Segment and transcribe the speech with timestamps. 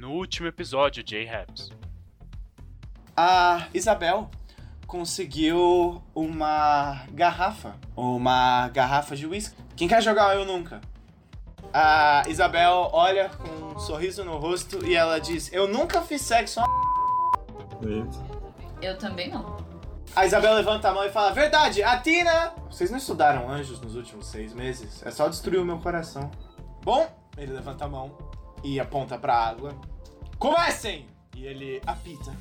[0.00, 1.70] no último episódio de A-Raps.
[3.14, 4.30] A Isabel
[4.86, 9.54] conseguiu uma garrafa, uma garrafa de whisky.
[9.76, 10.80] Quem quer jogar eu nunca?
[11.72, 16.60] A Isabel olha com um sorriso no rosto e ela diz: Eu nunca fiz sexo.
[18.80, 19.58] Eu também não.
[20.16, 22.54] A Isabel levanta a mão e fala: Verdade, a Tina!
[22.70, 25.04] Vocês não estudaram anjos nos últimos seis meses?
[25.04, 26.30] É só destruir o meu coração.
[26.82, 27.06] Bom,
[27.36, 28.16] ele levanta a mão
[28.64, 29.74] e aponta pra água.
[30.40, 31.06] Comecem!
[31.36, 32.34] E ele apita.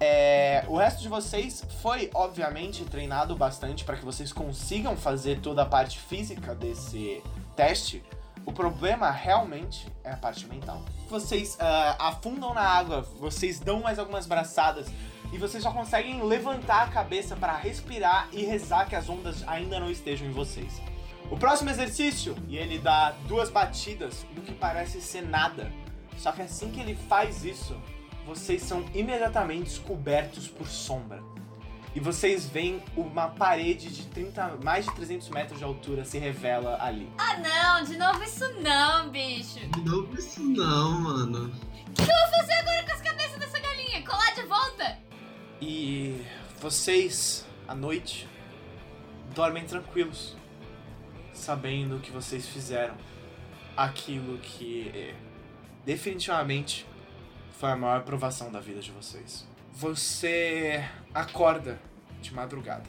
[0.00, 5.60] É, o resto de vocês foi, obviamente, treinado bastante para que vocês consigam fazer toda
[5.60, 7.22] a parte física desse
[7.54, 8.02] teste.
[8.46, 10.80] O problema realmente é a parte mental.
[11.10, 14.86] Vocês ah, afundam na água, vocês dão mais algumas braçadas
[15.30, 19.78] e vocês só conseguem levantar a cabeça para respirar e rezar que as ondas ainda
[19.78, 20.80] não estejam em vocês.
[21.30, 25.70] O próximo exercício, e ele dá duas batidas no que parece ser nada.
[26.16, 27.76] Só que assim que ele faz isso,
[28.26, 31.22] vocês são imediatamente cobertos por sombra.
[31.94, 36.76] E vocês veem uma parede de 30, mais de 300 metros de altura se revela
[36.82, 37.08] ali.
[37.16, 39.60] Ah, não, de novo isso não, bicho.
[39.60, 41.52] De novo isso não, mano.
[41.88, 44.04] O que eu vou fazer agora com as cabeças dessa galinha?
[44.04, 44.98] Colar de volta?
[45.60, 46.20] E
[46.60, 48.28] vocês, à noite,
[49.32, 50.34] dormem tranquilos,
[51.32, 52.96] sabendo que vocês fizeram
[53.76, 55.14] aquilo que
[55.84, 56.86] definitivamente
[57.58, 59.46] foi a maior provação da vida de vocês.
[59.72, 61.80] Você acorda
[62.20, 62.88] de madrugada,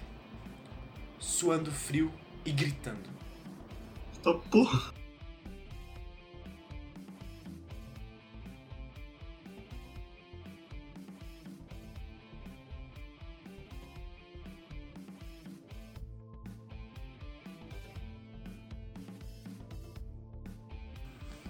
[1.20, 2.12] suando frio
[2.46, 3.10] e gritando.
[4.24, 4.94] Tá porra.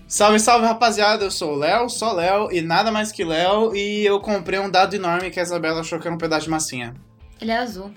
[0.07, 4.05] Salve, salve rapaziada, eu sou o Léo, só Léo e nada mais que Léo e
[4.05, 6.93] eu comprei um dado enorme que a Isabela achou que era um pedaço de massinha.
[7.41, 7.91] Ele é azul.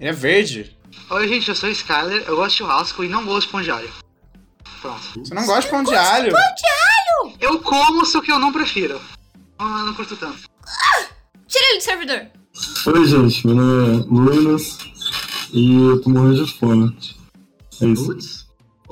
[0.00, 0.76] Ele é verde.
[1.10, 3.62] Oi, gente, eu sou o Skyler, eu gosto de churrasco e não gosto de pão
[3.62, 3.92] de alho.
[4.80, 5.02] Pronto.
[5.16, 6.34] Você não gosta de pão de alho?
[7.40, 9.00] Eu como, só que eu não prefiro.
[9.58, 10.48] Ah, não curto tanto.
[11.46, 12.26] Tira ele do servidor.
[12.86, 14.78] Oi, gente, meu nome é Lunas
[15.52, 16.96] e eu tô morrendo de fome.
[17.82, 18.06] É isso.
[18.06, 18.43] Putz.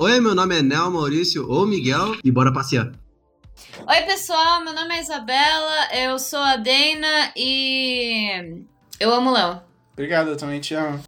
[0.05, 2.91] Oi, meu nome é Nel Maurício ou Miguel e bora passear.
[3.87, 8.65] Oi, pessoal, meu nome é Isabela, eu sou a Dana e.
[8.99, 9.61] Eu amo o Léo.
[9.93, 11.01] Obrigado, eu também te amo.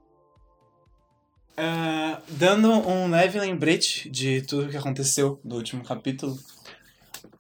[1.58, 6.40] Ah, dando um leve lembrete de tudo que aconteceu no último capítulo,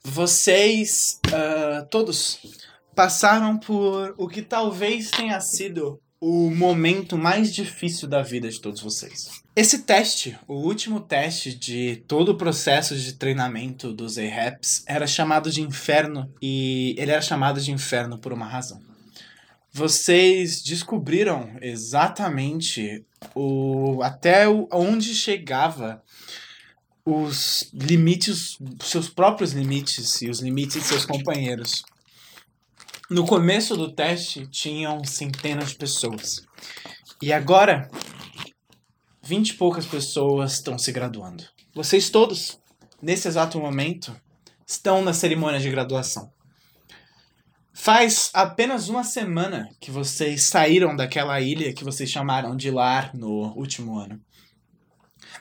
[0.04, 2.38] vocês ah, todos
[2.94, 8.82] passaram por o que talvez tenha sido o momento mais difícil da vida de todos
[8.82, 9.44] vocês.
[9.56, 15.52] Esse teste, o último teste de todo o processo de treinamento dos A-Raps, era chamado
[15.52, 18.82] de inferno e ele era chamado de inferno por uma razão
[19.78, 23.04] vocês descobriram exatamente
[23.36, 26.02] o até onde chegava
[27.06, 31.84] os limites, seus próprios limites e os limites de seus companheiros.
[33.08, 36.42] No começo do teste tinham centenas de pessoas.
[37.22, 37.88] E agora,
[39.22, 41.44] vinte e poucas pessoas estão se graduando.
[41.76, 42.60] Vocês todos,
[43.00, 44.20] nesse exato momento,
[44.66, 46.32] estão na cerimônia de graduação.
[47.72, 53.54] Faz apenas uma semana que vocês saíram daquela ilha que vocês chamaram de lar no
[53.56, 54.20] último ano.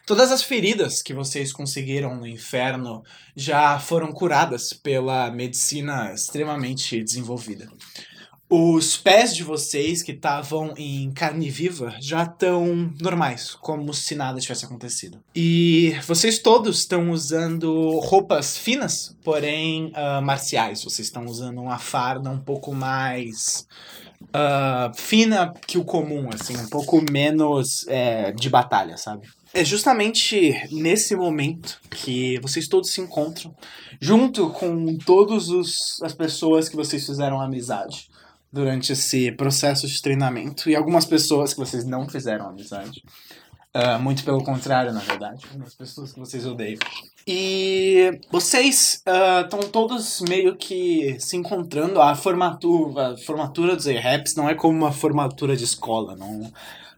[0.06, 3.03] Todas as feridas que vocês conseguiram no inferno
[3.34, 7.66] já foram curadas pela medicina extremamente desenvolvida.
[8.50, 14.38] Os pés de vocês que estavam em carne viva já estão normais, como se nada
[14.38, 15.19] tivesse acontecido.
[15.34, 20.84] E vocês todos estão usando roupas finas, porém ah, marciais.
[20.84, 23.66] Vocês estão usando uma farda um pouco mais
[24.34, 29.26] ah, fina que o comum, assim, um pouco menos é, de batalha, sabe?
[29.54, 33.54] É justamente nesse momento que vocês todos se encontram,
[34.00, 35.48] junto com todas
[36.03, 38.10] as pessoas que vocês fizeram amizade
[38.53, 43.04] durante esse processo de treinamento e algumas pessoas que vocês não fizeram amizade.
[43.72, 45.45] Ah, muito pelo contrário, na verdade.
[45.51, 46.78] Algumas pessoas que vocês odeiam.
[47.27, 49.03] E vocês
[49.42, 52.01] estão todos meio que se encontrando.
[52.01, 56.15] A formatura, a formatura dos A-Raps não é como uma formatura de escola.
[56.15, 56.53] Não,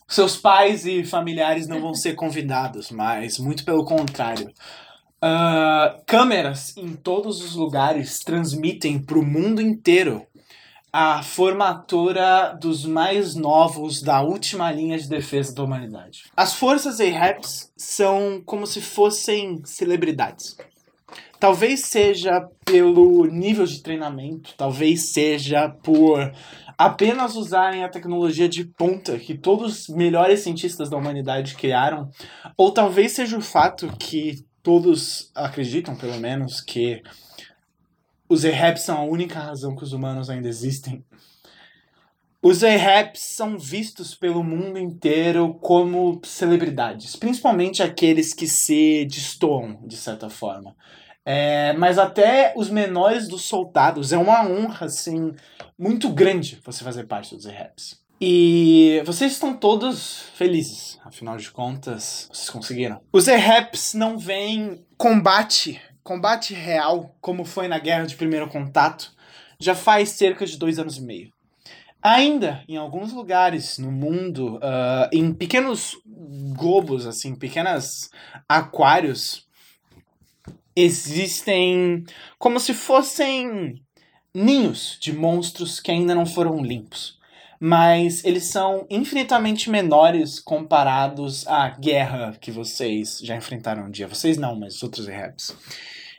[0.08, 4.52] seus pais e familiares não vão ser convidados, mas muito pelo contrário.
[5.20, 10.26] Ah, câmeras em todos os lugares transmitem para o mundo inteiro
[10.92, 16.24] a formatura dos mais novos da última linha de defesa da humanidade.
[16.36, 20.56] As forças A-Raps são como se fossem celebridades.
[21.38, 26.32] Talvez seja pelo nível de treinamento, talvez seja por
[26.76, 32.10] apenas usarem a tecnologia de ponta que todos os melhores cientistas da humanidade criaram,
[32.56, 37.02] ou talvez seja o fato que todos acreditam, pelo menos, que
[38.28, 41.04] os Eheps são a única razão que os humanos ainda existem.
[42.42, 49.96] Os Eheps são vistos pelo mundo inteiro como celebridades, principalmente aqueles que se destoam, de
[49.96, 50.76] certa forma.
[51.28, 55.34] É, mas até os menores dos soldados, é uma honra, assim,
[55.76, 58.00] muito grande você fazer parte dos Eheps.
[58.20, 63.00] E vocês estão todos felizes, afinal de contas, vocês conseguiram.
[63.12, 69.12] Os Eheps não veem combate, combate real, como foi na Guerra de Primeiro Contato,
[69.58, 71.32] já faz cerca de dois anos e meio.
[72.00, 75.96] Ainda, em alguns lugares no mundo, uh, em pequenos
[76.56, 78.10] globos, assim, pequenos
[78.48, 79.45] aquários,
[80.76, 82.04] existem
[82.38, 83.82] como se fossem
[84.34, 87.16] ninhos de monstros que ainda não foram limpos.
[87.58, 94.06] Mas eles são infinitamente menores comparados à guerra que vocês já enfrentaram um dia.
[94.06, 95.56] Vocês não, mas os outros Arabs.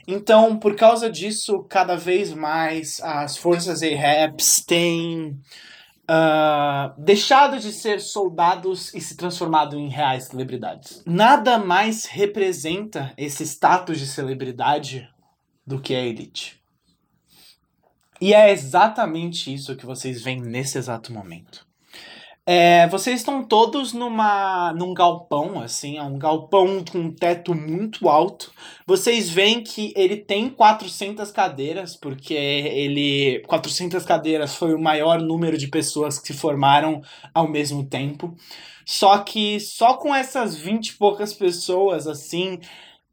[0.07, 5.39] Então, por causa disso, cada vez mais as forças Arabs têm
[6.09, 11.03] uh, deixado de ser soldados e se transformado em reais celebridades.
[11.05, 15.09] Nada mais representa esse status de celebridade
[15.65, 16.61] do que a elite.
[18.19, 21.66] E é exatamente isso que vocês veem nesse exato momento.
[22.49, 28.07] É, vocês estão todos numa, num galpão, assim, é um galpão com um teto muito
[28.07, 28.53] alto.
[28.85, 35.57] Vocês veem que ele tem 400 cadeiras, porque ele 400 cadeiras foi o maior número
[35.57, 37.01] de pessoas que se formaram
[37.33, 38.33] ao mesmo tempo.
[38.85, 42.59] Só que só com essas 20 e poucas pessoas, assim,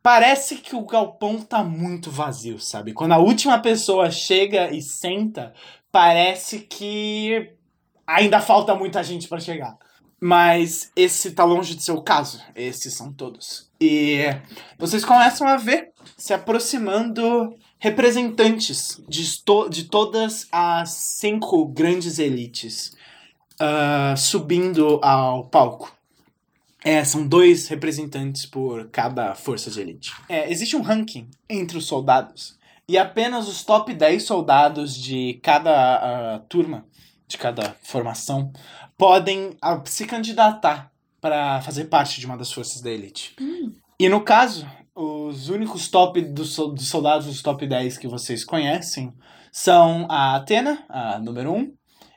[0.01, 2.93] parece que o galpão tá muito vazio, sabe?
[2.93, 5.53] Quando a última pessoa chega e senta,
[5.91, 7.54] parece que
[8.06, 9.77] ainda falta muita gente para chegar.
[10.21, 12.41] Mas esse tá longe de ser o caso.
[12.55, 13.71] Esses são todos.
[13.81, 14.23] E
[14.79, 22.97] vocês começam a ver se aproximando representantes de, to de todas as cinco grandes elites
[23.61, 25.95] uh, subindo ao palco.
[26.83, 30.12] É, são dois representantes por cada força de elite.
[30.29, 32.59] É, existe um ranking entre os soldados.
[32.87, 36.85] E apenas os top 10 soldados de cada uh, turma
[37.26, 38.53] de cada formação
[38.97, 40.91] podem uh, se candidatar
[41.21, 43.35] para fazer parte de uma das forças da elite.
[43.41, 43.73] Hum.
[43.99, 49.12] E no caso, os únicos top dos, dos soldados dos top 10 que vocês conhecem
[49.50, 51.73] são a Athena, a número 1,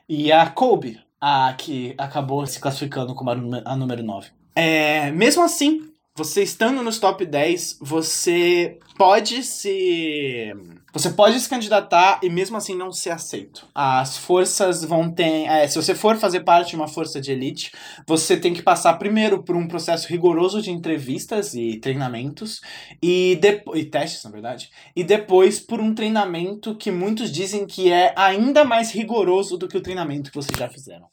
[0.08, 3.34] e a Kobe, a que acabou se classificando como a,
[3.64, 4.30] a número 9.
[4.54, 10.52] É, mesmo assim, você estando nos top 10, você pode se.
[10.92, 13.68] Você pode se candidatar e mesmo assim não ser aceito.
[13.74, 15.44] As forças vão ter.
[15.44, 17.72] É, se você for fazer parte de uma força de elite,
[18.06, 22.60] você tem que passar primeiro por um processo rigoroso de entrevistas e treinamentos.
[23.02, 24.70] E, depois, e testes, na verdade.
[24.96, 29.76] E depois por um treinamento que muitos dizem que é ainda mais rigoroso do que
[29.76, 31.06] o treinamento que vocês já fizeram.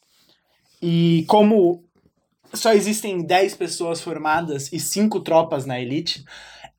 [0.82, 1.84] E como
[2.54, 6.24] só existem 10 pessoas formadas e 5 tropas na elite,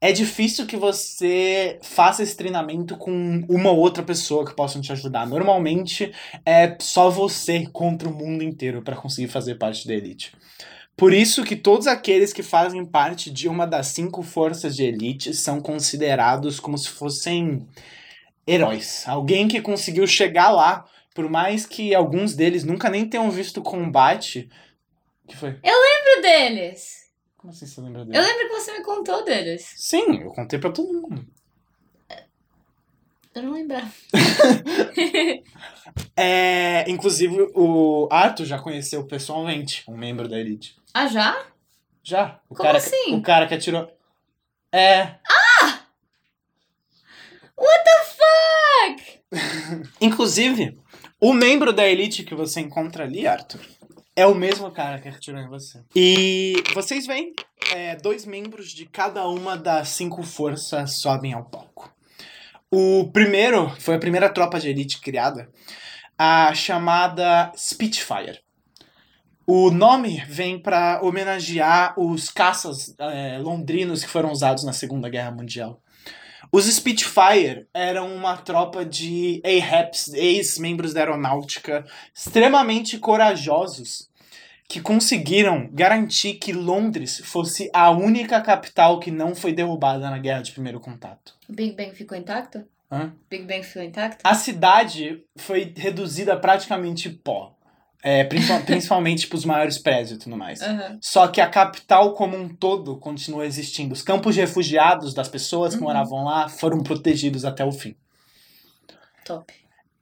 [0.01, 4.93] é difícil que você faça esse treinamento com uma ou outra pessoa que possa te
[4.93, 5.27] ajudar.
[5.27, 6.13] Normalmente
[6.45, 10.33] é só você contra o mundo inteiro para conseguir fazer parte da elite.
[10.97, 15.35] Por isso que todos aqueles que fazem parte de uma das cinco forças de elite
[15.35, 17.67] são considerados como se fossem
[18.47, 19.05] heróis.
[19.07, 24.49] Alguém que conseguiu chegar lá, por mais que alguns deles nunca nem tenham visto combate.
[25.27, 25.51] Que foi?
[25.51, 27.06] Lembro deles.
[27.47, 28.19] Como assim você lembra Eu dele?
[28.21, 29.73] lembro que você me contou deles.
[29.77, 31.25] Sim, eu contei pra todo mundo.
[33.33, 33.89] Eu não lembrava.
[36.15, 40.77] É, inclusive, o Arthur já conheceu pessoalmente um membro da Elite.
[40.93, 41.47] ah, já?
[42.03, 42.41] Já.
[42.51, 43.05] O Como cara assim?
[43.05, 43.91] Que, o cara que atirou.
[44.73, 45.15] É.
[47.57, 48.99] What the
[49.31, 49.89] fuck?
[50.01, 50.79] Inclusive,
[51.21, 53.61] o membro da Elite que você encontra ali, Arthur,
[54.17, 55.85] é o mesmo cara que atirou em você.
[55.95, 57.35] E vocês veem,
[57.75, 61.95] é, dois membros de cada uma das cinco forças sobem ao palco.
[62.71, 65.49] O primeiro foi a primeira tropa de elite criada,
[66.19, 68.41] a chamada Spitfire.
[69.47, 75.31] O nome vem para homenagear os caças é, londrinos que foram usados na Segunda Guerra
[75.31, 75.81] Mundial.
[76.57, 81.85] Os Spitfire eram uma tropa de AHEPs, ex-membros da aeronáutica,
[82.15, 84.09] extremamente corajosos,
[84.67, 90.41] que conseguiram garantir que Londres fosse a única capital que não foi derrubada na Guerra
[90.41, 91.35] de Primeiro Contato.
[91.47, 92.65] O Big Bang ficou intacto?
[92.91, 93.13] Hã?
[93.29, 94.23] Big Bang ficou intacto?
[94.25, 97.55] A cidade foi reduzida a praticamente pó.
[98.09, 100.63] É, principal- principalmente para os maiores prédios e tudo mais.
[100.63, 100.97] Aham.
[101.03, 103.93] Só que a capital como um todo continua existindo.
[103.93, 105.89] Os campos de refugiados das pessoas que Uhum.
[105.89, 107.97] moravam lá foram protegidos até o fim.
[109.25, 109.53] Top.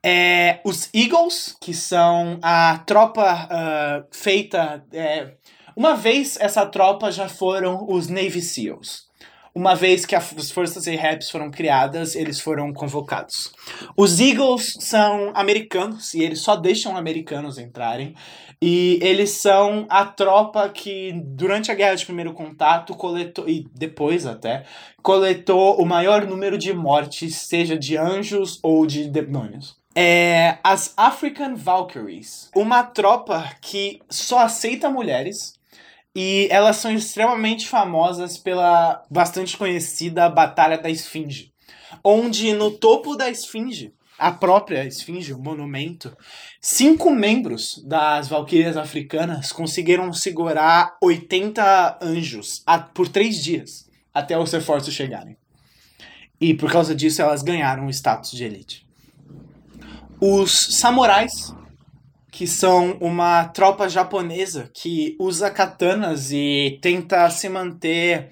[0.03, 4.85] É, os Eagles, que são a tropa ah, feita.
[4.93, 5.33] é,
[5.75, 9.04] uma vez essa tropa já foram os Navy SEALs.
[9.57, 13.53] Uma vez que as forças ARAPs foram criadas, eles foram convocados.
[13.95, 18.13] Os Eagles são americanos e eles só deixam americanos entrarem.
[18.61, 24.25] E eles são a tropa que, durante a Guerra de Primeiro Contato, coletou, e depois
[24.25, 24.65] até,
[25.01, 29.77] coletou o maior número de mortes, seja de anjos ou de demônios.
[29.97, 35.53] É, as African Valkyries, uma tropa que só aceita mulheres
[36.15, 41.51] e elas são extremamente famosas pela bastante conhecida Batalha da Esfinge,
[42.01, 46.15] onde no topo da Esfinge, a própria Esfinge, o monumento,
[46.61, 54.93] cinco membros das Valquírias africanas conseguiram segurar 80 anjos por três dias até os reforços
[54.93, 55.35] chegarem.
[56.39, 58.87] E por causa disso elas ganharam o status de elite.
[60.21, 61.53] Os samurais,
[62.35, 68.29] que são uma tropa japonesa que usa katanas e tenta se manter.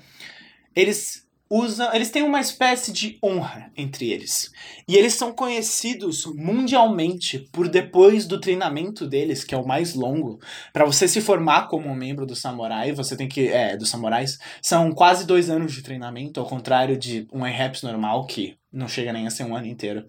[0.76, 1.90] Eles usam.
[1.94, 4.52] Eles têm uma espécie de honra entre eles.
[4.90, 10.38] E eles são conhecidos mundialmente por depois do treinamento deles, que é o mais longo.
[10.74, 13.48] Para você se formar como um membro do samurai, você tem que.
[13.48, 14.38] É, dos samurais.
[14.62, 19.14] São quase dois anos de treinamento, ao contrário de um IRAPS normal, que não chega
[19.14, 20.06] nem a ser um ano inteiro.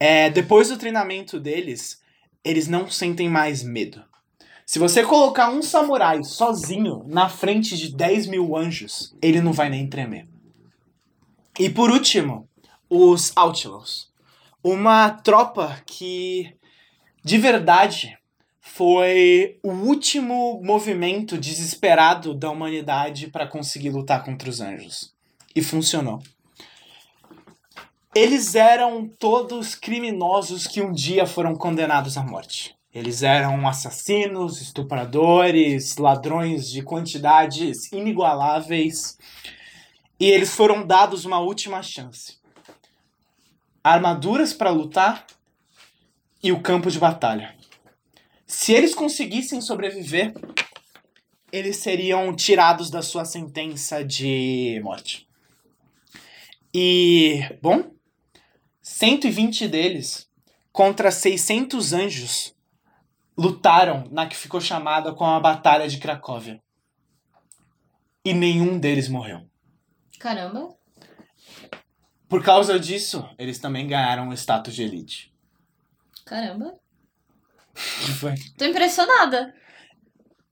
[0.00, 2.01] É, depois do treinamento deles,
[2.44, 4.02] eles não sentem mais medo.
[4.64, 9.68] Se você colocar um samurai sozinho na frente de 10 mil anjos, ele não vai
[9.68, 10.26] nem tremer.
[11.58, 12.48] E por último,
[12.88, 14.10] os Outlaws.
[14.64, 16.54] Uma tropa que,
[17.24, 18.16] de verdade,
[18.60, 25.12] foi o último movimento desesperado da humanidade para conseguir lutar contra os anjos.
[25.54, 26.22] E funcionou.
[28.14, 32.76] Eles eram todos criminosos que um dia foram condenados à morte.
[32.92, 39.16] Eles eram assassinos, estupradores, ladrões de quantidades inigualáveis.
[40.20, 42.36] E eles foram dados uma última chance.
[43.82, 45.26] Armaduras para lutar
[46.42, 47.56] e o campo de batalha.
[48.46, 50.34] Se eles conseguissem sobreviver,
[51.50, 55.26] eles seriam tirados da sua sentença de morte.
[56.74, 57.90] E, bom,
[58.82, 60.28] 120 deles
[60.72, 62.54] contra 600 anjos
[63.38, 66.60] lutaram na que ficou chamada como a Batalha de Cracóvia.
[68.24, 69.46] E nenhum deles morreu.
[70.18, 70.74] Caramba.
[72.28, 75.32] Por causa disso, eles também ganharam o status de elite.
[76.24, 76.74] Caramba.
[78.04, 78.34] Que foi?
[78.58, 79.54] Tô impressionada.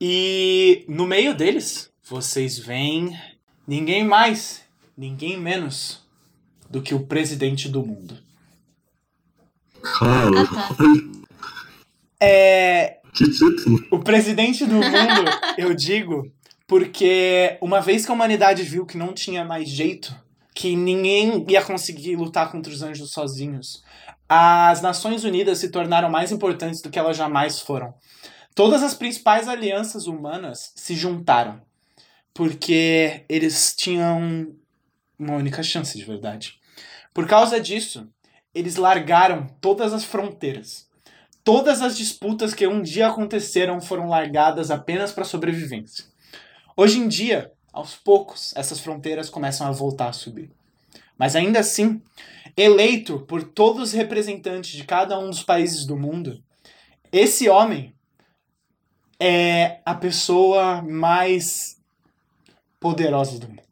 [0.00, 3.14] E no meio deles, vocês veem
[3.66, 4.64] ninguém mais,
[4.96, 5.99] ninguém menos
[6.70, 8.16] do que o presidente do mundo.
[9.82, 10.76] Cara, Ah, tá.
[12.22, 13.84] É, que título.
[13.90, 14.84] O presidente do mundo,
[15.58, 16.30] eu digo,
[16.66, 20.14] porque uma vez que a humanidade viu que não tinha mais jeito,
[20.54, 23.82] que ninguém ia conseguir lutar contra os anjos sozinhos,
[24.28, 27.92] as Nações Unidas se tornaram mais importantes do que elas jamais foram.
[28.54, 31.60] Todas as principais alianças humanas se juntaram,
[32.34, 34.54] porque eles tinham
[35.18, 36.59] uma única chance de verdade.
[37.12, 38.08] Por causa disso,
[38.54, 40.88] eles largaram todas as fronteiras.
[41.42, 46.04] Todas as disputas que um dia aconteceram foram largadas apenas para sobrevivência.
[46.76, 50.50] Hoje em dia, aos poucos, essas fronteiras começam a voltar a subir.
[51.18, 52.00] Mas ainda assim,
[52.56, 56.42] eleito por todos os representantes de cada um dos países do mundo,
[57.12, 57.94] esse homem
[59.18, 61.78] é a pessoa mais
[62.78, 63.69] poderosa do mundo.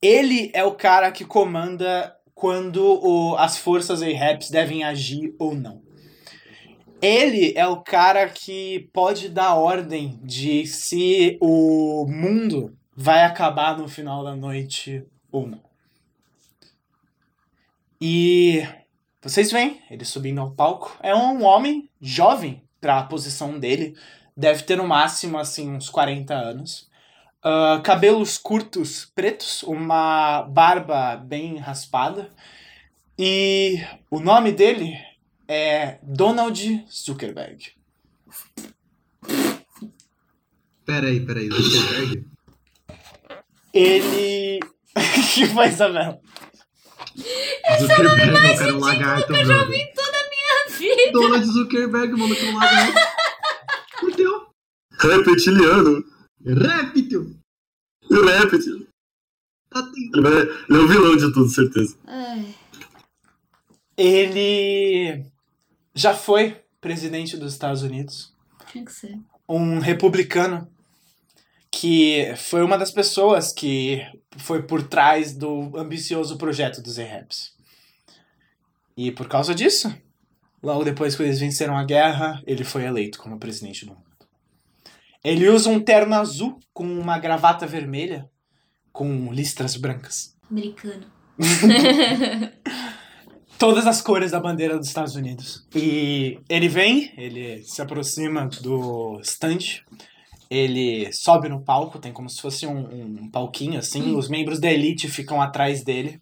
[0.00, 5.82] Ele é o cara que comanda quando o- as forças ARAPs devem agir ou não.
[7.00, 13.88] Ele é o cara que pode dar ordem de se o mundo vai acabar no
[13.88, 15.62] final da noite ou não.
[18.00, 18.66] E
[19.22, 20.96] vocês veem ele subindo ao palco.
[21.02, 23.96] É um homem jovem para a posição dele.
[24.36, 26.88] Deve ter no máximo assim uns 40 anos.
[27.42, 32.32] Ah, cabelos curtos pretos, uma barba bem raspada.
[33.16, 33.80] E
[34.10, 34.94] o nome dele
[35.46, 37.72] é Donald Zuckerberg.
[40.84, 42.24] Peraí, peraí, Zuckerberg?
[43.72, 44.60] Ele.
[45.34, 46.20] que foi, Isabela?
[47.80, 49.68] Zuckerberg, eu quero um lagarto, que eu já brother.
[49.68, 51.12] vi em toda a minha vida.
[51.12, 52.98] Donald Zuckerberg, mano, que é um lagarto.
[54.00, 54.46] Fudeu.
[55.00, 56.17] Reptiliano.
[56.44, 57.36] Réptil.
[58.10, 58.86] É reptil.
[59.70, 61.96] Tá tem- Ele, vai- ele é o vilão de tudo, certeza.
[62.06, 62.54] Ai,
[63.96, 65.24] Ele.
[65.94, 68.32] já foi presidente dos Estados Unidos.
[68.70, 69.18] tinha que ser.
[69.48, 70.70] um republicano
[71.70, 74.00] que foi uma das pessoas que
[74.36, 77.52] foi por trás do ambicioso projeto dos Arabs.
[78.96, 79.94] E por causa disso,
[80.62, 84.07] logo depois que eles venceram a guerra, ele foi eleito como presidente do mundo.
[85.24, 88.28] Ele usa um terno azul com uma gravata vermelha
[88.92, 90.36] com listras brancas.
[90.50, 91.06] Americano.
[93.58, 95.66] todas as cores da bandeira dos Estados Unidos.
[95.74, 99.82] E ele vem, ele se aproxima do stand,
[100.48, 104.70] ele sobe no palco, tem como se fosse um, um palquinho assim, os membros da
[104.70, 106.20] elite ficam atrás dele.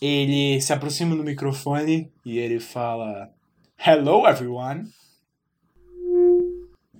[0.00, 3.30] Ele se aproxima do microfone e ele fala:
[3.84, 4.84] Hello everyone.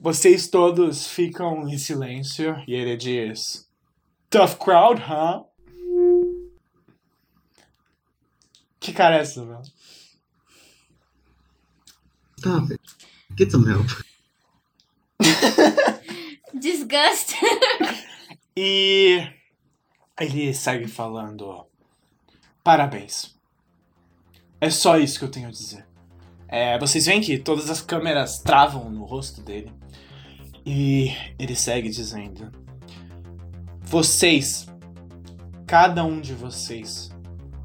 [0.03, 3.71] Vocês todos ficam em silêncio e ele diz:
[4.29, 5.47] Tough crowd, huh?
[8.81, 9.63] Que cara é essa, velho?
[12.37, 12.83] Stop it.
[13.39, 13.87] Get some help.
[16.53, 17.35] Disgust.
[18.55, 19.27] E
[20.21, 21.65] ele segue falando:
[22.65, 23.35] Parabéns.
[24.61, 25.87] É só isso que eu tenho a dizer.
[26.49, 29.73] É, vocês veem que todas as câmeras travam no rosto dele.
[30.65, 32.51] E ele segue dizendo:
[33.81, 34.67] Vocês,
[35.67, 37.11] cada um de vocês,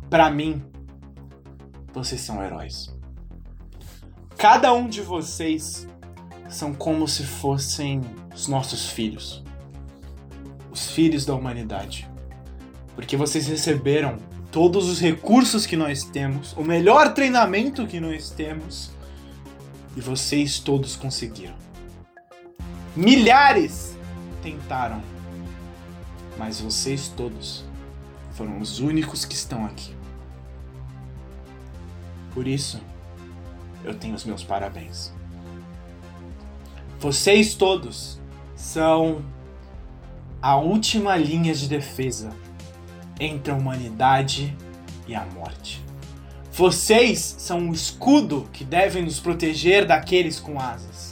[0.09, 0.63] pra mim,
[1.93, 2.95] vocês são heróis.
[4.37, 5.87] Cada um de vocês
[6.49, 8.01] são como se fossem
[8.33, 9.43] os nossos filhos
[10.77, 12.07] os filhos da humanidade.
[12.95, 14.17] Porque vocês receberam
[14.51, 18.91] todos os recursos que nós temos, o melhor treinamento que nós temos,
[19.95, 21.55] e vocês todos conseguiram.
[22.97, 23.95] Milhares
[24.41, 25.03] tentaram,
[26.35, 27.63] mas vocês todos
[28.31, 29.95] foram os únicos que estão aqui.
[32.33, 32.81] Por isso,
[33.83, 35.13] eu tenho os meus parabéns.
[36.99, 38.19] Vocês todos
[38.55, 39.23] são
[40.41, 42.31] a última linha de defesa
[43.19, 44.57] entre a humanidade
[45.07, 45.85] e a morte.
[46.51, 51.06] Vocês são o escudo que devem nos proteger daqueles com asas.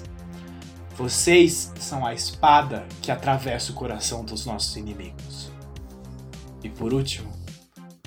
[0.97, 5.51] Vocês são a espada que atravessa o coração dos nossos inimigos.
[6.63, 7.31] E por último,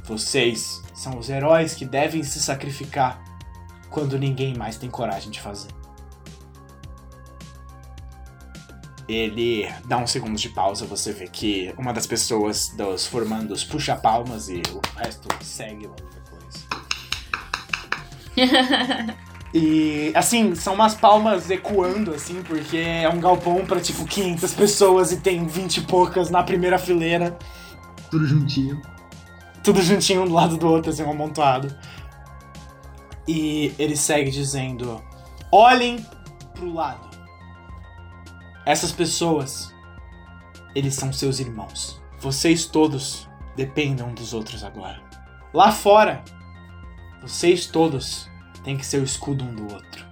[0.05, 3.23] vocês são os heróis que devem se sacrificar
[3.91, 5.69] quando ninguém mais tem coragem de fazer.
[9.07, 13.97] Ele dá um segundo de pausa, você vê que uma das pessoas dos formandos puxa
[13.97, 16.67] palmas e o resto segue logo depois.
[19.55, 25.11] E assim, são umas palmas ecoando assim, porque é um galpão pra tipo 500 pessoas
[25.13, 27.39] e tem 20 e poucas na primeira fileira,
[28.11, 28.81] Tudo juntinho.
[29.65, 31.75] tudo juntinho um do lado do outro, assim, um amontoado.
[33.27, 35.03] E ele segue dizendo:
[35.51, 36.05] Olhem
[36.55, 37.09] pro lado.
[38.67, 39.75] Essas pessoas,
[40.75, 42.03] eles são seus irmãos.
[42.21, 45.01] Vocês todos dependem um dos outros agora.
[45.55, 46.23] Lá fora,
[47.23, 48.28] vocês todos
[48.69, 50.05] têm que ser o escudo um do outro.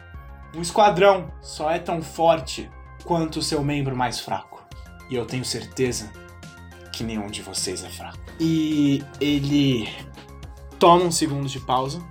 [0.55, 2.71] Um esquadrão só é tão forte
[3.05, 4.67] quanto o seu membro mais fraco.
[5.11, 6.11] E eu tenho certeza
[6.91, 8.19] que nenhum de vocês é fraco.
[8.41, 9.87] E ele
[10.79, 12.03] toma um segundo de pausa.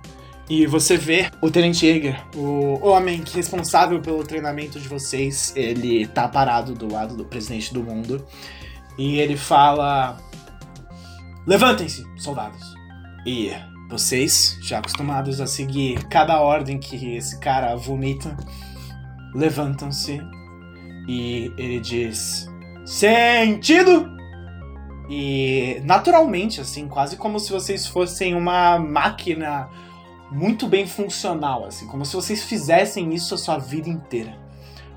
[0.48, 5.52] E você vê o Tenente Jäger, o homem que é responsável pelo treinamento de vocês,
[5.56, 8.24] ele tá parado do lado do presidente do mundo.
[8.96, 10.16] E ele fala:
[11.44, 12.62] Levantem-se, soldados.
[13.26, 13.50] E
[13.88, 18.36] vocês, já acostumados a seguir cada ordem que esse cara vomita,
[19.34, 20.20] levantam-se.
[21.08, 22.48] E ele diz:
[22.84, 24.10] Sentido!
[25.08, 29.68] E naturalmente, assim, quase como se vocês fossem uma máquina
[30.32, 34.36] muito bem funcional, assim, como se vocês fizessem isso a sua vida inteira.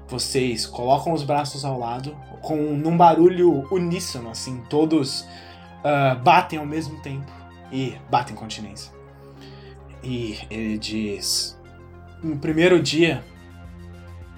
[0.07, 5.27] Vocês colocam os braços ao lado, com num barulho uníssono, assim, todos
[5.83, 7.38] ah, batem ao mesmo tempo
[7.71, 8.91] e batem continência.
[10.03, 11.59] E ele diz:
[12.23, 13.23] No primeiro dia,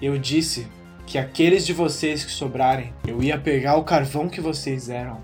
[0.00, 0.66] eu disse
[1.06, 5.20] que aqueles de vocês que sobrarem, eu ia pegar o carvão que vocês eram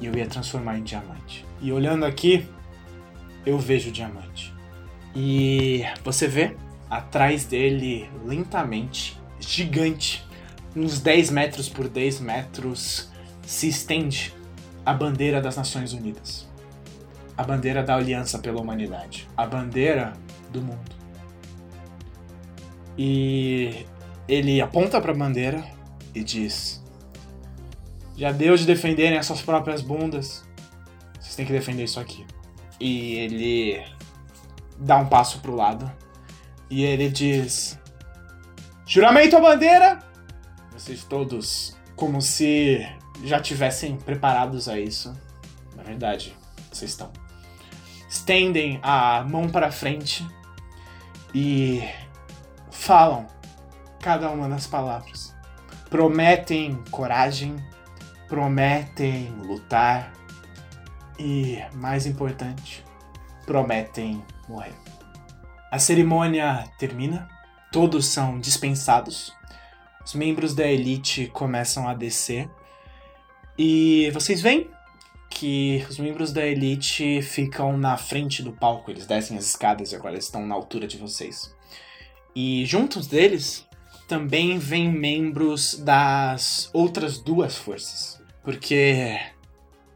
[0.00, 1.44] e eu ia transformar em diamante.
[1.60, 2.48] E olhando aqui,
[3.44, 4.54] eu vejo o diamante.
[5.14, 6.56] E você vê
[6.88, 10.24] atrás dele, lentamente, gigante,
[10.74, 13.10] uns 10 metros por 10 metros,
[13.42, 14.34] se estende
[14.84, 16.47] a bandeira das Nações Unidas.
[17.38, 19.28] A bandeira da Aliança pela Humanidade.
[19.36, 20.12] A bandeira
[20.50, 20.90] do mundo.
[22.98, 23.86] E
[24.26, 25.64] ele aponta para a bandeira
[26.12, 26.84] e diz:
[28.16, 30.44] Já deu de defenderem as suas próprias bundas.
[31.20, 32.26] Vocês têm que defender isso aqui.
[32.80, 33.84] E ele
[34.76, 35.90] dá um passo pro lado
[36.68, 37.78] e ele diz:
[38.84, 40.00] Juramento à bandeira!
[40.72, 42.86] Vocês todos, como se
[43.24, 45.12] já tivessem preparados a isso.
[45.76, 46.36] Na verdade,
[46.72, 47.12] vocês estão.
[48.08, 50.26] Estendem a mão para frente
[51.34, 51.82] e
[52.70, 53.26] falam
[54.00, 55.34] cada uma das palavras.
[55.90, 57.56] Prometem coragem,
[58.28, 60.12] prometem lutar
[61.18, 62.84] e, mais importante,
[63.44, 64.74] prometem morrer.
[65.70, 67.28] A cerimônia termina,
[67.70, 69.34] todos são dispensados,
[70.04, 72.48] os membros da elite começam a descer
[73.58, 74.70] e vocês veem
[75.30, 79.96] que os membros da elite ficam na frente do palco, eles descem as escadas e
[79.96, 81.54] agora eles estão na altura de vocês.
[82.34, 83.66] E juntos deles
[84.06, 89.20] também vêm membros das outras duas forças, porque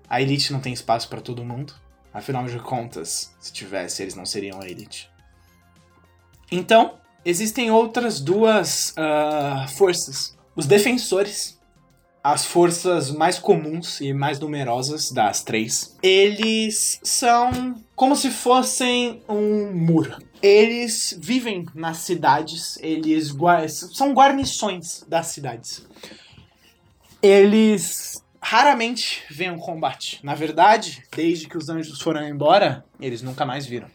[0.08, 1.74] a elite não tem espaço para todo mundo.
[2.12, 5.10] Afinal de contas, se tivesse, eles não seriam a elite.
[6.50, 10.36] Então, existem outras duas uh, forças.
[10.54, 11.58] Os defensores,
[12.22, 19.72] as forças mais comuns e mais numerosas das três, eles são como se fossem um
[19.72, 20.16] muro.
[20.40, 25.86] Eles vivem nas cidades, eles gua são guarnições das cidades.
[27.20, 30.18] Eles raramente veem um combate.
[30.22, 33.88] Na verdade, desde que os anjos foram embora, eles nunca mais viram.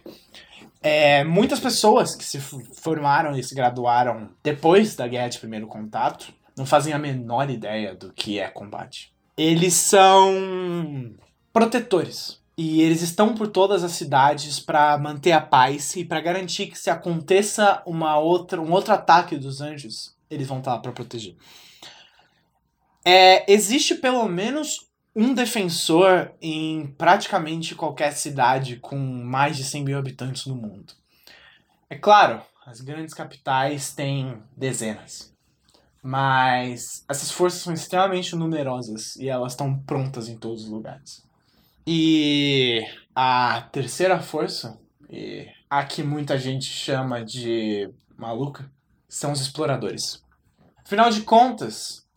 [0.82, 6.34] É, muitas pessoas que se formaram e se graduaram depois da Guerra de Primeiro Contato
[6.58, 9.14] não fazem a menor ideia do que é combate.
[9.38, 11.16] Eles são
[11.54, 12.42] protetores.
[12.58, 16.80] E eles estão por todas as cidades para manter a paz e para garantir que
[16.80, 21.36] se aconteça uma outra, um outro ataque dos anjos, eles vão estar lá para proteger.
[23.06, 29.98] É, existe pelo menos um defensor em praticamente qualquer cidade com mais de 100 mil
[30.00, 30.94] habitantes no mundo.
[31.88, 35.37] É claro, as grandes capitais têm dezenas.
[36.10, 41.22] Mas essas forças são extremamente numerosas e elas estão prontas em todos os lugares.
[41.86, 42.82] E
[43.14, 44.80] a terceira força,
[45.70, 48.72] a que muita gente chama de maluca,
[49.10, 50.24] são os exploradores.
[50.78, 52.08] Afinal de contas,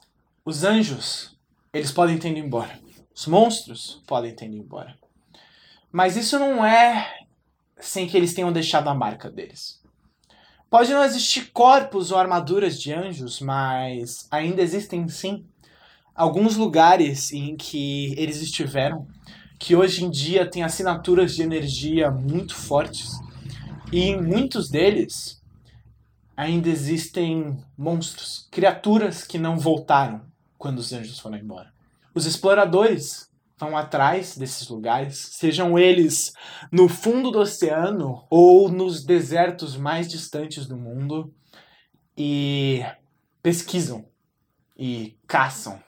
[0.45, 1.37] os anjos,
[1.73, 2.79] eles podem ter ido embora.
[3.13, 4.97] Os monstros podem ter ido embora.
[5.91, 7.27] Mas isso não é
[7.81, 9.80] sem que eles tenham deixado a marca deles.
[10.71, 15.45] Pode não existir corpos ou armaduras de anjos, mas ainda existem sim
[16.15, 19.05] alguns lugares em que eles estiveram
[19.59, 23.11] que hoje em dia têm assinaturas de energia muito fortes.
[23.91, 25.43] E em muitos deles
[26.37, 30.23] ainda existem monstros, criaturas que não voltaram
[30.57, 31.73] quando os anjos foram embora.
[32.15, 33.30] Os exploradores
[33.61, 36.33] vão atrás desses lugares, sejam eles
[36.73, 41.33] no fundo do oceano ou nos desertos mais distantes do mundo,
[42.17, 42.85] e
[43.43, 44.05] pesquisam
[44.77, 45.83] e caçam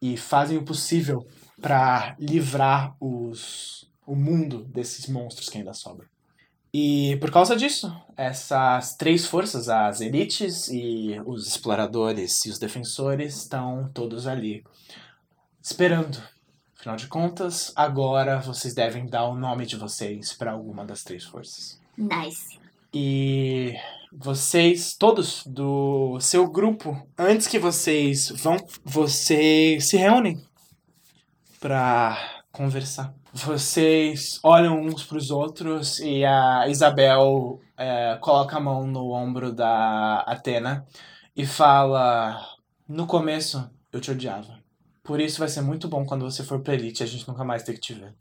[0.00, 1.26] e fazem o possível
[1.60, 6.06] para livrar os, o mundo desses monstros que ainda sobram.
[6.72, 13.36] E por causa disso, essas três forças, as elites e os exploradores e os defensores,
[13.36, 14.62] estão todos ali
[15.62, 16.22] esperando.
[16.86, 21.24] Afinal de contas, agora vocês devem dar o nome de vocês para alguma das três
[21.24, 21.80] forças.
[21.98, 22.60] Nice.
[22.94, 23.74] E
[24.12, 30.40] vocês, todos do seu grupo, antes que vocês vão, vocês se reúnem
[31.58, 33.12] para conversar.
[33.34, 39.52] Vocês olham uns para os outros e a Isabel é, coloca a mão no ombro
[39.52, 40.86] da Atena
[41.36, 42.40] e fala:
[42.88, 44.55] No começo eu te odiava.
[45.06, 47.62] Por isso vai ser muito bom quando você for pra elite a gente nunca mais
[47.62, 48.14] ter que te ver.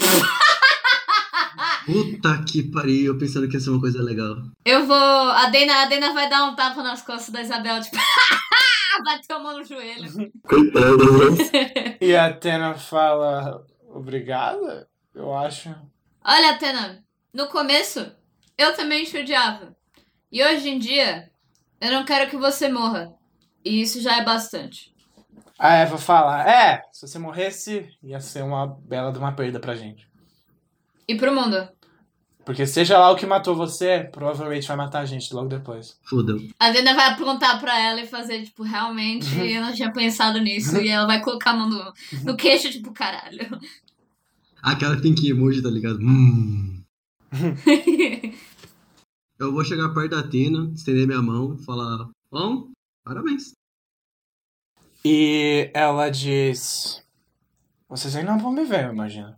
[1.86, 4.36] Puta que pariu, eu pensando que ia ser uma coisa legal.
[4.64, 4.96] Eu vou.
[4.96, 7.98] A Dena, a Dena vai dar um tapa nas costas da Isabel, tipo.
[9.04, 10.32] Bateu a mão no joelho.
[10.48, 11.98] Coitada, né?
[12.00, 14.88] E a Atena fala: Obrigada?
[15.14, 15.76] Eu acho.
[16.24, 18.12] Olha, Atena, no começo
[18.58, 19.76] eu também te odiava.
[20.32, 21.30] E hoje em dia
[21.82, 23.14] eu não quero que você morra.
[23.64, 24.95] E isso já é bastante.
[25.58, 29.76] A Eva fala: É, se você morresse, ia ser uma bela de uma perda pra
[29.76, 30.08] gente.
[31.08, 31.68] E pro mundo?
[32.46, 35.98] Porque seja lá o que matou você, provavelmente vai matar a gente logo depois.
[36.04, 36.38] Fudeu.
[36.60, 40.78] A Dena vai apontar pra ela e fazer, tipo, realmente, eu não tinha pensado nisso.
[40.78, 43.60] E ela vai colocar a mão no, no queixo, tipo, caralho.
[44.62, 45.98] Aquela que tem que emoji, tá ligado?
[46.00, 46.84] Hum.
[49.38, 52.70] Eu vou chegar perto da Tina, estender minha mão, falar: Bom,
[53.04, 53.54] parabéns.
[55.08, 57.00] E ela diz:
[57.88, 59.36] Vocês ainda vão me ver, eu imagino.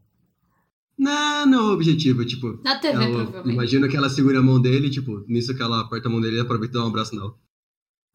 [0.97, 2.57] Não, não é o objetivo, tipo.
[2.63, 3.53] Na TV, eu provavelmente.
[3.53, 6.37] imagino que ela segura a mão dele, tipo, nisso que ela aperta a mão dele
[6.37, 7.35] e aproveita e dá um abraço nela.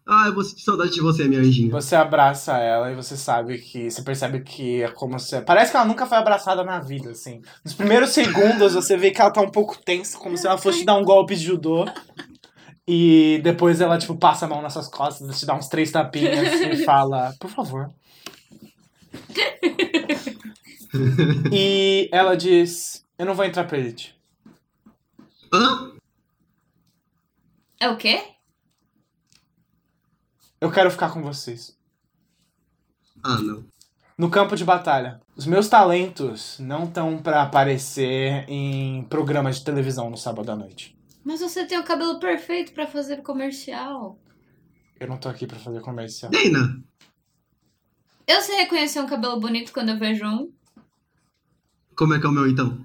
[0.08, 1.70] Ah, eu vou sentir saudade de você, minha anjinha.
[1.70, 3.90] Você abraça ela e você sabe que.
[3.90, 5.38] Você percebe que é como se.
[5.42, 7.42] Parece que ela nunca foi abraçada na vida, assim.
[7.62, 10.80] Nos primeiros segundos você vê que ela tá um pouco tensa, como se ela fosse
[10.80, 11.84] te dar um golpe de judô.
[12.86, 16.60] E depois ela, tipo, passa a mão nas suas costas, te dá uns três tapinhas
[16.60, 17.90] e fala, por favor.
[21.52, 24.18] e ela diz: Eu não vou entrar pra elite.
[25.52, 25.92] Hã?
[27.78, 28.22] É o quê?
[30.60, 31.76] Eu quero ficar com vocês.
[33.22, 33.64] Ah, não.
[34.16, 35.20] No campo de batalha.
[35.36, 40.96] Os meus talentos não estão pra aparecer em programas de televisão no sábado à noite.
[41.24, 44.18] Mas você tem o cabelo perfeito pra fazer comercial.
[44.98, 46.30] Eu não tô aqui pra fazer comercial.
[46.30, 46.82] Dana,
[48.26, 50.52] Eu sei reconhecer um cabelo bonito quando eu vejo um.
[51.96, 52.84] como é que é o meu então?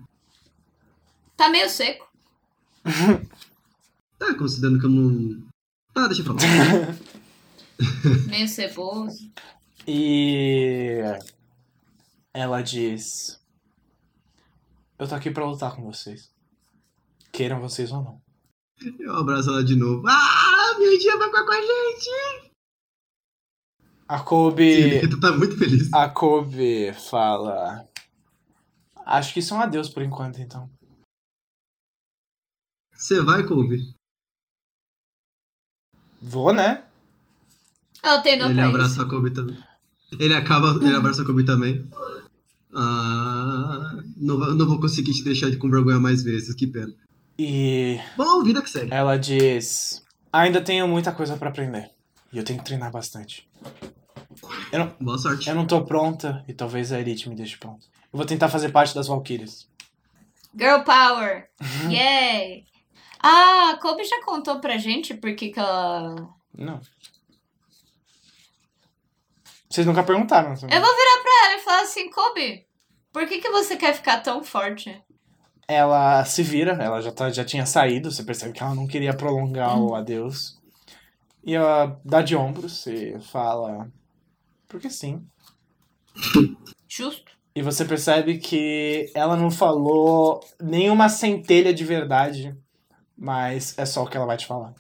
[1.36, 2.08] Tá meio seco.
[4.20, 5.48] Tá, considerando que eu não.
[5.94, 6.40] Tá, deixa eu falar.
[8.28, 9.32] Meio ceboso.
[9.88, 10.98] E
[12.34, 13.40] ela diz:
[14.98, 16.34] Eu tô aqui pra lutar com vocês.
[17.32, 18.20] Queiram vocês ou não.
[19.00, 20.08] Eu abraço ela de novo.
[20.08, 22.52] Ah, minha dia vai ficar com a gente!
[24.08, 25.02] A Kobe.
[25.10, 25.92] Tu tá muito feliz.
[25.94, 27.86] A Kobe fala.
[29.06, 30.70] Acho que isso é um adeus por enquanto, então.
[32.94, 33.94] Você vai, Kobe?
[36.22, 36.86] Vou, né?
[38.24, 39.02] Tem dom Ele pra abraça isso.
[39.02, 39.62] a Kobe também.
[40.18, 41.90] Ele acaba, ele abraça a Kobe também.
[42.74, 46.94] Ah, não, não vou conseguir te deixar de com vergonha mais vezes, que pena.
[47.38, 48.94] E Bom, vida que segue.
[48.94, 51.92] ela diz: Ainda tenho muita coisa pra aprender.
[52.34, 53.48] E eu tenho que treinar bastante.
[54.72, 55.48] Eu não, Boa sorte.
[55.50, 57.86] eu não tô pronta e talvez a Elite me deixe pronta.
[58.12, 59.68] Eu vou tentar fazer parte das Valkyrias.
[60.58, 61.50] Girl power.
[61.90, 62.66] Yay.
[63.20, 66.16] Ah, a Kobe já contou pra gente por que que ela...
[66.56, 66.80] Não.
[69.70, 70.54] Vocês nunca perguntaram.
[70.56, 70.76] também.
[70.76, 72.66] Eu vou virar pra ela e falar assim, Kobe,
[73.12, 75.02] por que que você quer ficar tão forte?
[75.68, 79.14] Ela se vira, ela já, tá, já tinha saído, você percebe que ela não queria
[79.14, 80.58] prolongar o adeus.
[81.44, 83.92] E ela dá de ombros e fala.
[84.68, 85.26] Porque sim.
[86.88, 87.32] Justo.
[87.54, 92.56] E você percebe que ela não falou nenhuma centelha de verdade,
[93.18, 94.74] mas é só o que ela vai te falar.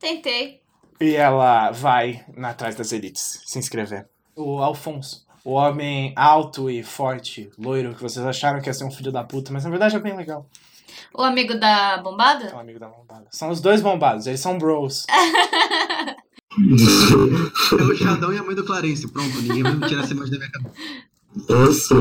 [0.00, 0.62] Tentei.
[0.98, 4.08] E ela vai atrás das elites se inscrever.
[4.34, 8.90] O Alfonso, o homem alto e forte, loiro, que vocês acharam que ia ser um
[8.90, 10.48] filho da puta, mas na verdade é bem legal.
[11.14, 12.54] O amigo da É bombada?
[12.54, 13.26] um amigo da bombada.
[13.30, 15.06] São os dois bombados, eles são bros.
[17.78, 19.06] É o Xadão e a mãe do Clarence.
[19.08, 20.74] Pronto, ninguém vai me tirar essa imagem da minha cabeça.
[21.48, 21.94] Nossa,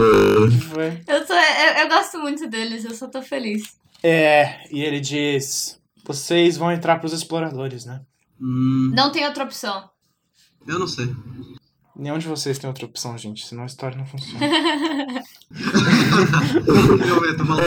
[0.73, 1.01] Foi.
[1.07, 3.77] Eu, tô, eu, eu gosto muito deles, eu só tô feliz.
[4.01, 8.01] É, e ele diz: Vocês vão entrar pros exploradores, né?
[8.41, 9.87] Hum, Não tem outra opção.
[10.67, 11.13] eu não sei.
[11.99, 14.39] Nenhum de vocês tem outra opção, gente, senão a história não funciona.
[17.05, 17.57] Eu meto uma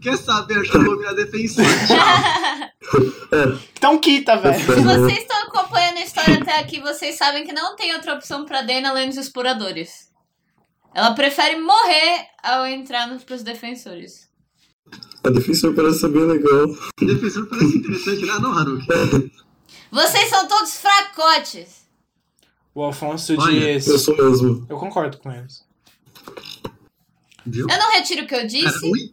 [0.00, 0.60] Quer saber?
[0.60, 1.62] Acho que eu vou virar defensor.
[1.86, 3.58] Tchau.
[3.76, 4.58] então quita, velho.
[4.58, 8.46] Se vocês estão acompanhando a história até aqui, vocês sabem que não tem outra opção
[8.46, 10.08] pra Dana além dos exploradores.
[10.94, 14.30] Ela prefere morrer ao entrar nos pros defensores.
[15.22, 16.68] a defensor parece ser bem legal.
[16.98, 18.38] Defensor parece interessante, né?
[18.40, 18.86] Não, Haruki.
[19.92, 21.79] Vocês são todos fracotes.
[22.74, 24.66] O Alfonso Olha, diz: Eu sou mesmo.
[24.68, 25.64] Eu concordo com eles.
[27.44, 27.66] Viu?
[27.68, 29.12] Eu não retiro o que eu Cara, disse.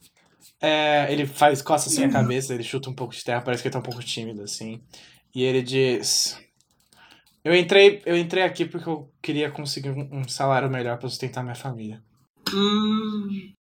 [0.60, 3.68] É, ele faz, coça assim a cabeça, ele chuta um pouco de terra, parece que
[3.68, 4.82] ele tá um pouco tímido, assim.
[5.34, 6.38] E ele diz:
[7.44, 11.44] Eu entrei, eu entrei aqui porque eu queria conseguir um, um salário melhor pra sustentar
[11.44, 12.02] minha família.
[12.54, 13.54] hum,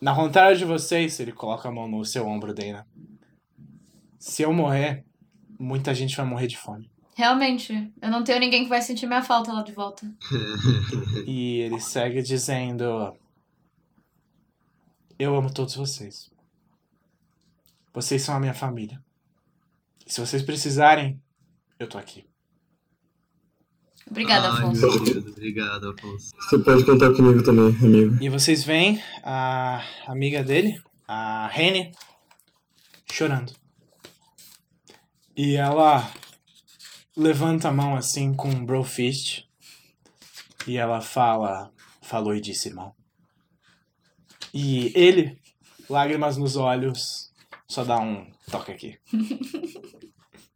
[0.00, 2.86] Na vontade de vocês, ele coloca a mão no seu ombro, Dana.
[4.18, 5.04] Se eu morrer,
[5.58, 6.89] muita gente vai morrer de fome.
[7.20, 10.10] Realmente, eu não tenho ninguém que vai sentir minha falta lá de volta.
[11.26, 13.14] E ele segue dizendo:
[15.18, 16.30] Eu amo todos vocês.
[17.92, 18.98] Vocês são a minha família.
[20.06, 21.20] E se vocês precisarem,
[21.78, 22.24] eu tô aqui.
[24.10, 24.80] Obrigada, Ai, Afonso.
[24.80, 26.30] meu Deus, obrigado, Afonso.
[26.40, 28.16] Você pode contar comigo também, amigo.
[28.24, 31.92] E vocês veem a amiga dele, a Rene,
[33.12, 33.52] chorando.
[35.36, 36.10] E ela
[37.20, 38.66] levanta a mão assim com um.
[40.66, 42.94] E ela fala, falou e disse, irmão.
[44.52, 45.38] E ele,
[45.88, 47.30] lágrimas nos olhos,
[47.68, 48.98] só dá um toque aqui.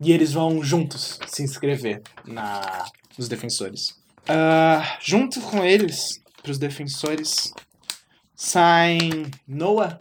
[0.01, 4.03] e eles vão juntos se inscrever na, nos defensores.
[4.27, 7.53] Ah, junto com eles, pros defensores,
[8.35, 9.99] saem Noah,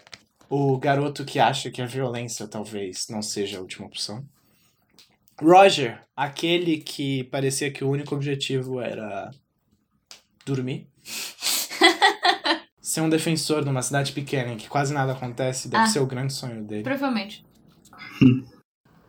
[0.49, 4.26] o garoto que acha que a violência talvez não seja a última opção.
[5.44, 9.30] Roger, aquele que parecia que o único objetivo era
[10.46, 10.88] dormir.
[12.82, 15.88] Ser um defensor numa cidade pequena em que quase nada acontece deve Ah.
[15.88, 16.84] ser o grande sonho dele.
[16.84, 17.44] Provavelmente.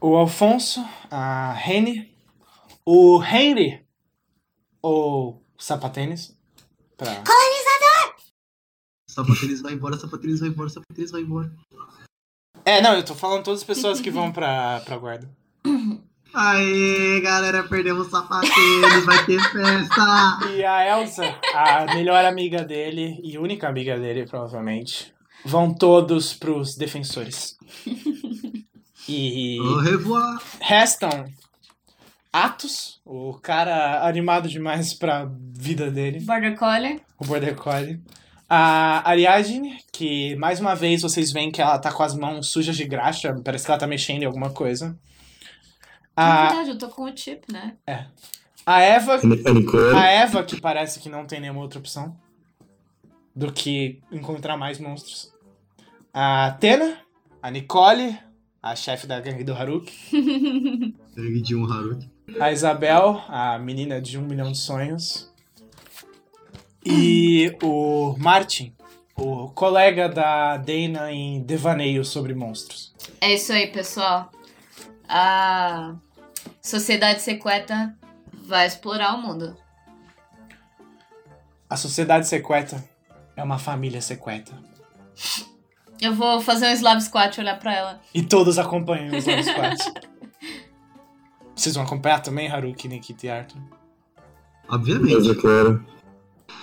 [0.00, 2.14] O Alfonso, a Rene,
[2.86, 3.84] o Henry,
[4.80, 6.36] ou Sapatênis,
[6.96, 7.22] pra...
[9.06, 11.52] Sapatênis vai embora, sapatênis vai embora, sapatênis vai embora.
[12.64, 15.28] É, não, eu tô falando todas as pessoas que vão pra, pra guarda.
[16.34, 20.38] Aê, galera, perdemos o sapatênis, vai ter festa!
[20.54, 21.22] E a Elsa,
[21.54, 25.12] a melhor amiga dele e única amiga dele, provavelmente,
[25.44, 27.56] vão todos pros defensores.
[29.08, 30.40] E Au revoir!
[30.60, 31.24] restam
[32.32, 37.00] Atos, o cara animado demais pra vida dele, Border Collie.
[37.18, 38.00] o Border Collie.
[38.48, 42.76] A Ariadne, que mais uma vez vocês veem que ela tá com as mãos sujas
[42.76, 44.96] de graxa, parece que ela tá mexendo em alguma coisa.
[46.16, 47.76] Na A, verdade, eu tô com o chip, né?
[48.66, 49.96] a Eva, A Nicole.
[49.96, 52.16] A Eva, que parece que não tem nenhuma outra opção
[53.34, 55.32] do que encontrar mais monstros.
[56.12, 56.98] A Atena,
[57.42, 58.16] a Nicole,
[58.62, 59.92] a chefe da gangue do Haruki.
[61.14, 62.10] Gangue de um Haruki.
[62.40, 65.30] A Isabel, a menina de um milhão de sonhos.
[66.84, 68.74] E o Martin,
[69.16, 72.92] o colega da Dana em devaneio sobre monstros.
[73.20, 74.30] É isso aí, pessoal.
[75.08, 75.94] A
[76.64, 77.94] sociedade secreta
[78.32, 79.54] vai explorar o mundo.
[81.68, 82.82] A sociedade secreta
[83.36, 84.52] é uma família secreta.
[86.00, 88.00] Eu vou fazer um Slav Squat olhar pra ela.
[88.14, 89.76] E todos acompanham os Love Squad.
[91.54, 93.60] Vocês vão acompanhar também, Haruki, Nikita e Arthur?
[94.68, 95.30] Obviamente.
[95.30, 95.84] é claro.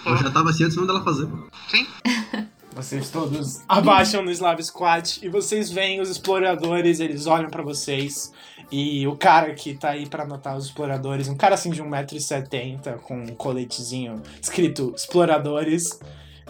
[0.05, 1.27] Eu já tava assim antes mesmo dela fazer.
[2.73, 8.31] Vocês todos abaixam no Slav Squad e vocês veem os exploradores, eles olham pra vocês.
[8.71, 12.99] E o cara que tá aí pra anotar os exploradores, um cara assim de 1,70m,
[12.99, 15.99] com um coletezinho escrito Exploradores.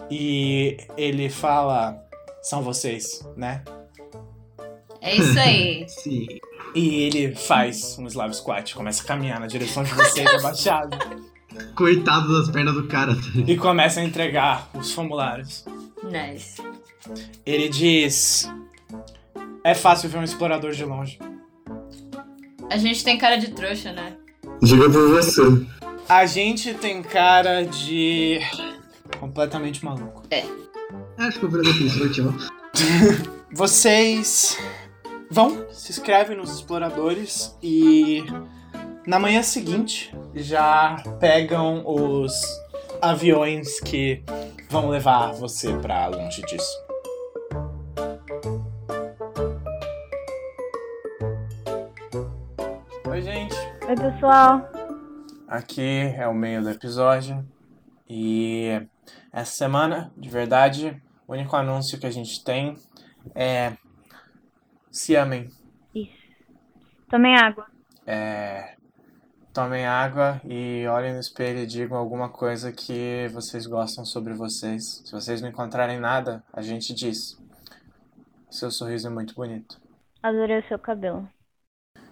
[0.09, 1.99] E ele fala:
[2.43, 3.63] São vocês, né?
[5.01, 5.85] É isso aí.
[5.89, 6.27] Sim.
[6.75, 10.97] E ele faz um Slav Squat, começa a caminhar na direção de vocês abaixado.
[11.75, 13.13] Coitado das pernas do cara.
[13.45, 15.65] e começa a entregar os formulários.
[16.03, 16.61] nice.
[17.45, 18.47] Ele diz:
[19.63, 21.17] É fácil ver um explorador de longe.
[22.71, 24.13] A gente tem cara de trouxa, né?
[24.61, 25.41] Diga por você.
[26.07, 28.39] A gente tem cara de.
[29.19, 30.23] completamente maluco.
[31.17, 31.61] Acho que eu vou
[32.13, 32.33] tchau.
[33.51, 34.57] Vocês
[35.29, 38.23] vão, se inscrevem nos exploradores e
[39.05, 42.41] na manhã seguinte já pegam os
[43.01, 44.23] aviões que
[44.69, 46.80] vão levar você pra longe disso.
[53.91, 54.71] Oi, pessoal.
[55.49, 57.45] Aqui é o meio do episódio.
[58.09, 58.87] E
[59.33, 62.77] essa semana, de verdade, o único anúncio que a gente tem
[63.35, 63.73] é.
[64.89, 65.49] Se amem.
[65.93, 66.15] Isso.
[67.09, 67.67] Tomem água.
[68.07, 68.77] É,
[69.53, 75.01] tomem água e olhem no espelho e digam alguma coisa que vocês gostam sobre vocês.
[75.03, 77.37] Se vocês não encontrarem nada, a gente diz.
[78.49, 79.81] Seu sorriso é muito bonito.
[80.23, 81.27] Adorei o seu cabelo.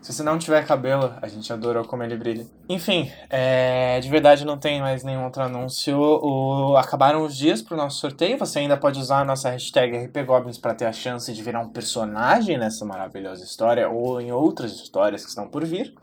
[0.02, 2.48] Se você não tiver cabelo, a gente adorou como ele brilha.
[2.70, 6.00] Enfim, é, de verdade não tem mais nenhum outro anúncio.
[6.00, 8.38] O- acabaram os dias pro nosso sorteio.
[8.38, 11.70] Você ainda pode usar a nossa hashtag RPGoblins para ter a chance de virar um
[11.70, 15.94] personagem nessa maravilhosa história ou em outras histórias que estão por vir.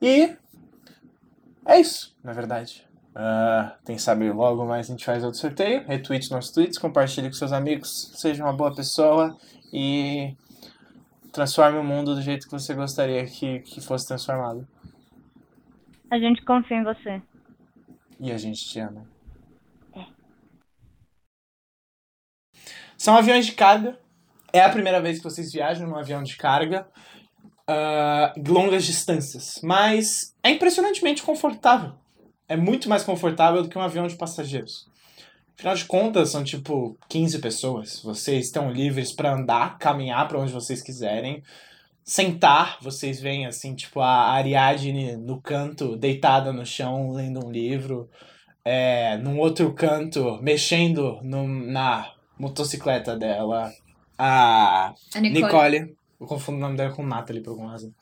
[0.00, 0.36] E
[1.66, 2.86] é isso, na verdade.
[3.14, 5.84] Ah, quem sabe logo mais a gente faz outro sorteio.
[5.86, 8.12] Retweet nossos tweets, compartilhe com seus amigos.
[8.16, 9.36] Seja uma boa pessoa
[9.72, 10.34] e
[11.32, 14.66] transforme o mundo do jeito que você gostaria que, que fosse transformado.
[16.10, 17.22] A gente confia em você.
[18.18, 19.06] E a gente te ama.
[22.98, 23.98] São aviões de carga.
[24.52, 26.86] É a primeira vez que vocês viajam num avião de carga.
[27.66, 29.60] ah, longas distâncias.
[29.62, 31.94] Mas é impressionantemente confortável.
[32.48, 34.90] é muito mais confortável do que um avião de passageiros.
[35.60, 38.00] Afinal de contas, são tipo 15 pessoas.
[38.02, 41.42] Vocês estão livres para andar, caminhar para onde vocês quiserem.
[42.02, 48.08] Sentar, vocês veem assim, tipo a Ariadne no canto, deitada no chão, lendo um livro.
[48.64, 53.70] É, num outro canto, mexendo no, na motocicleta dela.
[54.16, 55.42] A A Nicole.
[55.42, 55.96] Nicole.
[56.18, 57.92] Eu confundo o nome dela com Natalie por alguma razão.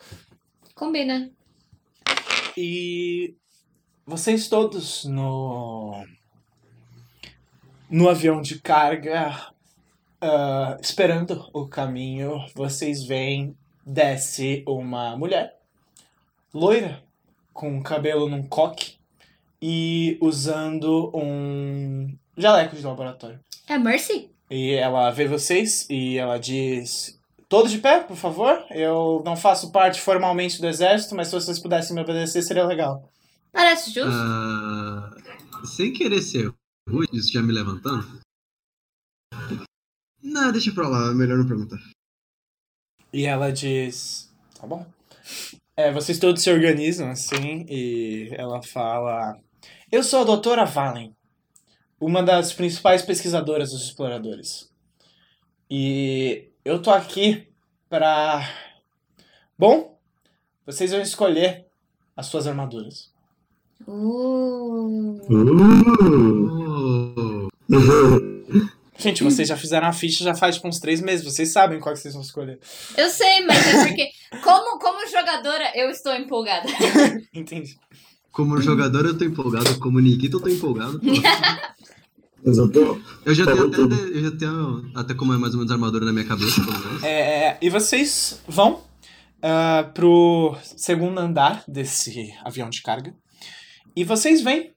[0.76, 1.28] Combina.
[2.56, 3.34] E
[4.06, 6.04] vocês todos no
[7.90, 9.52] no avião de carga
[10.20, 15.56] ah, esperando o caminho, vocês veem desce uma mulher
[16.52, 17.02] loira
[17.52, 18.96] com o cabelo num coque
[19.60, 23.40] e usando um jaleco de laboratório.
[23.68, 24.30] É a Mercy?
[24.50, 27.18] E ela vê vocês e ela diz:
[27.48, 28.64] Todos de pé, por favor.
[28.70, 33.10] Eu não faço parte formalmente do exército, mas se vocês pudessem me obedecer, seria legal.
[33.52, 34.10] Parece justo.
[34.12, 35.10] Ah,
[35.64, 36.52] sem querer ser
[37.12, 38.20] isso já me levantando.
[40.22, 41.78] Não, deixa pra lá, é melhor não perguntar.
[43.12, 44.86] E ela diz: Tá bom.
[45.76, 49.38] É, vocês todos se organizam assim e ela fala:
[49.90, 51.14] Eu sou a doutora Valen,
[52.00, 54.70] uma das principais pesquisadoras dos exploradores.
[55.70, 57.48] E eu tô aqui
[57.88, 58.42] pra.
[59.56, 59.98] Bom,
[60.64, 61.66] vocês vão escolher
[62.16, 63.12] as suas armaduras.
[63.86, 65.20] Uh.
[65.28, 67.48] Uh,
[68.98, 71.94] Gente, vocês já fizeram a ficha já faz tipo uns três meses, vocês sabem qual
[71.94, 72.58] que vocês vão escolher.
[72.96, 74.08] Eu sei, mas é porque,
[74.42, 76.66] como, como jogadora, eu estou empolgada.
[77.32, 77.78] Entendi.
[78.32, 81.00] como jogador eu tô empolgado, como Nikita eu tô empolgado.
[82.44, 83.00] exato.
[83.24, 86.12] Eu já tenho, até, eu já tenho até como é mais ou menos armadura na
[86.12, 87.04] minha cabeça, pelo menos.
[87.04, 88.82] É, e vocês vão
[89.40, 93.14] ah, pro segundo andar desse avião de carga.
[93.94, 94.72] E vocês veem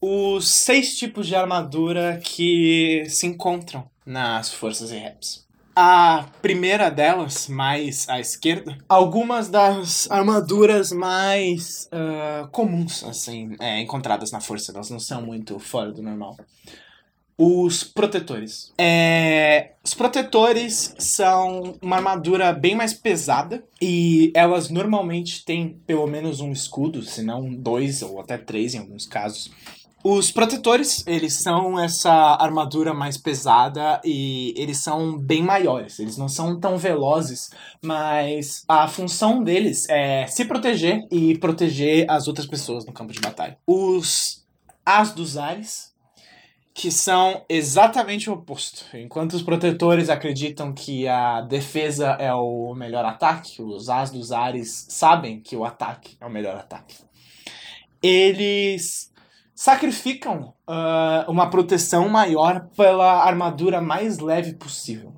[0.00, 5.46] os seis tipos de armadura que se encontram nas forças REPs.
[5.76, 14.32] A primeira delas, mais à esquerda, algumas das armaduras mais ah, comuns, assim, é, encontradas
[14.32, 14.72] na força.
[14.72, 16.36] Elas não são muito fora do normal.
[17.42, 18.70] Os protetores.
[18.76, 26.40] É, os protetores são uma armadura bem mais pesada e elas normalmente têm pelo menos
[26.40, 29.50] um escudo, se não dois ou até três em alguns casos.
[30.04, 35.98] Os protetores, eles são essa armadura mais pesada e eles são bem maiores.
[35.98, 42.28] Eles não são tão velozes, mas a função deles é se proteger e proteger as
[42.28, 43.56] outras pessoas no campo de batalha.
[43.66, 44.44] Os
[44.84, 45.89] As dos Ares,
[46.74, 48.84] que são exatamente o oposto.
[48.96, 54.86] Enquanto os protetores acreditam que a defesa é o melhor ataque, os As dos Ares
[54.88, 56.96] sabem que o ataque é o melhor ataque.
[58.02, 59.12] Eles
[59.54, 65.12] sacrificam ah, uma proteção maior pela armadura mais leve possível.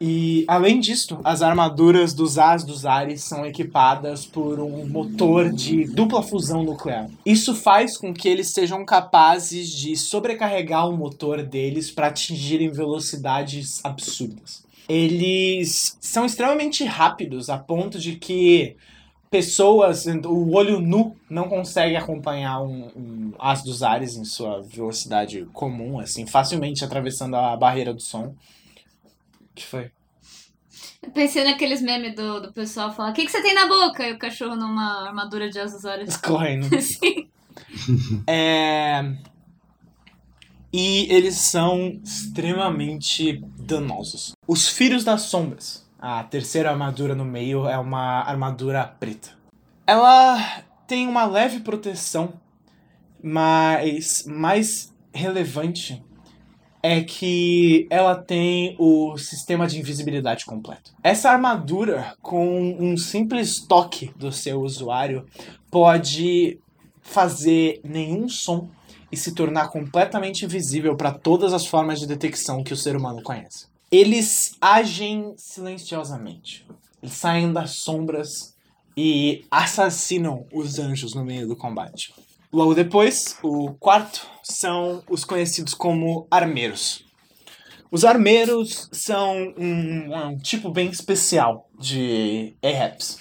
[0.00, 5.84] E, além disso, as armaduras dos As dos Ares são equipadas por um motor de
[5.84, 7.08] dupla fusão nuclear.
[7.24, 13.80] Isso faz com que eles sejam capazes de sobrecarregar o motor deles para atingirem velocidades
[13.84, 14.64] absurdas.
[14.88, 18.76] Eles são extremamente rápidos a ponto de que
[19.30, 25.44] pessoas, o olho nu não consegue acompanhar um, um As dos Ares em sua velocidade
[25.52, 28.34] comum, assim, facilmente atravessando a barreira do som.
[29.54, 29.92] O que foi?
[31.00, 34.04] Eu pensei naqueles memes do, do pessoal falar: O que, que você tem na boca?
[34.04, 36.08] E o cachorro numa armadura de asas áreas.
[36.08, 36.68] Escorrendo.
[36.82, 37.28] Sim.
[38.26, 39.14] É...
[40.72, 44.32] E eles são extremamente danosos.
[44.44, 45.88] Os Filhos das Sombras.
[46.00, 49.30] A terceira armadura no meio é uma armadura preta.
[49.86, 52.34] Ela tem uma leve proteção,
[53.22, 56.02] mas mais relevante
[56.86, 60.92] é que ela tem o sistema de invisibilidade completo.
[61.02, 65.24] Essa armadura, com um simples toque do seu usuário,
[65.70, 66.60] pode
[67.00, 68.68] fazer nenhum som
[69.10, 73.22] e se tornar completamente invisível para todas as formas de detecção que o ser humano
[73.22, 73.66] conhece.
[73.90, 76.66] Eles agem silenciosamente.
[77.02, 78.54] Eles saem das sombras
[78.94, 82.12] e assassinam os anjos no meio do combate.
[82.54, 87.04] Logo depois, o quarto são os conhecidos como armeiros.
[87.90, 93.18] Os armeiros são um, um tipo bem especial de EREPs.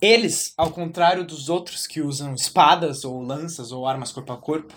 [0.00, 4.72] Eles, ao contrário dos outros que usam espadas ou lanças ou armas corpo a corpo,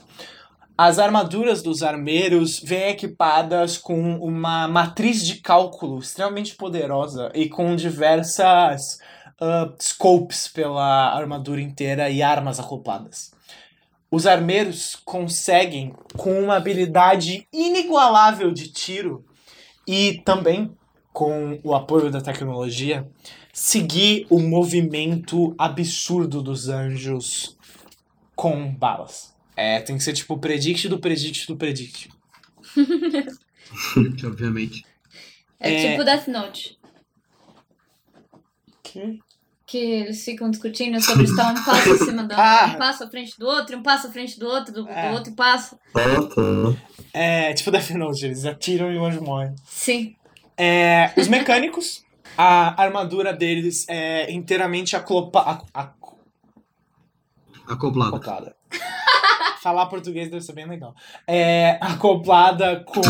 [0.77, 7.73] as armaduras dos armeiros vêm equipadas com uma matriz de cálculo extremamente poderosa e com
[7.73, 8.99] diversas
[9.39, 13.31] ah, scopes pela armadura inteira e armas acopladas.
[14.09, 19.25] os armeiros conseguem, com uma habilidade inigualável de tiro
[19.85, 20.71] e também
[21.11, 23.09] com o apoio da tecnologia,
[23.51, 27.57] seguir o movimento absurdo dos anjos
[28.35, 29.35] com balas.
[29.55, 32.09] É, tem que ser tipo o predict do predict do predict.
[34.25, 34.85] Obviamente.
[35.59, 35.91] É, É.
[35.91, 36.77] tipo Death Note.
[38.83, 39.19] Que?
[39.67, 42.71] Que eles ficam discutindo sobre estar um passo acima do outro, Ah.
[42.73, 44.89] um passo à frente do outro, e um passo à frente do outro, do, do
[44.89, 45.11] É.
[45.11, 45.77] outro passo.
[45.93, 46.01] Tá.
[47.13, 49.53] É tipo Death Note, eles atiram e o anjo morre.
[49.65, 50.15] Sim.
[50.57, 52.01] É, os mecânicos,
[52.37, 55.97] a armadura deles é inteiramente aclopa, ac- ac-
[57.67, 58.15] Acoplado.
[58.15, 58.55] acoplada.
[59.61, 60.95] Falar português deve ser bem legal.
[61.27, 63.01] É acoplada com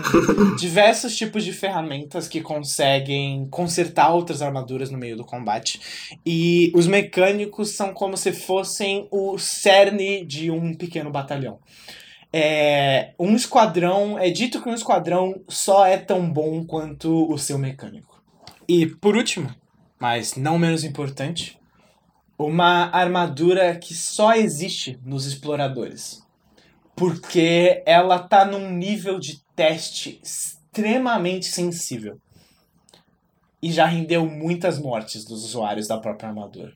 [0.58, 5.80] diversos tipos de ferramentas que conseguem consertar outras armaduras no meio do combate.
[6.24, 11.58] E os mecânicos são como se fossem o cerne de um pequeno batalhão.
[12.32, 17.58] É, um esquadrão, é dito que um esquadrão só é tão bom quanto o seu
[17.58, 18.22] mecânico.
[18.68, 19.54] E por último,
[19.98, 21.55] mas não menos importante,
[22.38, 26.22] uma armadura que só existe nos exploradores.
[26.94, 32.18] Porque ela tá num nível de teste extremamente sensível.
[33.62, 36.72] E já rendeu muitas mortes dos usuários da própria armadura.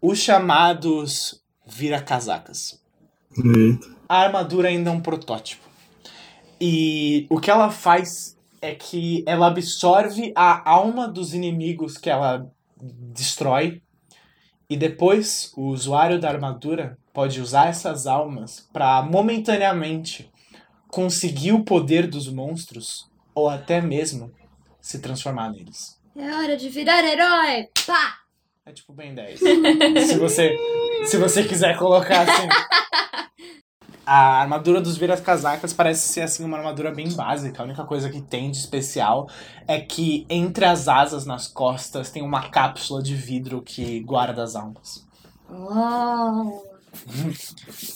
[0.00, 2.80] Os chamados vira-casacas.
[4.08, 5.66] A armadura ainda é um protótipo.
[6.60, 12.50] E o que ela faz é que ela absorve a alma dos inimigos que ela
[12.80, 13.82] destrói.
[14.68, 20.30] E depois o usuário da armadura pode usar essas almas para momentaneamente
[20.88, 24.32] conseguir o poder dos monstros ou até mesmo
[24.80, 26.00] se transformar neles.
[26.16, 27.68] É hora de virar herói!
[27.86, 28.20] Pá!
[28.64, 29.38] É tipo bem 10.
[30.06, 30.56] se você
[31.04, 32.48] se você quiser colocar assim.
[34.06, 37.60] A armadura dos viras-casacas parece ser assim uma armadura bem básica.
[37.60, 39.28] A única coisa que tem de especial
[39.66, 44.54] é que entre as asas nas costas tem uma cápsula de vidro que guarda as
[44.54, 45.04] almas.
[45.50, 46.62] Oh.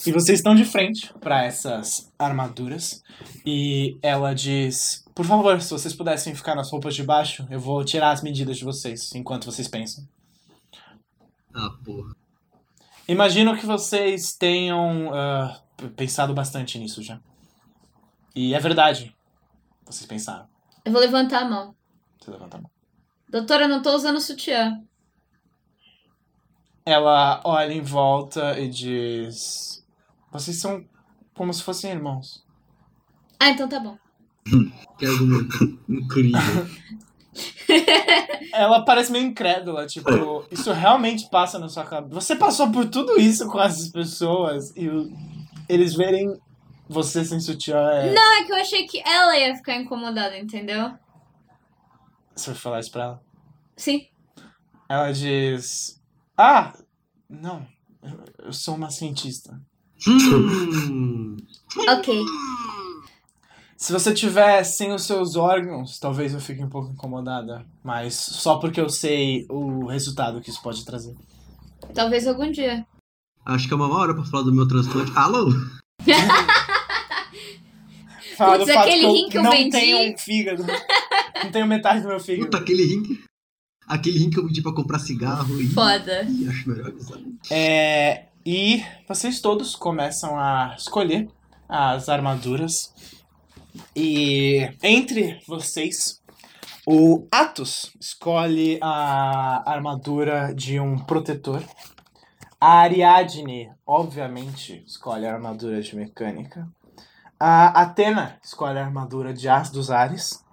[0.06, 3.02] E vocês estão de frente para essas armaduras
[3.46, 7.82] e ela diz: "Por favor, se vocês pudessem ficar nas roupas de baixo, eu vou
[7.82, 10.04] tirar as medidas de vocês enquanto vocês pensam."
[11.54, 12.14] Ah, porra.
[13.08, 17.20] Imagino que vocês tenham p- pensado bastante nisso já.
[18.34, 19.14] E é verdade.
[19.86, 20.46] Vocês pensaram.
[20.84, 21.74] Eu vou levantar a mão.
[22.20, 22.70] Você levanta a mão.
[23.28, 24.80] Doutora, eu não tô usando sutiã.
[26.84, 29.84] Ela olha em volta e diz:
[30.32, 30.84] Vocês são
[31.34, 32.44] como se fossem irmãos.
[33.38, 33.96] Ah, então tá bom.
[34.98, 36.40] Que argumento incrível.
[38.52, 40.10] Ela parece meio incrédula, tipo,
[40.50, 42.20] isso realmente passa na sua cabeça.
[42.20, 45.10] Você passou por tudo isso com essas pessoas e o-
[45.72, 46.38] eles verem
[46.88, 48.12] você sem sutiã é.
[48.12, 50.92] Não, é que eu achei que ela ia ficar incomodada, entendeu?
[52.34, 53.22] Você vai falar isso pra ela?
[53.76, 54.06] Sim.
[54.88, 56.00] Ela diz:
[56.36, 56.72] Ah,
[57.28, 57.66] não,
[58.02, 59.60] eu- eu sou uma cientista.
[60.08, 61.36] Hum,
[61.88, 62.14] Ok.
[63.76, 67.64] Se você tiver sem os seus órgãos, talvez eu fique um pouco incomodada.
[67.82, 71.14] Mas só porque eu sei o resultado que isso pode trazer.
[71.94, 72.86] Talvez algum dia.
[73.45, 75.12] Acho que é uma má hora pra falar do meu transplante.
[75.14, 75.51] Alô?
[78.36, 79.70] Fala Putz, do fato aquele que eu rim que eu não vendi.
[79.70, 80.64] tenho um fígado.
[81.45, 82.45] não tenho metade do meu fígado.
[82.47, 83.18] Puta, aquele rim.
[83.86, 85.61] Aquele rim que eu pedi pra comprar cigarro.
[85.61, 86.22] Ih, Foda.
[86.22, 87.18] ih, acho melhor avisar.
[87.51, 91.28] É, e vocês todos começam a escolher
[91.68, 92.95] as armaduras.
[93.95, 96.20] E entre vocês,
[96.86, 101.62] o Atos escolhe a armadura de um protetor.
[102.61, 106.68] A Ariadne, obviamente, escolhe a armadura de mecânica.
[107.38, 110.44] A Atena escolhe a armadura de As dos Ares.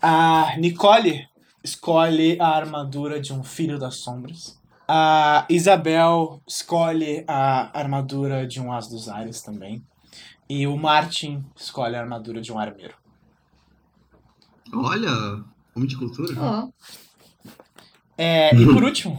[0.00, 1.28] A Nicole
[1.64, 4.56] escolhe a armadura de um Filho das Sombras.
[4.86, 9.84] A Isabel escolhe a armadura de um As dos Ares também.
[10.48, 12.94] E o Martin escolhe a armadura de um armeiro.
[14.72, 15.10] Olha,
[15.74, 16.34] homem de cultura.
[16.38, 16.68] Ó.
[18.16, 19.18] É, e por último,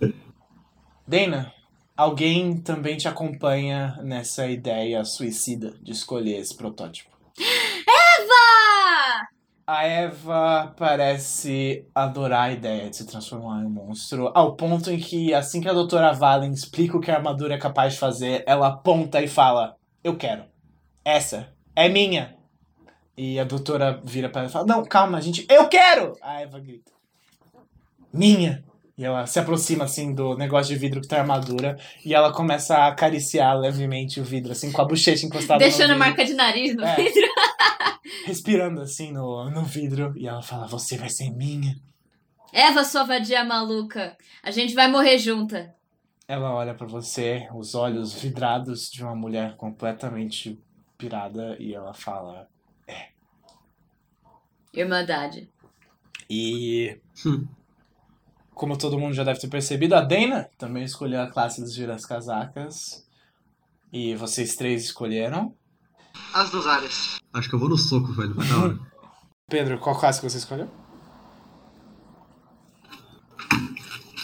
[1.06, 1.52] Dana,
[1.98, 7.10] alguém também te acompanha nessa ideia suicida de escolher esse protótipo.
[7.36, 9.26] Eva!
[9.66, 14.98] A Eva parece adorar a ideia de se transformar em um monstro, ao ponto em
[14.98, 18.44] que, assim que a doutora Valen explica o que a armadura é capaz de fazer,
[18.46, 20.44] ela aponta e fala: Eu quero.
[21.04, 22.36] Essa é minha.
[23.16, 26.12] E a doutora vira para ela e fala: Não, calma, gente, eu quero!
[26.22, 26.92] A Eva grita:
[28.12, 28.67] Minha.
[28.98, 31.78] E ela se aproxima, assim, do negócio de vidro que tem armadura.
[32.04, 36.24] E ela começa a acariciar levemente o vidro, assim, com a bochecha encostada Deixando marca
[36.24, 36.96] de nariz no É.
[36.96, 37.22] vidro.
[38.26, 40.12] Respirando, assim, no, no vidro.
[40.16, 41.76] E ela fala, você vai ser minha.
[42.52, 44.16] Eva, sua vadia maluca.
[44.42, 45.72] A gente vai morrer junta.
[46.26, 50.58] Ela olha pra você, os olhos vidrados de uma mulher completamente
[50.98, 51.56] pirada.
[51.60, 52.48] E ela fala...
[54.74, 55.48] Irmandade.
[56.28, 56.98] E...
[57.24, 57.46] Hum.
[58.58, 62.04] Como todo mundo já deve ter percebido, a Dana também escolheu a classe dos Giras
[62.04, 63.06] Casacas.
[63.92, 65.54] E vocês três escolheram.
[66.34, 67.20] As duas áreas.
[67.32, 68.34] Acho que eu vou no soco, velho.
[68.34, 68.78] Vai da hora.
[69.48, 70.68] Pedro, qual classe que você escolheu?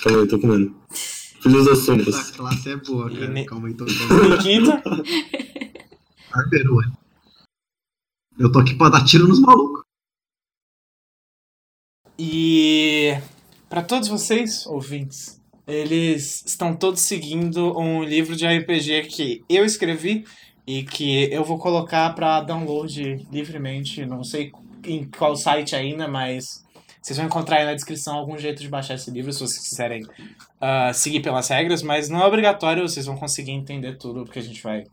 [0.02, 0.74] Calma aí, tô comendo.
[0.90, 2.30] Filhos das Essa sombras.
[2.32, 3.28] classe é boa, cara.
[3.28, 4.36] ne- Calma aí, tô calma.
[4.36, 4.82] Nikita?
[6.72, 6.84] Ué.
[8.38, 9.84] Eu tô aqui pra dar tiro nos malucos.
[12.18, 12.93] E
[13.74, 20.24] para todos vocês, ouvintes, eles estão todos seguindo um livro de RPG que eu escrevi
[20.64, 24.06] e que eu vou colocar para download livremente.
[24.06, 24.52] Não sei
[24.84, 26.64] em qual site ainda, mas
[27.02, 30.06] vocês vão encontrar aí na descrição algum jeito de baixar esse livro se vocês quiserem
[30.60, 34.42] ah, seguir pelas regras, mas não é obrigatório, vocês vão conseguir entender tudo porque a
[34.42, 34.84] gente vai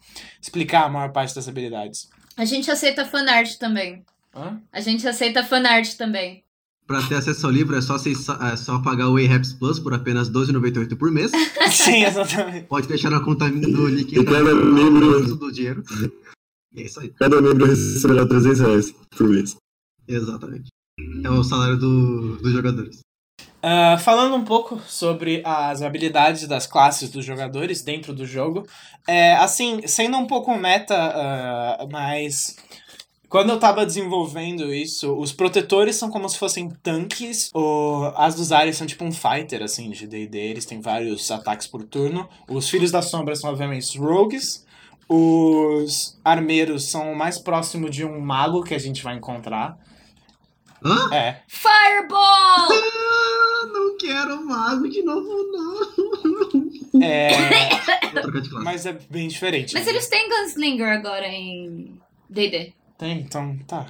[0.42, 2.10] explicar a maior parte das habilidades.
[2.36, 4.04] A gente aceita fanart também.
[4.36, 4.60] Hã?
[4.74, 6.44] A gente aceita fanart também.
[6.88, 9.94] Pra ter acesso ao livro é só, acess- é só pagar o Ahaps Plus por
[9.94, 11.32] apenas R$12,98 por mês.
[11.72, 12.68] Sim, exatamente.
[12.68, 15.84] Pode fechar na conta do Nick E cada membro- do dinheiro.
[16.76, 17.10] É isso aí.
[17.10, 19.56] Cada membro receberá 300 reais por mês.
[20.08, 20.68] Exatamente.
[21.24, 23.00] É o salário do, dos jogadores.
[23.64, 28.66] Ah, falando um pouco sobre as habilidades das classes dos jogadores dentro do jogo,
[29.08, 32.56] é, assim, sendo um pouco meta, ah, mas
[33.32, 38.52] quando eu tava desenvolvendo isso, os protetores são como se fossem tanques, o, as dos
[38.52, 42.70] ares são tipo um fighter, assim, de D&D, eles têm vários ataques por turno, os
[42.70, 44.66] filhos da sombra são obviamente os rogues,
[45.08, 49.78] os armeiros são o mais próximo de um mago que a gente vai encontrar,
[50.84, 51.16] Hã?
[51.16, 52.68] é, Fireball!
[53.64, 57.02] Ah, não quero mago de novo, não.
[57.02, 57.30] é...
[58.64, 59.76] Mas é bem diferente.
[59.76, 59.92] Mas né?
[59.92, 61.96] eles têm Gunslinger agora em
[62.28, 62.74] D&D.
[63.02, 63.88] Tem, então tá.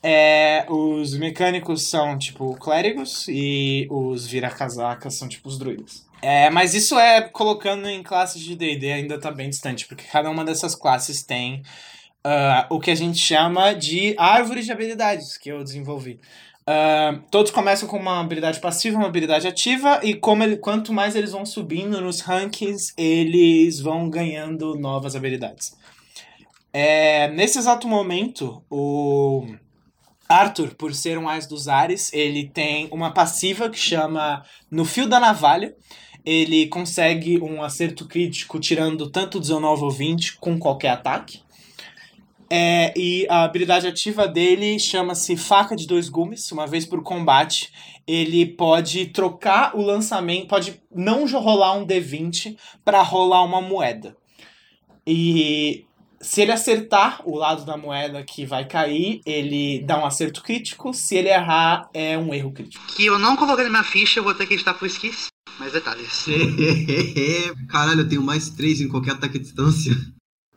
[0.00, 6.06] É, os mecânicos são tipo clérigos e os vira-casacas são tipo os druidas.
[6.22, 10.30] É, mas isso é colocando em classes de D&D ainda tá bem distante, porque cada
[10.30, 11.64] uma dessas classes tem
[12.22, 16.20] ah, o que a gente chama de árvore de habilidades que eu desenvolvi.
[16.64, 21.16] Ah, todos começam com uma habilidade passiva, uma habilidade ativa, e como ele- quanto mais
[21.16, 25.81] eles vão subindo nos rankings, eles vão ganhando novas habilidades.
[26.72, 29.46] É, nesse exato momento, o
[30.28, 35.06] Arthur, por ser um Ais dos Ares, ele tem uma passiva que chama No Fio
[35.06, 35.74] da Navalha.
[36.24, 41.42] Ele consegue um acerto crítico tirando tanto 19 ou 20 com qualquer ataque.
[42.48, 46.50] É, e a habilidade ativa dele chama-se Faca de Dois Gumes.
[46.52, 47.72] Uma vez por combate,
[48.06, 54.16] ele pode trocar o lançamento, pode não rolar um D20 para rolar uma moeda.
[55.06, 55.86] E
[56.22, 60.94] se ele acertar o lado da moeda que vai cair, ele dá um acerto crítico.
[60.94, 62.84] Se ele errar, é um erro crítico.
[62.94, 65.26] Que eu não coloquei na minha ficha, eu vou ter que editar por esqueci.
[65.58, 66.24] Mais detalhes.
[67.68, 69.92] Caralho, eu tenho mais 3 em qualquer ataque à distância.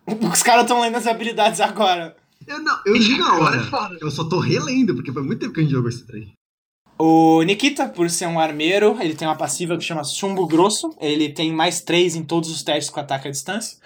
[0.32, 2.16] Os caras estão lendo as habilidades agora.
[2.45, 3.70] Eu não, eu li na Agora é hora.
[3.70, 3.97] foda.
[3.99, 6.32] Eu só tô relendo, porque foi muito tempo que a gente jogou esse trem.
[6.97, 10.95] O Nikita, por ser um armeiro, ele tem uma passiva que chama Chumbo Grosso.
[11.01, 13.78] Ele tem mais 3 em todos os testes com ataque à distância.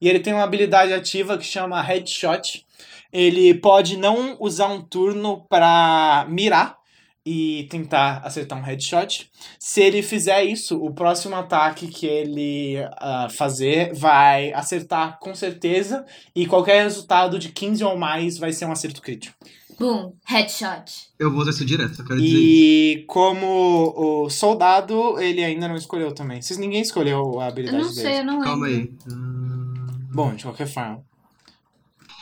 [0.00, 2.64] E ele tem uma habilidade ativa que chama Headshot.
[3.12, 6.76] Ele pode não usar um turno pra mirar
[7.24, 9.30] e tentar acertar um headshot.
[9.58, 16.06] Se ele fizer isso, o próximo ataque que ele ah, fazer vai acertar com certeza.
[16.34, 19.36] E qualquer resultado de 15 ou mais vai ser um acerto crítico.
[19.78, 20.90] Boom, headshot.
[21.18, 22.42] Eu vou usar isso direto, só quero dizer isso.
[22.42, 26.40] E como o soldado, ele ainda não escolheu também.
[26.42, 28.18] Vocês ninguém escolheu a Eu habilidade não sei, dele.
[28.18, 28.48] eu não lembro.
[28.48, 28.90] Calma aí.
[29.12, 29.77] Ah,
[30.18, 31.00] Bom, de qualquer forma,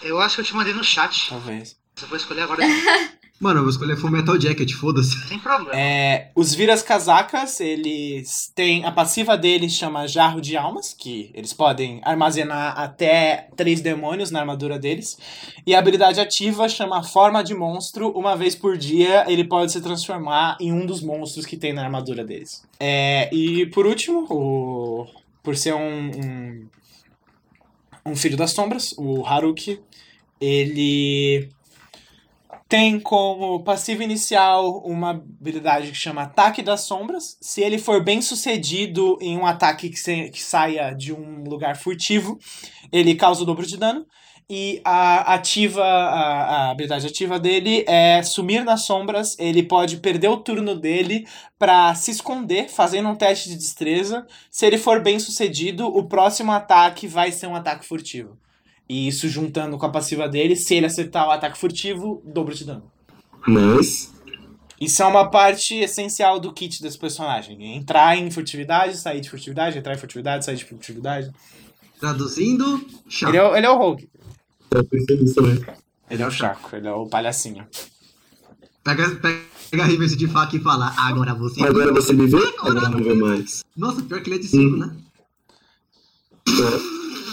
[0.03, 1.31] Eu acho que eu te mandei no chat.
[1.31, 1.79] talvez.
[1.95, 2.63] Você vai escolher agora.
[3.41, 5.17] Mano, eu vou escolher Full Metal Jacket, foda-se.
[5.27, 5.75] Sem problema.
[5.75, 11.55] É, os viras casacas, eles têm a passiva deles chama Jarro de Almas, que eles
[11.55, 15.17] podem armazenar até três demônios na armadura deles.
[15.67, 18.11] E a habilidade ativa chama Forma de Monstro.
[18.11, 21.83] Uma vez por dia, ele pode se transformar em um dos monstros que tem na
[21.83, 22.63] armadura deles.
[22.79, 25.07] É, e por último, o,
[25.43, 26.69] por ser um, um,
[28.07, 29.81] um filho das sombras, o Haruki,
[30.41, 31.49] ele
[32.69, 37.37] tem como passivo inicial uma habilidade que chama Ataque das Sombras.
[37.41, 41.77] Se ele for bem sucedido em um ataque que, se- que saia de um lugar
[41.77, 42.39] furtivo,
[42.91, 44.05] ele causa o dobro de dano.
[44.49, 49.37] E a ativa, a, a habilidade ativa dele é sumir nas sombras.
[49.41, 51.27] Ele pode perder o turno dele
[51.59, 54.25] pra se esconder, fazendo um teste de destreza.
[54.49, 58.39] Se ele for bem sucedido, o próximo ataque vai ser um ataque furtivo.
[58.89, 62.65] E isso juntando com a passiva dele, se ele acertar o ataque furtivo, dobro de
[62.65, 62.85] dano.
[63.49, 64.15] Mas.
[64.81, 67.75] Isso é uma parte essencial do kit desse personagem.
[67.75, 71.33] Entrar em furtividade, sair de furtividade, entrar em furtividade, sair de furtividade.
[71.99, 73.31] Traduzindo, chato.
[73.31, 74.09] Ele é, o- ele é o Rogue.
[74.71, 75.65] Eu pensei nisso também.
[76.11, 77.67] Ele é o Chaco, ele é o palhacinho.
[78.85, 81.63] Pega, pega a reversa de faca e fala, agora você.
[81.63, 82.39] Agora você me vê?
[82.61, 83.65] Agora não vê mais.
[83.77, 84.97] Nossa, pior que ele é de 5, né?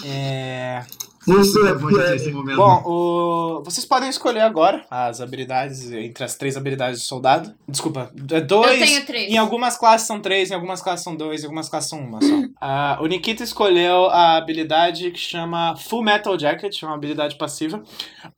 [0.05, 0.85] É...
[1.25, 2.57] Você É bom de ter esse momento.
[2.57, 3.63] Bom, o...
[3.63, 7.53] vocês podem escolher agora as habilidades, entre as três habilidades de soldado.
[7.67, 8.79] Desculpa, é dois.
[8.79, 9.31] Eu tenho três.
[9.31, 12.21] Em algumas classes são três, em algumas classes são dois, em algumas classes são uma
[12.21, 12.33] só.
[12.65, 17.83] Ah, o Nikita escolheu a habilidade que chama Full Metal Jacket, é uma habilidade passiva.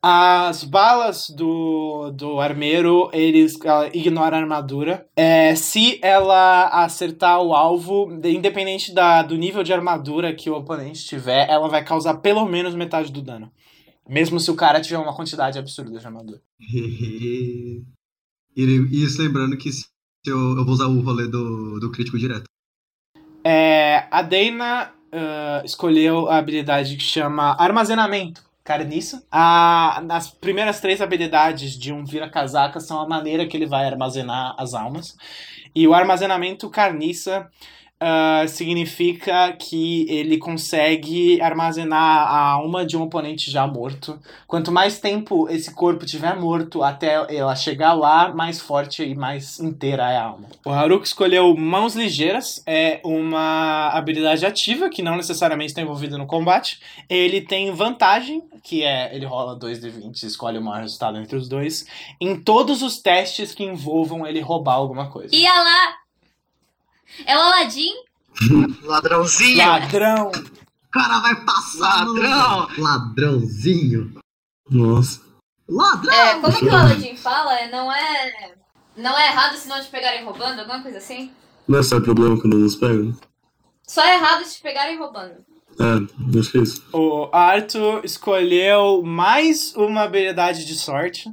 [0.02, 5.06] As balas do, do armeiro, eles ela ignora a armadura.
[5.14, 11.04] É, se ela acertar o alvo, independente da, do nível de armadura que o oponente
[11.04, 13.50] tiver, ela vai causar pelo menos metade do dano.
[14.08, 16.40] Mesmo se o cara tiver uma quantidade absurda de armadura.
[18.58, 19.84] E isso lembrando que se
[20.24, 22.44] eu, eu vou usar o rolê do, do crítico direto.
[23.44, 29.24] É, a Dana ah, escolheu a habilidade que chama Armazenamento Carniça.
[29.30, 34.54] A, as primeiras três habilidades de um vira-casaca são a maneira que ele vai armazenar
[34.58, 35.16] as almas.
[35.74, 37.48] E o armazenamento carniça
[37.98, 44.20] ah, significa que ele consegue armazenar a alma de um oponente já morto.
[44.46, 49.58] Quanto mais tempo esse corpo tiver morto até ela chegar lá, mais forte e mais
[49.60, 50.46] inteira é a alma.
[50.64, 56.26] O Haruka escolheu Mãos Ligeiras, é uma habilidade ativa que não necessariamente está envolvida no
[56.26, 56.80] combate.
[57.08, 61.16] Ele tem vantagem, que é ele rola 2 de 20 e escolhe o maior resultado
[61.16, 61.86] entre os dois,
[62.20, 65.34] em todos os testes que envolvam ele roubar alguma coisa.
[65.34, 66.05] Ia lá!
[67.24, 67.92] É o Aladdin?
[68.82, 69.58] Ladrãozinho!
[69.58, 70.30] Ladrão!
[70.30, 72.68] O cara vai passar Ladrão!
[72.78, 74.18] Ladrãozinho!
[74.70, 75.20] Nossa.
[75.68, 76.14] Ladrão!
[76.14, 77.66] É, como que o Aladdin fala?
[77.68, 78.54] Não é.
[78.96, 81.30] Não é errado se não te pegarem roubando, alguma coisa assim?
[81.68, 83.14] Não é só problema quando nos pegam?
[83.86, 85.34] Só é errado se te pegarem roubando.
[85.78, 86.82] É, acho que é isso.
[86.92, 91.30] O Arthur escolheu mais uma habilidade de sorte.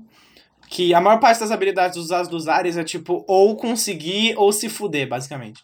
[0.74, 4.68] Que a maior parte das habilidades usadas dos Ares é tipo ou conseguir ou se
[4.68, 5.62] fuder, basicamente.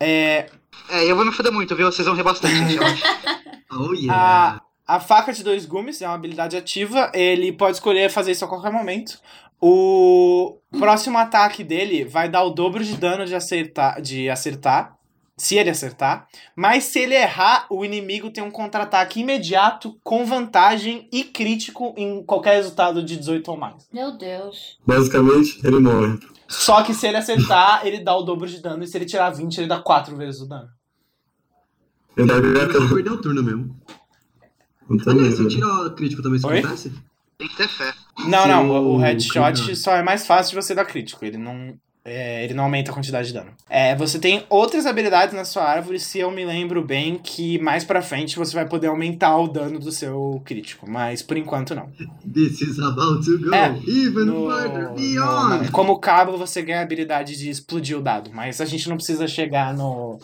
[0.00, 0.46] É,
[0.90, 1.86] É, eu vou me foder muito, viu?
[1.86, 2.76] Vocês vão rir bastante, gente.
[2.76, 3.04] eu acho.
[3.76, 4.60] Oh yeah!
[4.86, 7.12] a, a faca de dois gumes é uma habilidade ativa.
[7.14, 9.20] Ele pode escolher fazer isso a qualquer momento.
[9.60, 14.96] O próximo ataque dele vai dar o dobro de dano de acertar, de acertar.
[15.36, 16.28] Se ele acertar.
[16.54, 22.22] Mas se ele errar, o inimigo tem um contra-ataque imediato, com vantagem e crítico em
[22.24, 23.88] qualquer resultado de 18 ou mais.
[23.92, 24.78] Meu Deus.
[24.86, 26.18] Basicamente, ele morre.
[26.46, 28.84] Só que se ele acertar, ele dá o dobro de dano.
[28.84, 30.68] E se ele tirar 20, ele dá 4 vezes o dano.
[32.16, 32.86] Eu daria Eu aquela.
[32.86, 33.76] vou perder o turno mesmo.
[34.88, 35.50] Então, se eu né?
[35.50, 36.58] tirar o crítico também, isso Oi?
[36.60, 36.92] acontece?
[37.36, 37.92] Tem que ter fé.
[38.28, 38.70] Não, não.
[38.70, 41.24] O, o headshot só é mais fácil de você dar crítico.
[41.24, 41.76] Ele não.
[42.04, 43.50] É, ele não aumenta a quantidade de dano.
[43.68, 47.82] É, você tem outras habilidades na sua árvore, se eu me lembro bem, que mais
[47.84, 50.88] pra frente você vai poder aumentar o dano do seu crítico.
[50.88, 51.88] Mas por enquanto não.
[52.32, 55.70] This is about to go É, even No- further no- beyond!
[55.70, 58.30] como cabo, você ganha a habilidade de explodir o dado.
[58.32, 60.18] Mas a gente não precisa chegar no.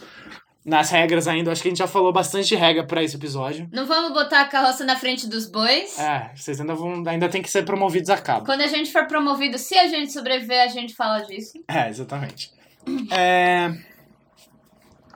[0.71, 3.69] Nas regras ainda, acho que a gente já falou bastante de regra pra esse episódio.
[3.73, 5.99] Não vamos botar a carroça na frente dos bois?
[5.99, 7.03] É, vocês ainda vão.
[7.09, 8.47] Ainda tem que ser promovidos a cabo.
[8.47, 11.59] Quando a gente for promovido, se a gente sobreviver, a gente fala disso.
[11.67, 12.53] É, exatamente.
[13.11, 13.75] É...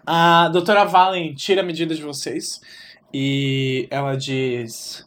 [0.04, 2.60] A doutora Valen tira a medida de vocês
[3.12, 5.06] e ela diz: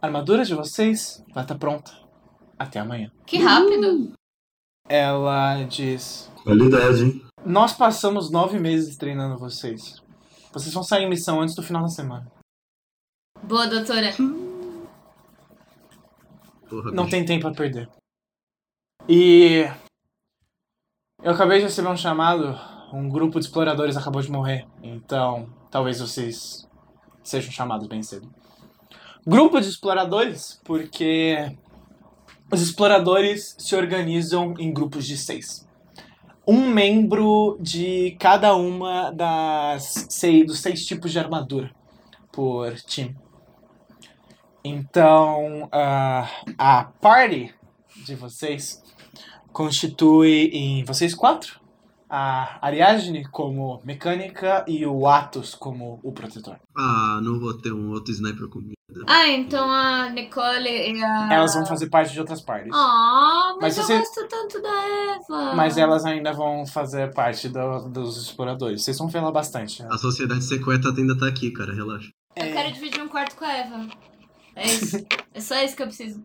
[0.00, 1.90] A armadura de vocês vai estar pronta
[2.56, 3.10] até amanhã.
[3.26, 4.12] Que rápido.
[4.88, 7.22] Ela diz: Qualidade, hein?
[7.44, 10.02] Nós passamos nove meses treinando vocês.
[10.50, 12.26] Vocês vão sair em missão antes do final da semana.
[13.42, 14.14] Boa, doutora.
[16.70, 17.10] Porra, Não bicho.
[17.10, 17.86] tem tempo a perder.
[19.06, 19.70] E.
[21.22, 22.58] Eu acabei de receber um chamado.
[22.94, 24.66] Um grupo de exploradores acabou de morrer.
[24.82, 26.66] Então, talvez vocês
[27.22, 28.26] sejam chamados bem cedo.
[29.26, 31.54] Grupo de exploradores, porque
[32.50, 35.67] os exploradores se organizam em grupos de seis.
[36.48, 41.70] Um membro de cada uma das seis, dos seis tipos de armadura
[42.32, 43.14] por time.
[44.64, 46.26] Então, ah,
[46.56, 47.54] a party
[48.06, 48.82] de vocês
[49.52, 51.60] constitui em vocês quatro
[52.10, 56.56] a Ariadne como mecânica e o Atos como o protetor.
[56.76, 58.72] Ah, não vou ter um outro sniper comigo.
[59.06, 61.28] Ah, então a Nicole e a.
[61.32, 62.70] Elas vão fazer parte de outras partes.
[62.74, 65.54] Ah, mas, Mas eu você- gosto tanto da Eva.
[65.54, 68.82] Mas elas ainda vão fazer parte do- dos exploradores.
[68.82, 69.82] Vocês vão ver lá bastante.
[69.82, 69.88] né?
[69.92, 72.08] A sociedade secreta ainda tá aqui, cara, relaxa.
[72.34, 73.86] Eu quero dividir um quarto com a Eva.
[74.56, 74.96] É isso.
[75.34, 76.22] é só isso que eu preciso.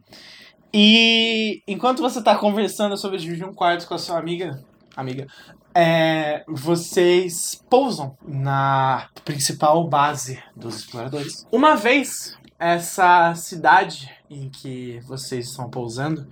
[0.73, 4.63] E enquanto você tá conversando sobre dividir um quarto com a sua amiga,
[4.95, 5.27] amiga,
[5.75, 11.47] é, vocês pousam na principal base dos exploradores.
[11.51, 16.27] Uma vez essa cidade em que vocês estão pousando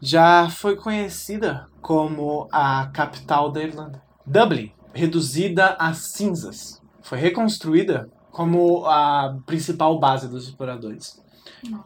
[0.00, 4.02] já foi conhecida como a capital da Irlanda.
[4.26, 11.20] Dublin, reduzida a cinzas, foi reconstruída como a principal base dos exploradores.
[11.68, 11.80] Não.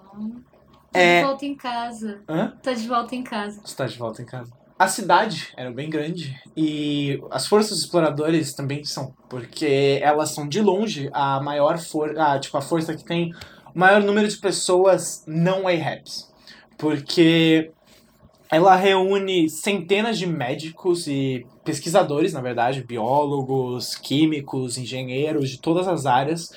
[0.93, 2.21] Tô É- de volta em casa.
[2.29, 2.53] Hã?
[2.63, 3.61] Tô de volta em casa.
[3.65, 4.53] Você tá de volta em casa.
[4.77, 10.61] A cidade era bem grande e as forças exploradores também são, porque elas são de
[10.61, 13.33] longe a maior força, tipo a força que tem
[13.73, 16.29] o maior número de pessoas não AHABs,
[16.77, 17.71] porque
[18.51, 26.05] ela reúne centenas de médicos e pesquisadores, na verdade, biólogos, químicos, engenheiros de todas as
[26.05, 26.51] áreas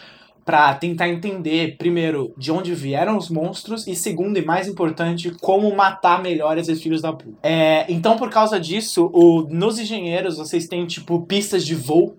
[0.48, 5.76] para tentar entender, primeiro, de onde vieram os monstros e, segundo e mais importante, como
[5.76, 7.38] matar melhor esses filhos da puta.
[7.44, 12.16] É, então, por causa disso, o, nos engenheiros vocês têm, tipo, pistas de voo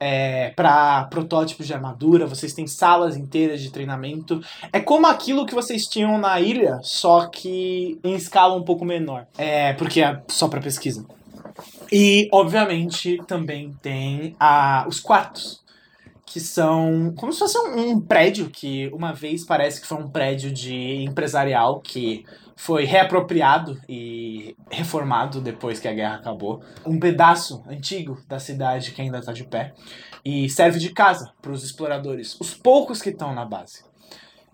[0.00, 4.40] é, para protótipos de armadura, vocês têm salas inteiras de treinamento.
[4.72, 9.26] É como aquilo que vocês tinham na ilha, só que em escala um pouco menor.
[9.36, 11.04] É, porque é só para pesquisa.
[11.92, 15.65] E, obviamente, também tem a, os quartos
[16.36, 20.10] que são como se fosse um, um prédio que uma vez parece que foi um
[20.10, 26.60] prédio de empresarial que foi reapropriado e reformado depois que a guerra acabou.
[26.84, 29.72] Um pedaço antigo da cidade que ainda está de pé
[30.22, 33.82] e serve de casa para os exploradores, os poucos que estão na base.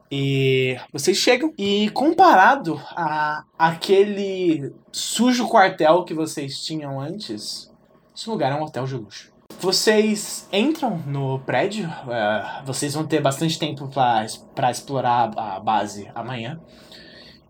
[0.08, 7.72] E vocês chegam e comparado a aquele sujo quartel que vocês tinham antes,
[8.16, 9.31] esse lugar é um hotel de luxo.
[9.62, 16.60] Vocês entram no prédio, eh, vocês vão ter bastante tempo para explorar a base amanhã.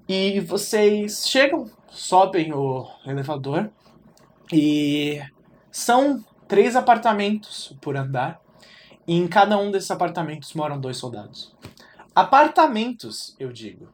[0.06, 3.70] E vocês chegam, sobem o elevador
[4.52, 5.22] e
[5.70, 8.42] são três apartamentos por andar.
[9.08, 11.54] E em cada um desses apartamentos moram dois soldados.
[12.14, 13.88] Apartamentos, eu digo,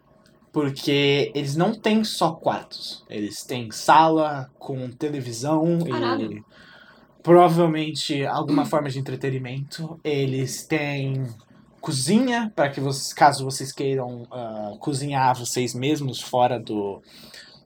[0.53, 3.05] porque eles não têm só quartos.
[3.09, 6.45] Eles têm sala com televisão e Caralho.
[7.29, 10.01] Provavelmente alguma forma de entretenimento.
[10.03, 11.27] Eles têm
[11.79, 17.03] cozinha para que vocês, caso vocês queiram ah, cozinhar vocês mesmos fora do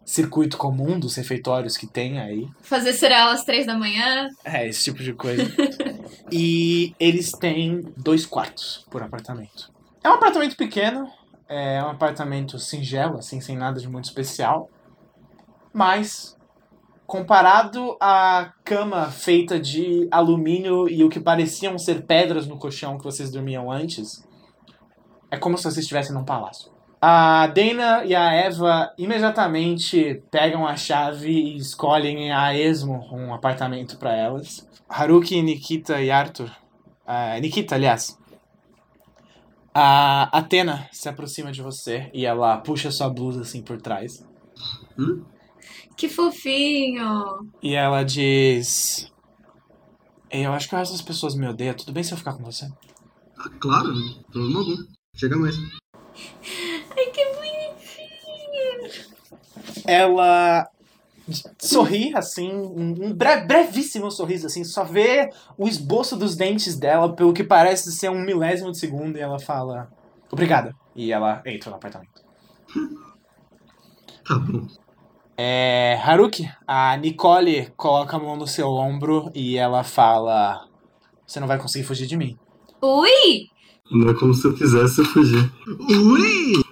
[0.05, 2.49] circuito comum dos refeitórios que tem aí.
[2.61, 4.29] Fazer cereal às três da manhã.
[4.45, 5.45] É, esse tipo de coisa.
[6.31, 9.71] e eles têm dois quartos por apartamento.
[10.03, 11.09] É um apartamento pequeno,
[11.49, 14.69] é um apartamento singelo, assim, sem nada de muito especial.
[15.73, 16.37] Mas,
[17.07, 23.05] comparado à cama feita de alumínio e o que pareciam ser pedras no colchão que
[23.05, 24.27] vocês dormiam antes,
[25.31, 26.71] é como se vocês estivessem num palácio.
[27.01, 33.99] A Dana e a Eva imediatamente pegam a chave e escolhem a esmo um apartamento
[33.99, 34.69] para elas.
[34.89, 36.51] Haruki, Nikita e Arthur.
[37.07, 38.17] ah, Nikita, aliás.
[39.75, 44.25] A Atena se aproxima de você e ela puxa sua blusa assim por trás.
[45.97, 47.49] Que fofinho.
[47.63, 49.07] E ela diz:
[50.31, 51.75] "Ei, Eu acho que essas pessoas me odeiam.
[51.75, 52.67] Tudo bem se eu ficar com você?
[53.39, 53.89] Ah, claro,
[54.31, 54.77] problema algum.
[55.15, 55.55] Chega mais.
[55.57, 58.91] Ai, que bonitinho.
[59.87, 60.67] ela
[61.61, 67.15] sorri, assim, um um bre- brevíssimo sorriso, assim, só vê o esboço dos dentes dela,
[67.15, 69.89] pelo que parece ser um milésimo de segundo, e ela fala,
[70.31, 70.75] obrigada.
[70.97, 72.21] E ela entra no apartamento.
[74.27, 74.67] Tá bom.
[75.37, 80.67] É, Haruki, a Nicole coloca a mão no seu ombro e ela fala,
[81.27, 82.39] você não vai conseguir fugir de mim.
[82.83, 83.49] Ui!
[83.91, 85.51] Não é como se eu quisesse fugir.
[85.67, 86.63] Ui!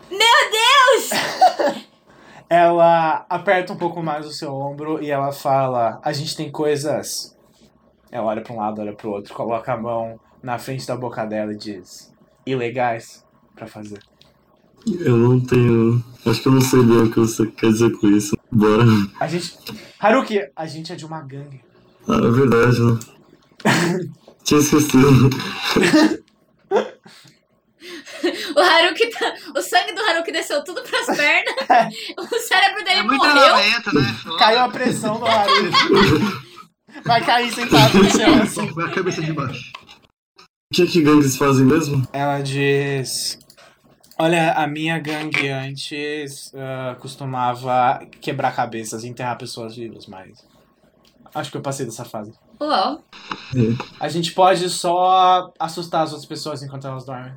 [2.48, 7.36] Ela aperta um pouco mais o seu ombro e ela fala: A gente tem coisas.
[8.10, 11.24] Ela olha pra um lado, olha pro outro, coloca a mão na frente da boca
[11.24, 12.12] dela e diz:
[12.44, 14.00] Ilegais pra fazer.
[14.86, 16.02] Eu não tenho.
[16.26, 18.36] Acho que eu não sei bem o que você quer dizer com isso.
[18.50, 18.84] Bora.
[19.18, 19.54] A gente.
[19.98, 21.60] Haruki, a gente é de uma gangue.
[22.08, 22.98] Ah, é verdade, né?
[24.44, 25.30] Tinha esquecido.
[28.54, 29.34] O Haruki tá.
[29.56, 31.54] O sangue do Haruki desceu tudo pras pernas.
[32.18, 33.32] o cérebro dele É muito morreu.
[33.54, 34.16] treinamento, né?
[34.38, 35.70] Caiu a pressão do Haruki.
[37.04, 38.68] Vai cair sentado no chão assim.
[38.74, 39.72] Foi a cabeça de baixo.
[40.38, 42.06] O que que gangues fazem mesmo?
[42.12, 43.38] Ela diz:
[44.22, 50.46] Olha, a minha gangue antes ah, costumava quebrar cabeças e enterrar pessoas vivas, mas.
[51.34, 52.34] Acho que eu passei dessa fase.
[52.60, 53.02] Uau.
[53.98, 57.32] A gente pode só assustar as outras pessoas enquanto elas dormem.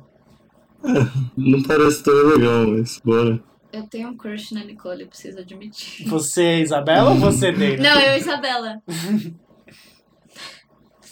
[1.34, 3.42] Não parece tão legal, mas bora.
[3.72, 6.06] Eu tenho um crush na Nicole, preciso admitir.
[6.06, 7.82] Você, Isabela, ou você, Dave?
[7.82, 8.82] Não, eu Isabela.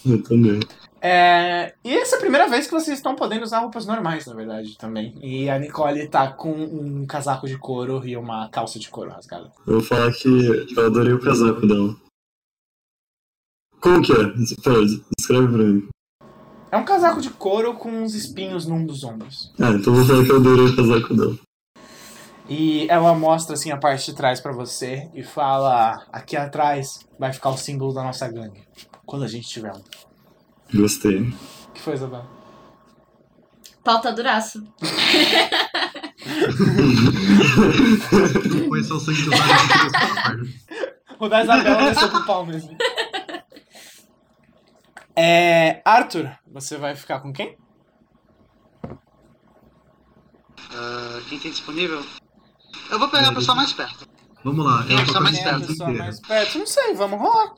[0.05, 0.59] Eu também.
[1.05, 4.35] É, e essa é a primeira vez que vocês estão podendo usar roupas normais, na
[4.35, 5.19] verdade, também.
[5.21, 9.51] E a Nicole tá com um casaco de couro e uma calça de couro rasgada.
[9.67, 11.97] Eu vou falar que eu adorei o casaco dela.
[13.81, 14.17] Como que é?
[14.63, 14.81] Pera,
[15.19, 15.89] descreve pra mim.
[16.71, 19.53] É um casaco de couro com uns espinhos num dos ombros.
[19.59, 21.37] Ah, então eu vou falar que eu adorei o casaco dela.
[22.49, 27.33] E ela mostra assim a parte de trás pra você e fala: aqui atrás vai
[27.33, 28.63] ficar o símbolo da nossa gangue.
[29.05, 29.83] Quando a gente tiver um.
[30.75, 31.21] Gostei.
[31.21, 32.27] O que foi, Isabela?
[33.85, 34.63] Pauta duraço.
[38.69, 40.55] Foi só o sangue do Haruki.
[41.19, 42.77] O da Isabela desceu pro pau mesmo.
[45.15, 45.83] É.
[45.85, 47.57] Arthur, você vai ficar com quem?
[50.75, 52.03] Ah, quem tem disponível?
[52.91, 54.09] Eu vou pegar a pessoa mais perto.
[54.45, 55.73] Vamos lá, Quem é eu a tô pessoa com a é perto?
[55.73, 55.99] inteira.
[55.99, 56.59] mais perto?
[56.59, 57.53] Não sei, vamos rolar.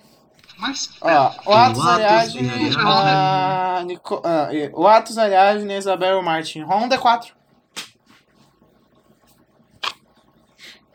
[0.58, 1.42] Mais perto.
[1.46, 2.76] Ó, o Atos Atos Ariadne, e Ariadne.
[2.78, 6.62] a Nico, ah, e- o Atos Ariadne, a Isabel e o Martin.
[6.62, 7.32] Rola um D4.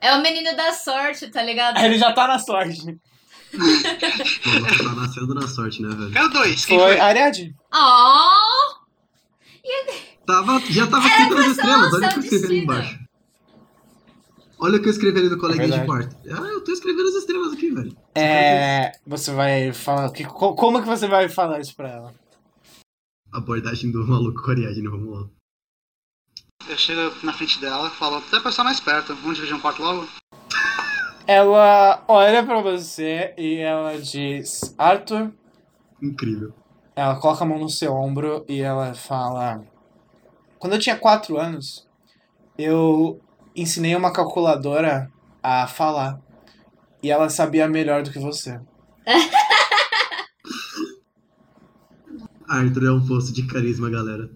[0.01, 1.77] É o menino da sorte, tá ligado?
[1.79, 2.97] Ele já tá na sorte.
[3.51, 6.11] Pô, tá nascendo na sorte, né, velho?
[6.11, 6.65] Quero dois.
[6.65, 6.99] Quem Foi foi?
[6.99, 7.55] Ariadne.
[7.73, 8.79] Oh!
[10.25, 12.99] Tava, já tava escrito pra nas estrelas, olha o o que eu escrevi ali embaixo.
[14.59, 15.87] Olha o que eu escrevi ali no coleguinha de verdade.
[15.87, 16.15] quarto.
[16.43, 17.97] Ah, eu tô escrevendo as estrelas aqui, velho.
[18.15, 18.91] É.
[19.05, 20.11] Você vai falar.
[20.11, 22.13] que- co- Como que você vai falar isso pra ela?
[23.31, 25.27] Abordagem do maluco a Ariadne, vamos lá.
[26.67, 29.15] Eu chego na frente dela, falo, tem a pessoa mais perto.
[29.15, 30.07] Vamos dividir um quarto logo?
[31.27, 35.31] Ela olha pra você e ela diz: Arthur.
[36.01, 36.53] Incrível.
[36.95, 39.63] Ela coloca a mão no seu ombro e ela fala:
[40.57, 41.87] Quando eu tinha 4 anos,
[42.57, 43.21] eu
[43.55, 46.19] ensinei uma calculadora a falar.
[47.01, 48.59] E ela sabia melhor do que você.
[52.47, 54.29] Arthur é um poço de carisma, galera.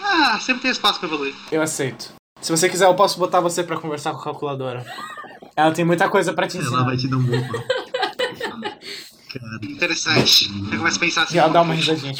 [0.00, 1.34] Ah, sempre tem espaço pra evoluir.
[1.52, 2.12] Eu aceito.
[2.40, 4.84] Se você quiser, eu posso botar você pra conversar com a calculadora.
[5.56, 6.84] Ela tem muita coisa pra te Ela ensinar.
[6.84, 7.40] vai te dar um bom.
[9.32, 10.48] Cara, Interessante.
[10.72, 11.36] Eu começo a pensar assim.
[11.36, 12.14] E ela dá uma risadinha.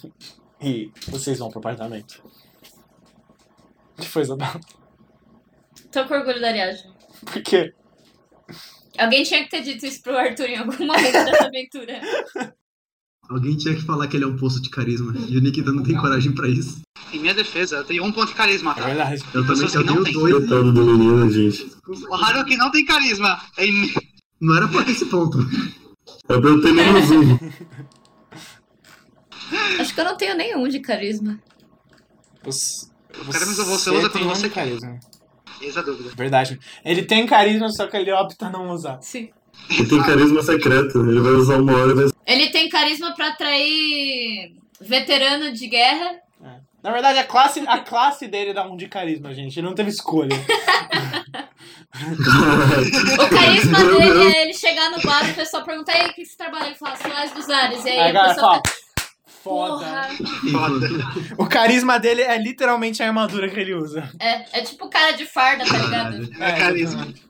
[0.60, 2.22] e vocês vão pro apartamento.
[3.98, 4.60] O que foi, Isabel?
[5.90, 6.92] Tô com orgulho da Ariadne.
[7.24, 7.74] Por quê?
[8.98, 12.00] Alguém tinha que ter dito isso pro Arthur em algum momento dessa aventura.
[13.28, 15.14] alguém tinha que falar que ele é um poço de carisma.
[15.28, 16.80] E o Nikita não tem coragem pra isso.
[17.12, 18.86] Em minha defesa, eu tenho um ponto de carisma, É tá?
[18.86, 19.22] verdade.
[19.34, 20.34] Eu também eu não tenho dois.
[20.34, 21.70] Coitado do menino, gente.
[22.08, 23.40] O Haruki não tem carisma.
[23.56, 23.92] É in-
[24.40, 25.38] Não era pra ter esse ponto.
[26.28, 27.38] É pra eu ter menos um.
[29.80, 31.38] Acho que eu não tenho nenhum de carisma.
[32.42, 32.86] Você,
[33.32, 34.98] carisma você usa quando você carisma.
[35.60, 36.10] Eis a dúvida.
[36.16, 36.58] Verdade.
[36.84, 38.98] Ele tem carisma, só que ele opta não usar.
[39.00, 39.30] Sim.
[39.70, 40.98] Ele tem carisma secreto.
[41.08, 46.20] Ele vai usar uma hora e vai Ele tem carisma pra atrair veterano de guerra.
[46.82, 49.58] Na verdade, a classe, a classe dele dá um de carisma, gente.
[49.58, 50.36] Ele não teve escolha.
[53.18, 56.14] O carisma dele é ele chegar no bar e o pessoal perguntar, e aí, o
[56.14, 56.66] que você trabalha?
[56.66, 57.84] Ele fala, Soares dos Ares.
[57.84, 58.62] E aí, Aí a pessoa fala,
[59.46, 60.08] foda.
[61.38, 64.10] O carisma dele é literalmente a armadura que ele usa.
[64.18, 66.22] É, é tipo cara de farda, tá ligado?
[66.42, 67.02] É carisma.
[67.02, 67.26] exatamente.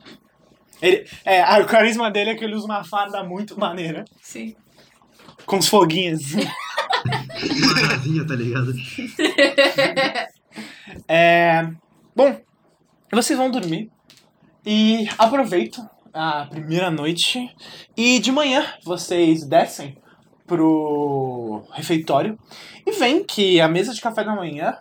[0.80, 4.04] Ele, é, o carisma dele é que ele usa uma farda muito maneira.
[4.22, 4.54] Sim.
[5.44, 6.32] Com os foguinhos.
[7.06, 8.74] Uma casinha, tá ligado?
[11.06, 11.68] É,
[12.14, 12.40] bom,
[13.12, 13.90] vocês vão dormir
[14.64, 17.48] e aproveitam a primeira noite
[17.96, 19.96] e de manhã vocês descem
[20.46, 22.38] pro refeitório
[22.86, 24.76] e veem que a mesa de café da manhã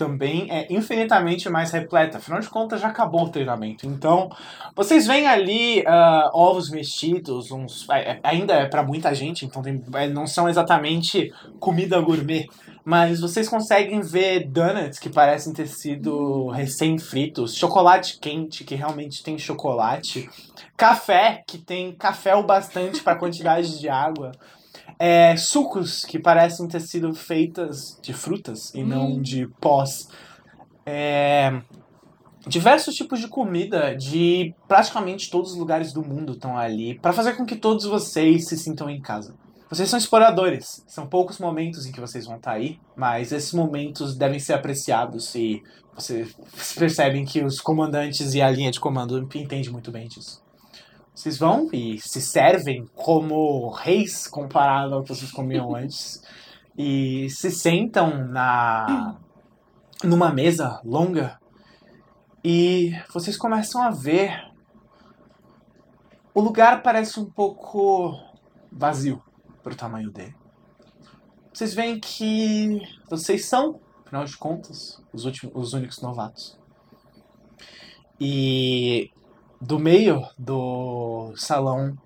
[0.00, 2.16] também é infinitamente mais repleta.
[2.16, 3.86] Afinal de contas, já acabou o treinamento.
[3.86, 4.30] Então,
[4.74, 9.84] vocês veem ali ah, ovos mexidos, uns, é, ainda é para muita gente, então tem-
[9.94, 12.46] é, não são exatamente comida gourmet.
[12.82, 19.38] Mas vocês conseguem ver donuts que parecem ter sido recém-fritos, chocolate quente que realmente tem
[19.38, 20.30] chocolate,
[20.78, 24.32] café que tem café o bastante para a quantidade de água,
[25.02, 30.08] é, sucos que parecem ter sido feitas de frutas e não de pós.
[30.84, 31.62] É,
[32.46, 37.32] diversos tipos de comida de praticamente todos os lugares do mundo estão ali para fazer
[37.32, 39.34] com que todos vocês se sintam em casa.
[39.70, 44.14] Vocês são exploradores, são poucos momentos em que vocês vão estar aí, mas esses momentos
[44.14, 45.62] devem ser apreciados e
[45.94, 46.36] vocês
[46.76, 50.39] percebem que os comandantes e a linha de comando entendem muito bem disso.
[51.14, 56.22] Vocês vão e se servem como reis comparado ao que vocês comiam antes
[56.76, 59.16] e se sentam na
[60.02, 61.38] numa mesa longa
[62.42, 64.50] e vocês começam a ver
[66.32, 68.18] o lugar parece um pouco
[68.72, 69.22] vazio
[69.62, 70.34] pro tamanho dele.
[71.52, 72.80] Vocês veem que
[73.10, 76.58] vocês são, afinal de contas, os, últimos, os únicos novatos.
[78.18, 79.10] E
[79.60, 81.96] do meio do salão,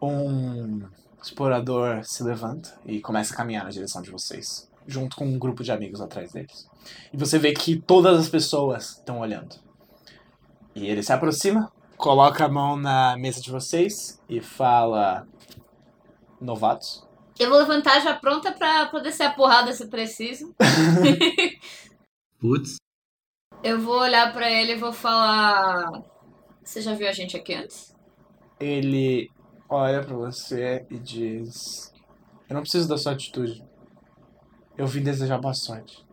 [0.00, 0.82] um
[1.22, 5.62] explorador se levanta e começa a caminhar na direção de vocês, junto com um grupo
[5.62, 6.68] de amigos atrás deles.
[7.12, 9.56] E você vê que todas as pessoas estão olhando.
[10.74, 15.26] E ele se aproxima, coloca a mão na mesa de vocês e fala:
[16.40, 17.06] Novatos?
[17.38, 20.54] Eu vou levantar já pronta pra poder ser a porrada se preciso.
[22.38, 22.76] Putz,
[23.62, 26.13] Eu vou olhar pra ele e vou falar.
[26.64, 27.94] Você já viu a gente aqui antes?
[28.58, 29.30] Ele
[29.68, 31.92] olha pra você e diz:
[32.48, 33.62] Eu não preciso da sua atitude.
[34.76, 36.04] Eu vim desejar boa sorte.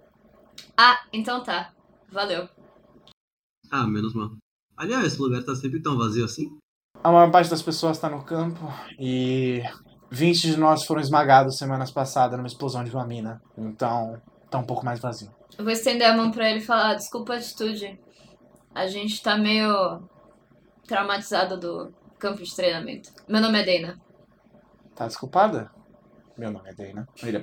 [0.78, 1.74] Ah, então tá.
[2.12, 2.48] Valeu.
[3.72, 4.32] ah, menos mal.
[4.76, 6.50] Aliás, esse lugar tá sempre tão vazio assim?
[7.04, 8.62] A maior parte das pessoas está no campo
[9.00, 9.64] e
[10.12, 13.42] 20 de nós foram esmagados semanas passadas numa explosão de uma mina.
[13.58, 15.34] Então, tá um pouco mais vazio.
[15.58, 17.98] Eu vou estender a mão pra ele e falar: desculpa a atitude.
[18.76, 20.02] A gente tá meio
[20.92, 23.14] traumatizado do campo de treinamento.
[23.26, 24.02] Meu nome é Dana.
[24.94, 25.72] Tá desculpada?
[26.38, 27.08] Meu nome é Dana.
[27.24, 27.42] Ele é.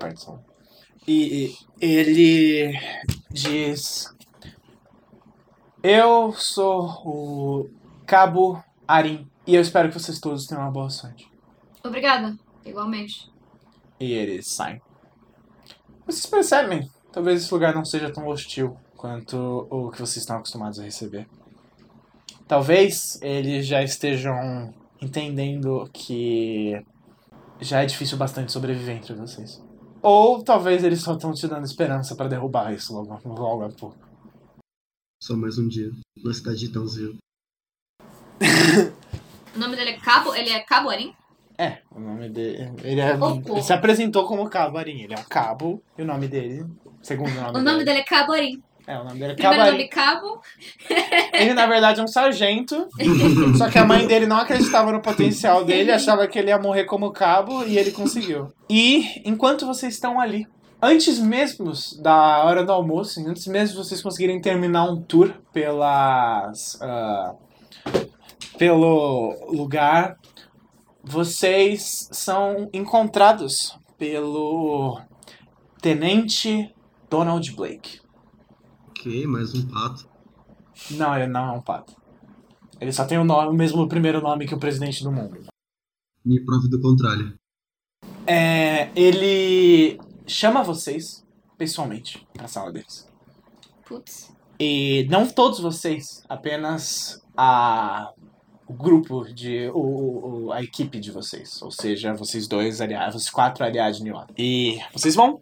[1.07, 2.79] E e ele
[3.31, 4.15] diz:
[5.83, 7.71] Eu sou o
[8.07, 11.27] Cabo Arim e eu espero que vocês todos tenham uma boa sorte.
[11.83, 12.37] Obrigada.
[12.67, 13.33] Igualmente.
[13.99, 14.83] E eles saem.
[16.05, 16.91] Vocês percebem?
[17.11, 21.27] Talvez esse lugar não seja tão hostil quanto o que vocês estão acostumados a receber.
[22.49, 24.73] Talvez eles já estejam
[25.03, 26.83] entendendo que
[27.61, 29.63] já é difícil bastante sobreviver entre vocês.
[30.03, 33.99] Ou talvez eles só estão te dando esperança pra derrubar isso logo, logo a pouco.
[35.23, 35.91] Só mais um dia,
[36.25, 37.19] na cidade de Tãozinho.
[39.55, 40.35] O nome dele é Cabo.
[40.37, 41.13] Ele é Cabo Arim?
[41.59, 42.73] É, o nome dele.
[42.85, 43.19] Ele, é,
[43.51, 45.01] ele se apresentou como Cabo Arim.
[45.01, 46.65] Ele é um cabo e o nome dele,
[47.03, 48.63] segundo o nome O nome dele é Cabo Arim.
[48.89, 50.41] É, o nome dele é Cabo Primeiro nome Cabo.
[51.34, 52.89] Ele, na verdade, é um sargento.
[53.59, 56.84] só que a mãe dele não acreditava no potencial dele, achava que ele ia morrer
[56.84, 58.51] como cabo e ele conseguiu.
[58.66, 60.47] E enquanto vocês estão ali,
[60.80, 61.70] antes mesmo
[62.01, 66.78] da hora do almoço, antes mesmo de vocês conseguirem terminar um tour pelas.
[66.80, 67.34] ah,
[68.57, 70.16] pelo lugar,
[71.05, 74.99] vocês são encontrados pelo
[75.82, 76.74] Tenente
[77.11, 78.08] Donald Blake.
[78.99, 80.09] Ok, mais um pato.
[80.91, 81.95] Não, ele não é um pato.
[82.81, 85.39] Ele só tem o, nome, o mesmo primeiro nome que o presidente do mundo.
[86.25, 87.39] Me prove do contrário.
[88.27, 91.25] É, ele chama vocês
[91.57, 93.09] pessoalmente pra sala deles.
[93.87, 94.35] Putz.
[94.61, 98.13] E não todos vocês, apenas a
[98.67, 99.79] o grupo de o,
[100.49, 104.13] o- a equipe de vocês, ou seja, vocês dois aliados, vocês quatro aliados de New
[104.15, 104.35] York.
[104.37, 105.41] E vocês vão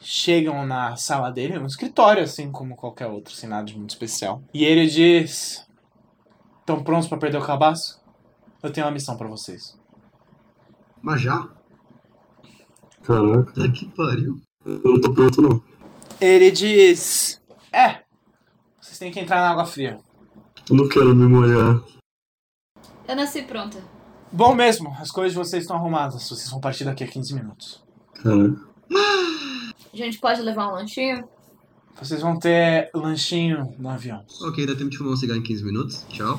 [0.00, 4.42] chegam na sala dele, um escritório assim como qualquer outro, sem nada de muito especial.
[4.52, 5.66] E ele diz:
[6.60, 8.00] "Estão prontos pra perder o cabaço?
[8.62, 9.78] Eu tenho uma missão pra vocês."
[11.02, 11.48] Mas já?
[13.02, 14.40] Caraca, Tá que pariu.
[14.64, 15.62] eu não tô pronto não.
[16.20, 17.40] Ele diz:
[17.72, 18.02] "É,
[18.80, 19.98] vocês têm que entrar na água fria."
[20.68, 21.80] Eu não quero me molhar.
[23.06, 23.78] Eu nasci pronta.
[24.32, 26.28] Bom mesmo, as coisas de vocês estão arrumadas.
[26.28, 27.84] Vocês vão partir daqui a 15 minutos.
[28.14, 28.66] Caraca.
[30.02, 31.28] A gente pode levar um lanchinho?
[31.98, 34.22] Vocês vão ter lanchinho no avião.
[34.42, 36.04] Ok, dá tempo de fumar um cigarro em 15 minutos.
[36.08, 36.38] Tchau.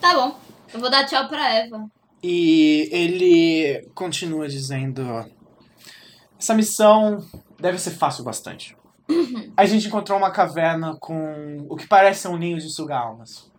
[0.00, 0.38] Tá bom.
[0.72, 1.86] Eu vou dar tchau pra Eva.
[2.22, 5.02] E ele continua dizendo:
[6.38, 7.22] Essa missão
[7.60, 8.74] deve ser fácil bastante.
[9.54, 13.52] A gente encontrou uma caverna com o que parece ser um ninho de sugar-almas.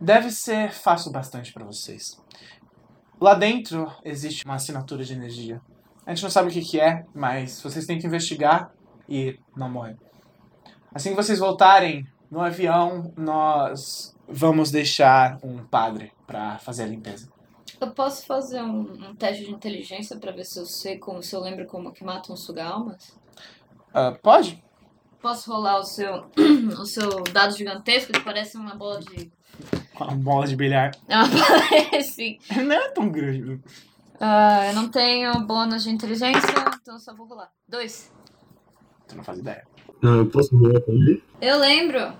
[0.00, 2.16] Deve ser fácil bastante pra vocês.
[3.20, 5.60] Lá dentro existe uma assinatura de energia.
[6.06, 8.72] A gente não sabe o que, que é, mas vocês têm que investigar
[9.08, 9.96] e não morrer.
[10.94, 17.28] Assim que vocês voltarem no avião, nós vamos deixar um padre pra fazer a limpeza.
[17.80, 21.34] Eu posso fazer um, um teste de inteligência pra ver se eu sei como, se
[21.34, 23.18] eu lembro como que matam suga-almas?
[23.92, 24.62] Ah, pode?
[25.20, 26.24] posso rolar o seu,
[26.80, 28.10] o seu dado gigantesco?
[28.12, 29.30] Ele parece uma bola de.
[29.94, 30.92] Uma bola de bilhar.
[31.08, 32.38] Ah, parece.
[32.56, 33.60] Não é tão grande.
[34.22, 36.50] Ah, eu não tenho bônus de inteligência,
[36.82, 37.50] então eu só vou rolar.
[37.66, 38.12] Dois.
[39.08, 39.66] Tu não faz ideia.
[40.02, 41.22] Ah, eu posso rolar também?
[41.40, 42.12] Eu lembro.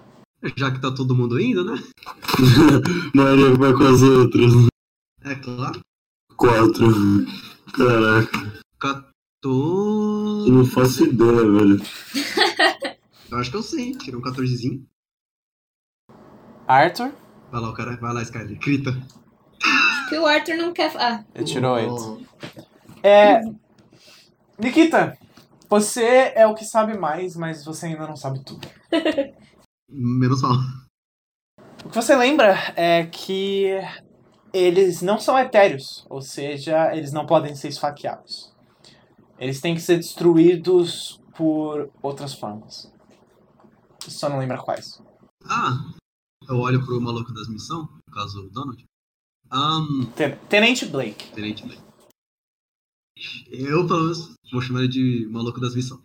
[0.57, 1.79] Já que tá todo mundo indo, né?
[3.15, 4.53] Maria vai com as outras.
[5.23, 5.81] É claro.
[6.37, 6.87] Quatro.
[7.75, 10.49] Caraca, 14.
[10.49, 11.83] eu não faço ideia, velho.
[13.31, 13.93] Eu acho que eu sei.
[13.93, 14.87] Tirei um 14zinho.
[16.67, 17.13] Arthur,
[17.53, 17.97] Vai lá, o cara.
[17.97, 18.59] Vai lá, Skyler.
[18.59, 19.20] Grita.
[20.11, 20.93] Que o Arthur não quer.
[20.97, 22.21] Ah, ele tirou oito.
[22.21, 23.07] Oh.
[23.07, 23.41] É.
[24.59, 25.17] Nikita,
[25.69, 28.67] você é o que sabe mais, mas você ainda não sabe tudo.
[29.89, 30.57] Menos mal.
[31.85, 33.71] O que você lembra é que
[34.53, 38.53] eles não são etéreos, ou seja, eles não podem ser esfaqueados.
[39.39, 42.93] Eles têm que ser destruídos por outras formas.
[44.01, 45.01] Só não lembra quais.
[45.45, 45.93] Ah,
[46.49, 48.90] eu olho pro maluco das missões, no caso o Donald.
[50.15, 51.33] Ten- Tenente Blake.
[51.33, 51.83] Tenente Blake.
[53.51, 56.01] Eu, pelo menos, vou chamar ele de maluco das missões.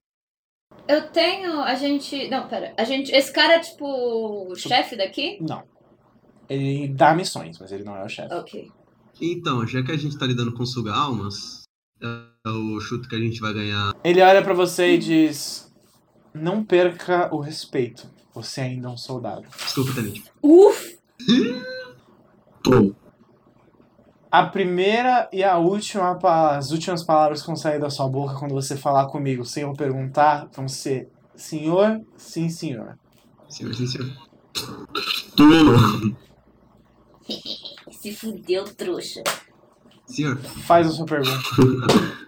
[0.88, 1.62] eu tenho.
[1.62, 2.28] A gente.
[2.30, 2.74] Não, pera.
[2.78, 3.12] A gente.
[3.12, 3.86] Esse cara é tipo
[4.52, 5.38] o chefe daqui?
[5.42, 5.64] Não.
[6.50, 8.34] Ele dá missões, mas ele não é o chefe.
[8.34, 8.72] Ok.
[9.22, 11.62] Então, já que a gente tá lidando com suga-almas,
[12.02, 13.94] é o chute que a gente vai ganhar.
[14.04, 15.72] Ele olha pra você e diz:
[16.34, 18.08] Não perca o respeito.
[18.34, 19.48] Você ainda é um soldado.
[19.58, 20.24] Desculpa, Tenente.
[20.44, 20.98] Uf!
[22.62, 22.94] Tom,
[24.36, 26.20] A primeira e a última,
[26.58, 29.72] as últimas palavras que vão sair da sua boca quando você falar comigo sem eu
[29.72, 33.00] perguntar vão ser senhor, sim, senhor.
[33.48, 34.12] Senhor, sim, senhor.
[37.90, 39.24] Se fudeu, trouxa.
[40.06, 41.40] Senhor, Faz a sua pergunta.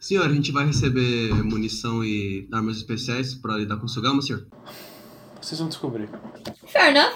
[0.00, 4.44] senhor, a gente vai receber munição e armas especiais pra lidar com suga-almas, senhor?
[5.40, 6.10] Vocês vão descobrir.
[6.66, 7.14] Fair enough.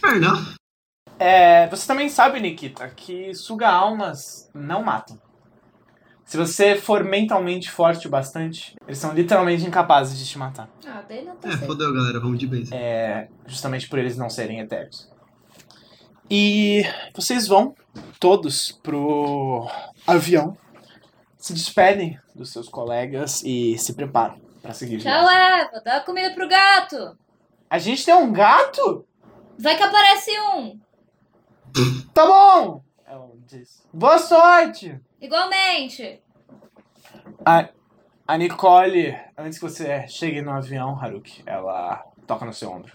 [0.00, 0.59] Fair enough.
[1.20, 5.18] É, você também sabe, Nikita, que suga-almas não matam.
[6.24, 10.68] Se você for mentalmente forte o bastante, eles são literalmente incapazes de te matar.
[10.86, 11.66] Ah, daí não tá É, certo.
[11.66, 12.20] fodeu, galera.
[12.20, 12.72] Vamos de base.
[12.74, 15.10] É, justamente por eles não serem etéreos.
[16.30, 16.84] E
[17.14, 17.74] vocês vão
[18.20, 19.66] todos pro
[20.06, 20.56] avião,
[21.36, 24.98] se despedem dos seus colegas e se preparam para seguir.
[24.98, 25.60] Tchau, viagem.
[25.68, 25.82] Eva.
[25.84, 27.18] Dá comida pro gato.
[27.68, 29.04] A gente tem um gato?
[29.58, 30.78] Vai que aparece um.
[32.12, 32.82] Tá bom!
[33.06, 33.86] Ela diz.
[33.92, 35.00] Boa sorte!
[35.20, 36.20] Igualmente.
[37.44, 37.68] A,
[38.26, 42.92] a Nicole, antes que você chegue no avião, Haruki, ela toca no seu ombro.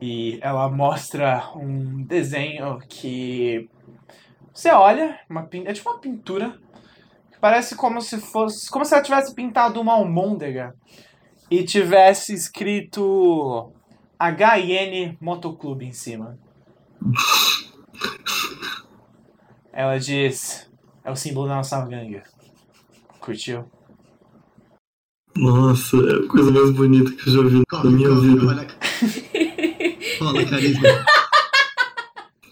[0.00, 3.68] E ela mostra um desenho que
[4.52, 6.58] você olha, uma, é tipo uma pintura,
[7.30, 10.74] que parece como se fosse, como se ela tivesse pintado uma almôndega
[11.50, 13.72] e tivesse escrito
[14.18, 16.38] HN Motoclube em cima.
[19.72, 20.68] Ela diz,
[21.04, 22.22] é o símbolo da nossa gangue.
[23.20, 23.64] Curtiu?
[25.36, 28.46] Nossa, é a coisa mais bonita que eu já vi na minha vida.
[28.46, 28.66] olha.
[30.20, 30.88] Rola, carisma.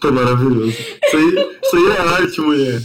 [0.01, 0.71] Tá maravilhoso.
[0.71, 2.81] Isso aí, isso aí é arte, mulher.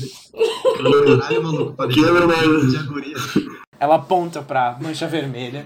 [0.76, 1.72] Caralho, maluco.
[1.72, 3.56] Parece Que é verdade.
[3.80, 5.64] Ela aponta pra mancha vermelha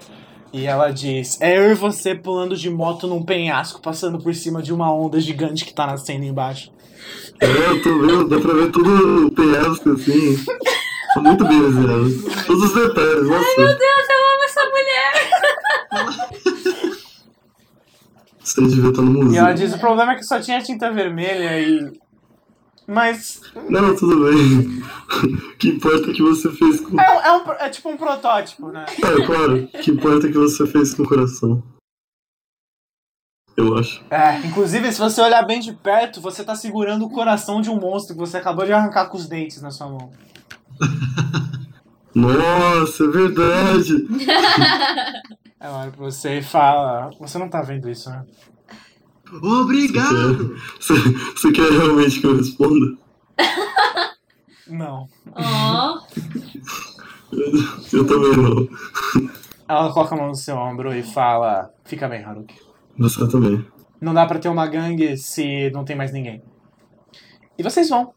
[0.53, 4.63] e ela diz: É eu e você pulando de moto num penhasco, passando por cima
[4.63, 6.71] de uma onda gigante que tá nascendo embaixo.
[7.41, 10.37] É, eu tô vendo, dá pra ver todo o penhasco assim.
[11.15, 12.45] Tá muito bem desenhado.
[12.47, 13.57] Todos os detalhes, nossa.
[13.57, 15.31] Deus, eu amo essa mulher.
[18.43, 19.41] Você devia estar no E museu.
[19.41, 22.00] ela diz: O problema é que só tinha tinta vermelha e.
[22.91, 23.41] Mas.
[23.69, 24.83] Não, não, tudo bem.
[24.83, 27.01] O que importa é que você fez com.
[27.01, 28.85] É, é, um é tipo um protótipo, né?
[28.89, 29.63] É, claro.
[29.63, 31.63] O que importa é que você fez com o coração.
[33.57, 34.05] Eu acho.
[34.11, 37.79] É, inclusive, se você olhar bem de perto, você tá segurando o coração de um
[37.79, 40.11] monstro que você acabou de arrancar com os dentes na sua mão.
[42.13, 44.09] Nossa, é verdade.
[45.61, 48.25] Ela olha pra você e fala: Você não tá vendo isso, né?
[49.43, 50.57] Obrigado!
[50.79, 50.95] Você,
[51.35, 52.97] você quer realmente que eu responda?
[54.67, 55.09] Não.
[55.35, 55.99] Ó.
[57.93, 58.69] Eu também não.
[59.69, 62.57] Ela coloca a mão no seu ombro e fala: Fica bem, Haruki.
[62.99, 63.65] Você também.
[64.01, 66.43] Não dá pra ter uma gangue se não tem mais ninguém.
[67.59, 68.13] E vocês vão.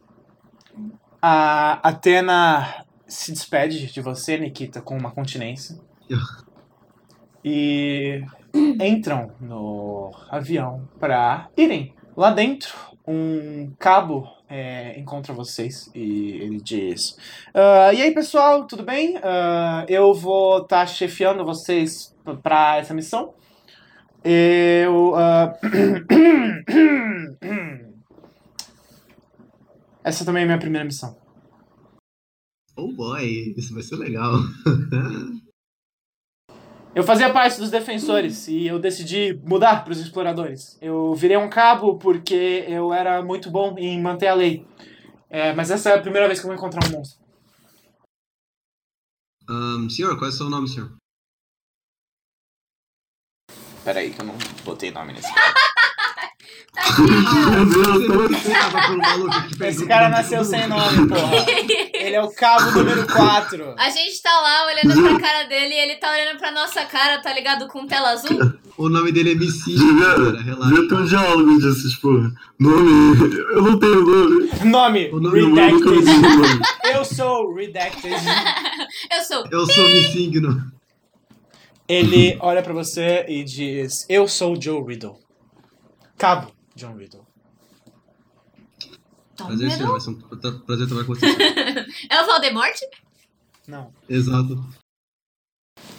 [1.21, 5.79] A Atena se despede de você, Nikita, com uma continência.
[7.43, 8.23] E
[8.53, 11.93] entram no avião pra irem.
[12.15, 12.73] Lá dentro,
[13.07, 17.17] um cabo é, encontra vocês e ele diz:
[17.53, 19.17] "Ah, E aí, pessoal, tudo bem?
[19.23, 23.33] Ah, eu vou estar chefiando vocês p- pra essa missão.
[24.23, 25.15] Eu.
[25.15, 25.53] ah,
[30.03, 31.15] Essa também é a minha primeira missão.
[32.75, 34.33] Oh boy, isso vai ser legal.
[36.95, 40.77] Eu fazia parte dos defensores e eu decidi mudar para os exploradores.
[40.79, 44.63] Eu virei um cabo porque eu era muito bom em manter a lei.
[45.27, 47.19] É, mas essa é a primeira vez que eu vou encontrar um monstro.
[49.49, 50.95] Ahn, senhor, qual é o seu nome, senhor?
[53.83, 55.27] Peraí, que eu não botei nome nesse
[56.99, 58.07] Meu Deus,
[58.97, 61.31] maluco que fez Esse cara nasceu sem nome, porra.
[62.05, 63.75] Ele é o cabo número 4.
[63.77, 67.21] A gente tá lá olhando pra cara dele e ele tá olhando pra nossa cara,
[67.21, 67.67] tá ligado?
[67.67, 68.37] Com tela azul.
[68.77, 70.69] O nome dele é Missy, Devia, cara, relaxa.
[70.73, 72.09] devia ter um diálogo disso, tipo,
[72.59, 73.37] nome.
[73.51, 74.49] Eu não tenho nome.
[74.65, 76.09] Nome, O nome Eu nunca Redacted.
[76.09, 76.61] o nome.
[76.93, 78.13] Eu sou Redacted.
[79.11, 79.47] Eu sou.
[79.51, 80.71] Eu sou Missigno.
[81.87, 85.17] Ele olha pra você e diz: Eu sou Joe Riddle.
[86.17, 87.25] Cabo John Riddle.
[89.35, 89.91] Tom Prazer, senhor.
[89.91, 91.25] Vai ser um pra- prazer trabalhar com você.
[92.09, 92.75] É o Valdemort?
[93.67, 93.93] Não.
[94.07, 94.63] Exato.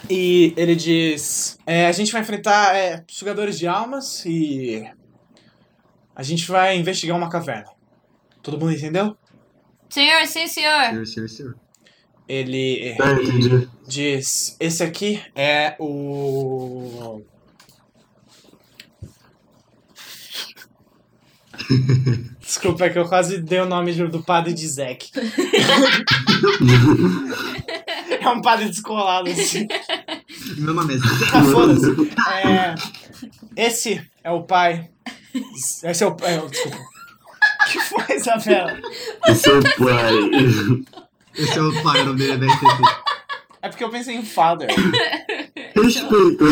[0.08, 4.84] E ele diz: é, A gente vai enfrentar é, sugadores de almas e.
[6.14, 7.70] A gente vai investigar uma caverna.
[8.42, 9.16] Todo mundo entendeu?
[9.90, 10.84] Senhor, sim, senhor.
[10.90, 11.56] Senhor, senhor, senhor.
[12.28, 13.68] Ele É, entendi.
[13.86, 17.22] diz: Esse aqui é o.
[22.40, 25.10] Desculpa, é que eu quase dei o nome do padre de Zack.
[28.20, 29.66] é um padre descolado assim.
[30.58, 31.04] Mesma mesa.
[31.32, 31.86] Ah, foda-se.
[32.44, 32.74] É,
[33.56, 34.90] esse é o pai.
[35.82, 36.38] Esse é o pai.
[36.48, 36.76] Desculpa.
[36.76, 38.78] O que foi, Isabela?
[39.34, 40.14] Seu pai.
[41.34, 42.48] Esse é o pai, o nome dele é.
[43.62, 44.68] É porque eu pensei em father.
[45.74, 46.44] Respeita.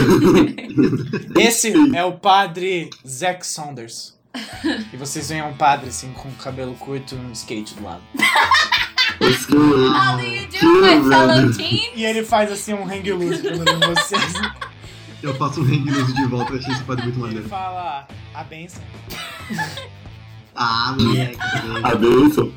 [1.39, 4.19] Esse é o padre Zack Saunders.
[4.93, 8.03] E vocês veem um padre assim com cabelo curto e um skate do lado.
[8.17, 8.25] How
[10.21, 11.93] eu- do you do, my fellow teen?
[11.95, 14.33] E ele faz assim um hang loose quando vê vocês.
[15.23, 17.49] Eu faço um hang loose de volta, achei esse padre muito Ele maneiro.
[17.49, 18.83] fala a benção.
[20.55, 21.39] Ah, moleque.
[21.83, 22.53] A bênção.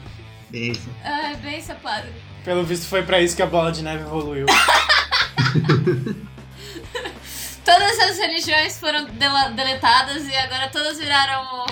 [0.49, 0.93] Benção.
[1.03, 2.11] Ah, seu padre.
[2.43, 4.45] Pelo visto foi pra isso que a bola de neve evoluiu.
[7.66, 9.06] Todas as religiões foram
[9.56, 11.66] deletadas e agora todas viraram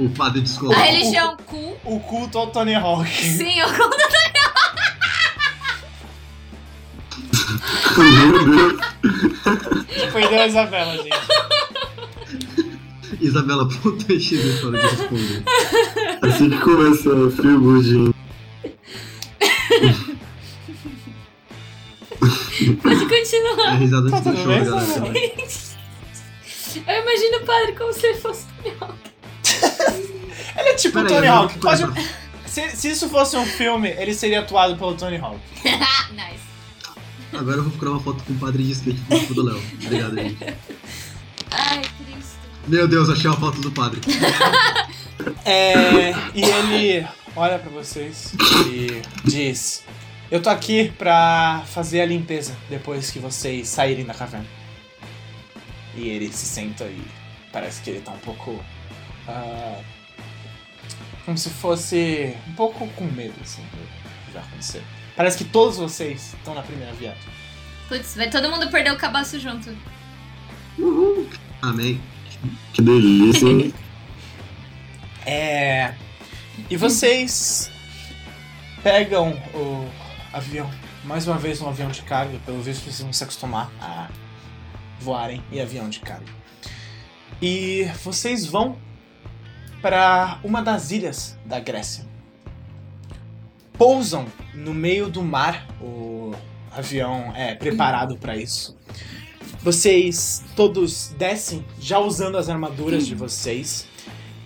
[0.00, 0.80] O padre a descolado.
[0.82, 1.78] religião cool.
[1.84, 3.08] O culto ao Tony Hawk.
[3.08, 3.96] Sim, o culto
[7.98, 8.80] Meu Deus.
[10.12, 11.10] Perdeu a Isabela, gente.
[13.20, 15.42] Isabela, ponto XD para de responder.
[16.22, 18.14] Assim que começa o Feel Good.
[22.82, 23.74] Pode É a continuar.
[23.78, 24.84] risada Tá de tudo show, bem, galera.
[24.84, 25.14] Isabela?
[26.86, 28.46] Eu imagino o padre como se ele fosse
[30.56, 31.54] Ele é tipo o Peraí, Tony eu Hawk.
[31.54, 32.10] não- Pode...
[32.46, 35.38] Se, se isso fosse um filme, ele seria atuado pelo Tony Hawk.
[35.64, 36.40] nice.
[37.32, 39.62] Agora eu vou procurar uma foto com o padre de skate do tipo do Léo.
[39.84, 40.36] Obrigado, gente.
[41.52, 42.38] Ai, Cristo.
[42.66, 44.00] Meu Deus, achei a foto do padre.
[45.44, 47.06] É, e ele
[47.36, 48.34] olha pra vocês
[48.66, 49.84] e diz:
[50.30, 54.46] Eu tô aqui pra fazer a limpeza depois que vocês saírem da caverna.
[55.96, 57.02] E ele se senta e
[57.52, 58.64] parece que ele tá um pouco.
[59.26, 59.80] ah,
[61.24, 62.34] como se fosse.
[62.48, 64.82] um pouco com medo, assim, do que vai acontecer.
[65.16, 67.20] Parece que todos vocês estão na primeira viagem.
[67.88, 69.76] Putz, vai todo mundo perder o cabaço junto.
[71.60, 72.00] Amém.
[72.72, 73.46] Que delícia.
[73.48, 73.74] hein?
[75.26, 75.94] É.
[76.70, 77.70] E vocês
[78.82, 79.86] pegam o
[80.32, 80.70] avião.
[81.04, 84.08] Mais uma vez um avião de carga, pelo visto precisam se acostumar a
[85.00, 86.32] voarem em avião de carga.
[87.40, 88.76] E vocês vão
[89.80, 92.06] para uma das ilhas da Grécia.
[93.72, 95.66] Pousam no meio do mar.
[95.80, 96.34] O
[96.70, 98.76] avião é preparado para isso.
[99.62, 103.86] Vocês todos descem já usando as armaduras de vocês.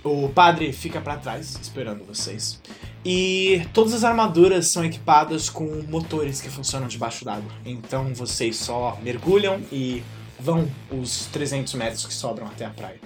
[0.05, 2.61] O padre fica pra trás esperando vocês.
[3.05, 7.53] E todas as armaduras são equipadas com motores que funcionam debaixo d'água.
[7.65, 10.03] Então vocês só mergulham e
[10.41, 13.01] vão os 300 metros que sobram até a praia.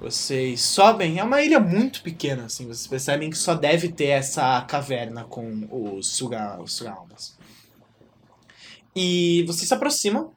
[0.00, 4.60] Vocês sobem, é uma ilha muito pequena, assim, vocês percebem que só deve ter essa
[4.62, 7.36] caverna com os suga, suga-almas.
[8.94, 10.32] E vocês se aproximam,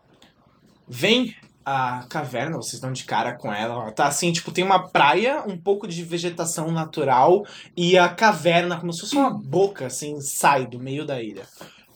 [0.87, 1.35] veem
[1.65, 3.75] a caverna, vocês estão de cara com ela.
[3.75, 8.79] Ela tá assim, tipo, tem uma praia, um pouco de vegetação natural e a caverna,
[8.79, 11.43] como se fosse uma boca, assim, sai do meio da ilha.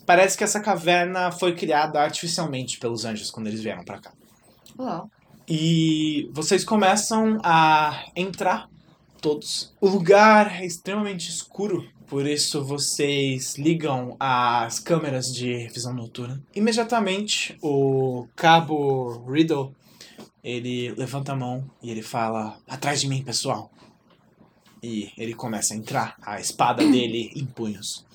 [0.05, 4.11] Parece que essa caverna foi criada artificialmente pelos anjos quando eles vieram pra cá.
[4.77, 5.09] Uau.
[5.47, 8.67] E vocês começam a entrar
[9.25, 9.73] todos.
[9.81, 16.39] O lugar é extremamente escuro, por isso vocês ligam as câmeras de visão noturna.
[16.53, 19.73] Imediatamente, o cabo Riddle,
[20.43, 23.71] ele levanta a mão e ele fala: "Atrás de mim, pessoal".
[24.83, 28.05] E ele começa a entrar, a espada dele em punhos.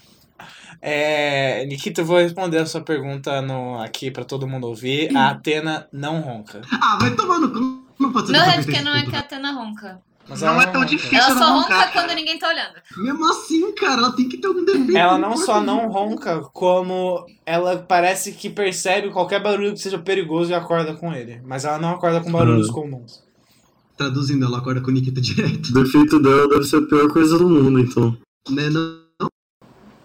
[0.80, 5.14] É, Nikita, eu vou responder a sua pergunta no, aqui pra todo mundo ouvir.
[5.16, 6.60] A Atena não ronca.
[6.70, 7.84] Ah, vai tomar no cu.
[7.98, 9.10] Não pode ser Meu dessa headcanon é pergunta.
[9.10, 10.09] que a Atena ronca.
[10.28, 10.86] Mas Não ela é tão ronca.
[10.86, 11.18] difícil.
[11.18, 11.90] Ela só roncar, ronca cara.
[11.92, 12.74] quando ninguém tá olhando.
[12.98, 14.96] Mesmo assim, cara, ela tem que ter algum defeito.
[14.96, 15.66] Ela não só ser.
[15.66, 21.12] não ronca, como ela parece que percebe qualquer barulho que seja perigoso e acorda com
[21.12, 21.40] ele.
[21.44, 22.74] Mas ela não acorda com barulhos Uhum.
[22.74, 23.22] comuns.
[23.96, 25.66] Traduzindo, ela acorda com o Nikita direto.
[25.70, 28.16] O defeito dela deve ser a pior coisa do mundo, então.
[28.48, 29.28] Né, não?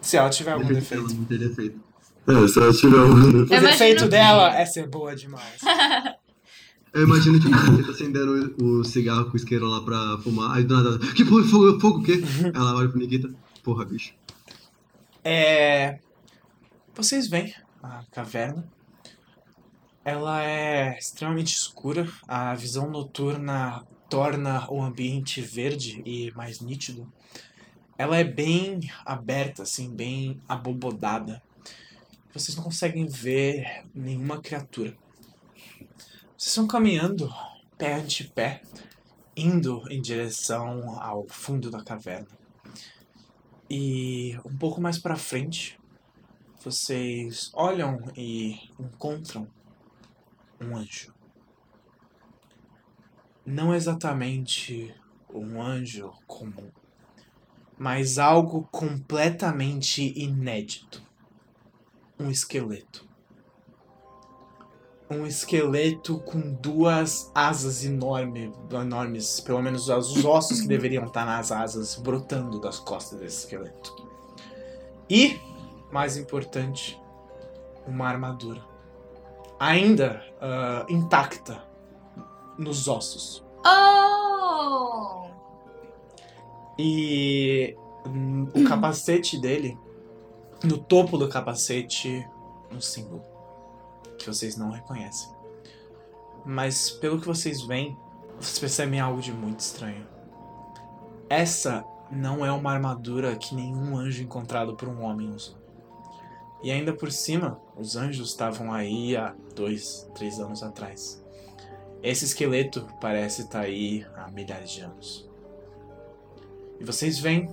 [0.02, 1.50] Se ela tiver algum defeito defeito.
[1.50, 1.80] defeito.
[2.28, 3.14] É, se ela tiver um.
[3.14, 5.62] O Eu imagino defeito dela é ser boa demais.
[6.96, 10.56] Eu imagino tipo, o Nikita acendendo o cigarro com o isqueiro lá pra fumar.
[10.56, 12.24] Aí do nada, que porra, fogo, fogo o quê?
[12.54, 13.30] Ela olha pro Nikita,
[13.62, 14.14] porra, bicho.
[15.22, 16.00] É.
[16.96, 17.54] Vocês veem
[17.84, 18.66] a caverna.
[20.06, 22.08] Ela é extremamente escura.
[22.30, 27.12] A visão noturna torna o ambiente verde e mais nítido.
[27.98, 31.44] Ela é bem aberta, assim, bem abobodada.
[32.34, 34.96] Vocês não conseguem ver nenhuma criatura.
[36.38, 37.34] Vocês estão caminhando
[37.78, 38.62] pé ante pé,
[39.38, 42.28] indo em direção ao fundo da caverna.
[43.70, 45.80] E um pouco mais pra frente,
[46.62, 49.48] vocês olham e encontram
[50.60, 51.14] um anjo.
[53.46, 54.94] Não exatamente
[55.34, 56.70] um anjo comum,
[57.78, 61.02] mas algo completamente inédito.
[62.20, 63.15] Um esqueleto.
[65.10, 71.52] Um esqueleto com duas asas enorme, enormes, pelo menos os ossos que deveriam estar nas
[71.52, 73.96] asas brotando das costas desse esqueleto.
[75.08, 75.40] E,
[75.92, 77.00] mais importante,
[77.86, 78.64] uma armadura.
[79.60, 81.64] Ainda ah, intacta
[82.58, 83.46] nos ossos.
[83.64, 85.28] Oh!
[86.80, 87.78] E
[88.56, 89.78] o capacete dele,
[90.64, 92.28] no topo do capacete,
[92.72, 93.35] um símbolo
[94.18, 95.30] que vocês não reconhecem.
[96.46, 97.98] Mas pelo que vocês veem,
[98.40, 100.08] vocês percebem algo de muito estranho.
[101.30, 105.58] Essa não é uma armadura que nenhum anjo encontrado por um homem usou.
[106.62, 111.24] E ainda por cima, os anjos estavam aí há dois, três anos atrás.
[112.02, 115.30] Esse esqueleto parece estar aí há milhares de anos.
[116.80, 117.50] E vocês veem,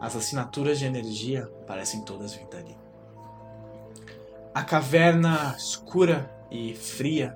[0.00, 2.76] as assinaturas de energia parecem todas vir dali.
[4.56, 7.34] A caverna escura e fria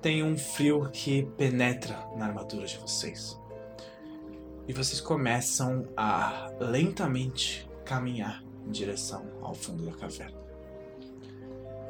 [0.00, 3.36] tem um frio que penetra na armadura de vocês.
[4.68, 10.38] E vocês começam a lentamente caminhar em direção ao fundo da caverna.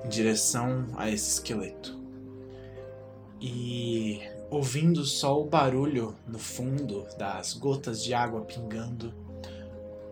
[0.06, 2.00] Em direção a esse esqueleto.
[3.42, 9.12] E ouvindo só o barulho no fundo das gotas de água pingando,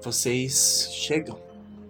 [0.03, 1.48] vocês chegam.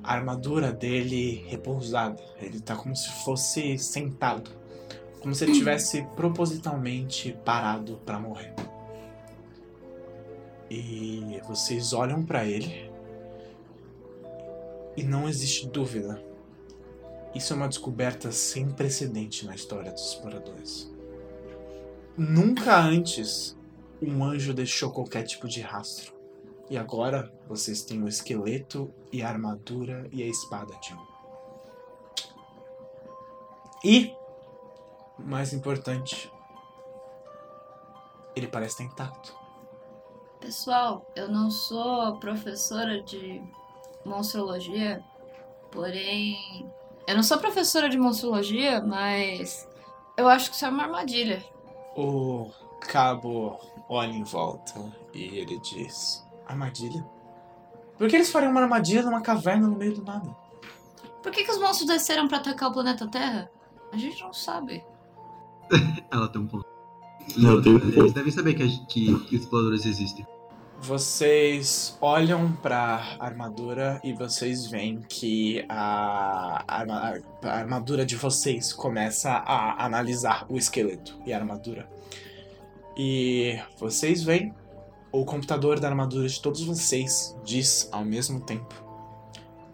[0.08, 2.16] A armadura dele repousada.
[2.40, 4.50] Ele tá como se fosse sentado.
[5.20, 8.54] Como se ele tivesse propositalmente parado para morrer.
[10.70, 12.90] E vocês olham para ele
[14.96, 16.22] e não existe dúvida.
[17.34, 20.90] Isso é uma descoberta sem precedente na história dos exploradores.
[22.16, 23.54] Nunca antes
[24.00, 26.17] um anjo deixou qualquer tipo de rastro.
[26.70, 31.06] E agora vocês têm o esqueleto e a armadura e a espada de um.
[33.84, 34.14] E,
[35.18, 36.30] mais importante,
[38.36, 39.34] ele parece estar intacto.
[40.40, 43.42] Pessoal, eu não sou professora de
[44.04, 45.02] monstrologia,
[45.70, 46.70] porém.
[47.06, 49.66] Eu não sou professora de monstrologia, mas.
[50.16, 51.42] Eu acho que isso é uma armadilha.
[51.96, 52.50] O
[52.80, 53.58] cabo
[53.88, 54.74] olha em volta
[55.14, 57.04] e ele diz: Armadilha?
[57.96, 60.30] Por que eles fariam uma armadilha numa caverna no meio do nada?
[61.22, 63.50] Por que, que os monstros desceram pra atacar o planeta Terra?
[63.92, 64.84] A gente não sabe.
[66.10, 66.64] Ela tem um ponto.
[67.36, 70.26] Não, tem um Eles devem saber que, a gente- que exploradores existem.
[70.80, 79.30] Vocês olham pra armadura e vocês veem que a, arma- a armadura de vocês começa
[79.30, 81.90] a analisar o esqueleto e a armadura.
[82.96, 84.54] E vocês veem
[85.12, 88.74] o computador da armadura de todos vocês diz ao mesmo tempo.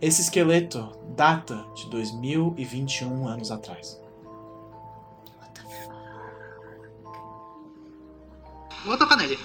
[0.00, 4.00] Esse esqueleto data de 2021 anos atrás.
[8.84, 9.38] Vou tocar nele.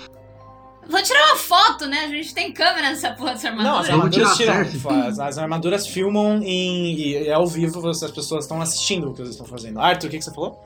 [0.89, 1.99] Vou tirar uma foto, né?
[2.05, 3.73] A gente tem câmera nessa porra dessa armadura.
[3.73, 4.53] Não, as armaduras tiram.
[5.07, 9.13] As, as armaduras filmam em, e é ao vivo, você- as pessoas estão assistindo o
[9.13, 9.79] que eles estão fazendo.
[9.79, 10.59] Arthur, o que, que você falou?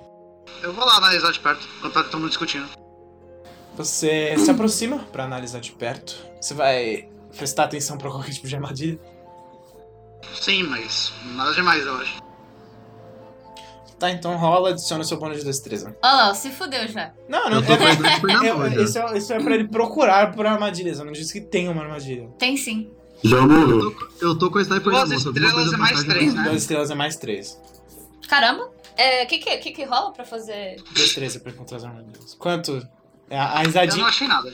[0.61, 2.67] Eu vou lá analisar de perto, enquanto tá mundo discutindo.
[3.75, 6.15] Você se aproxima pra analisar de perto.
[6.39, 8.99] Você vai prestar atenção pra qualquer tipo de armadilha.
[10.39, 12.21] Sim, mas nada demais, eu acho.
[13.99, 15.95] Tá, então rola, adiciona seu bônus de destreza.
[16.03, 17.13] Olha lá, se fudeu já.
[17.29, 18.81] Não, não Eu tô com a Black na mão já.
[18.81, 20.99] isso, é, isso é pra ele procurar por armadilhas.
[20.99, 22.27] Eu não disse que tem uma armadilha.
[22.37, 22.91] Tem sim.
[23.23, 23.91] Já Eu morreu.
[23.95, 25.19] tô, eu tô com a sniper na Duas mão.
[25.19, 26.43] se alguma estrelas coisa é mais três, né?
[26.43, 27.61] Duas estrelas é mais três.
[28.27, 28.69] Caramba.
[28.97, 30.75] É, o que, que, que que rola pra fazer?
[30.93, 32.33] Destreza pra encontrar as armadilhas.
[32.35, 32.85] Quanto?
[33.33, 34.01] É, A, a Eu risadinha.
[34.01, 34.53] não achei nada.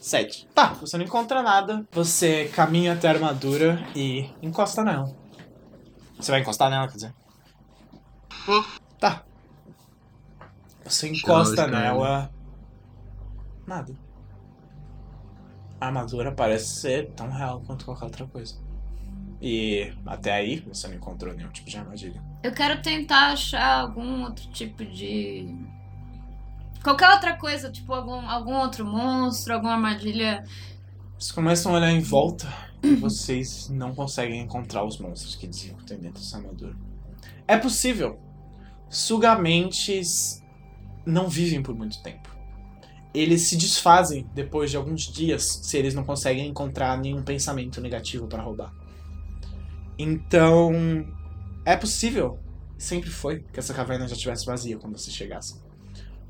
[0.00, 0.48] 7.
[0.54, 1.86] Tá, você não encontra nada.
[1.92, 5.14] Você caminha até a armadura e encosta nela.
[6.18, 7.14] Você vai encostar nela, quer dizer?
[8.46, 8.64] Pô,
[8.98, 9.22] Tá.
[10.84, 12.30] Você encosta nela.
[13.66, 13.94] Nada.
[15.80, 18.56] A armadura parece ser tão real quanto qualquer outra coisa.
[19.40, 22.22] E até aí você não encontrou nenhum tipo de armadilha.
[22.42, 25.54] Eu quero tentar achar algum outro tipo de.
[26.82, 30.44] Qualquer outra coisa, tipo algum, algum outro monstro, alguma armadilha.
[31.18, 32.46] Vocês começam a olhar em volta
[32.82, 36.76] e vocês não conseguem encontrar os monstros que diziam que tem dentro dessa armadura.
[37.46, 38.20] É possível.
[38.88, 40.42] Sugamentes
[41.04, 42.28] não vivem por muito tempo.
[43.12, 48.26] Eles se desfazem depois de alguns dias se eles não conseguem encontrar nenhum pensamento negativo
[48.26, 48.72] para roubar.
[49.98, 50.72] Então,
[51.64, 52.38] é possível,
[52.78, 55.67] sempre foi, que essa caverna já estivesse vazia quando vocês chegassem.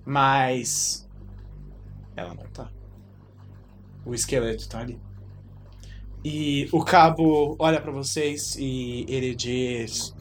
[0.09, 1.06] Mas
[2.16, 2.70] ela não tá.
[4.06, 4.98] O esqueleto tá ali.
[6.24, 10.16] E o cabo olha pra vocês e ele diz: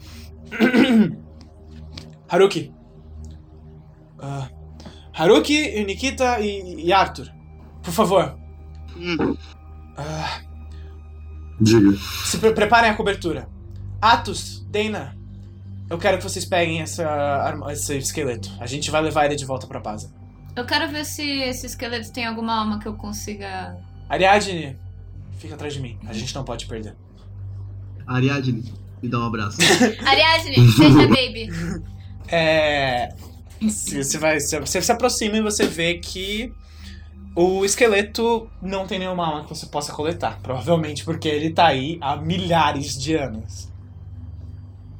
[2.28, 2.70] Haruki.
[4.18, 4.50] Ah,
[5.14, 7.32] Haruki, Nikita e, e Arthur.
[7.82, 8.38] Por favor.
[9.96, 10.40] ah,
[11.58, 11.96] Diga.
[12.26, 13.48] se pre- preparem a cobertura.
[14.02, 15.17] Atos, Dana.
[15.90, 18.50] Eu quero que vocês peguem essa, arma- esse esqueleto.
[18.60, 20.10] A gente vai levar ele de volta pra base.
[20.54, 23.76] Eu quero ver se esse esqueleto tem alguma alma que eu consiga.
[24.08, 24.76] Ariadne,
[25.38, 25.98] fica atrás de mim.
[26.06, 26.94] A gente não pode perder.
[28.06, 28.64] Ariadne,
[29.02, 29.58] me dá um abraço.
[30.04, 31.48] Ariadne, seja baby.
[32.28, 33.08] É.
[33.68, 34.40] se- Você vai.
[34.40, 36.52] Você se aproxima e você vê que
[37.34, 40.38] o esqueleto não tem nenhuma alma que você possa coletar.
[40.42, 43.68] Provavelmente porque ele tá aí há milhares de anos.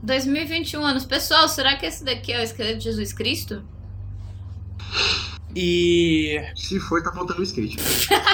[0.02, 1.04] 2021 anos.
[1.04, 3.62] Pessoal, será que esse daqui é o esqueleto de Jesus Cristo?
[5.54, 7.76] E Se for, tá faltando um skate.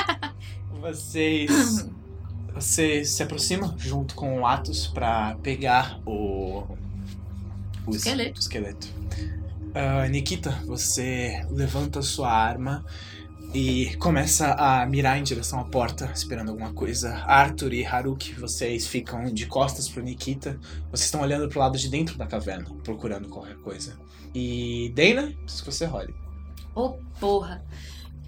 [0.80, 1.88] vocês.
[2.54, 6.64] Vocês se aproximam junto com o Atos pra pegar o.
[7.86, 8.36] O es- Esqueleto.
[8.36, 8.86] o esqueleto.
[9.74, 12.84] Ah, Nikita, você levanta sua arma
[13.54, 17.14] e começa a mirar em direção à porta, esperando alguma coisa.
[17.24, 20.58] Arthur e Haruki, vocês ficam de costas pro Nikita.
[20.90, 23.96] Vocês estão olhando pro lado de dentro da caverna, procurando qualquer coisa.
[24.34, 26.12] E Dana, preciso que você role.
[26.74, 27.64] Ô, porra.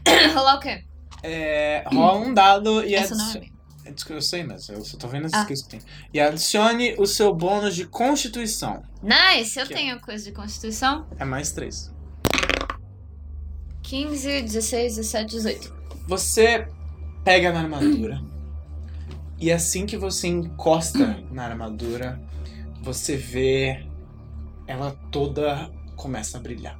[0.32, 0.84] Rolar o quê?
[1.22, 3.46] É, rola um dado e Essa não é adicione.
[3.46, 3.56] minha.
[3.84, 5.40] É que Eu sei, mas eu só tô vendo as Ah.
[5.40, 5.80] skills que tem.
[6.14, 8.82] E adicione o seu bônus de constituição.
[9.02, 9.68] Nice, eu ó.
[9.68, 11.06] tenho coisa de constituição.
[11.18, 11.92] É mais três.
[13.86, 15.74] 15, 16, 17, 18.
[16.08, 16.68] Você
[17.24, 18.20] pega na armadura.
[19.38, 22.20] E assim que você encosta na armadura,
[22.82, 23.86] você vê
[24.66, 26.76] ela toda começa a brilhar.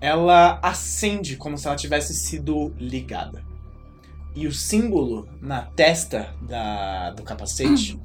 [0.00, 3.44] Ela acende como se ela tivesse sido ligada.
[4.34, 8.00] E o símbolo na testa da, do capacete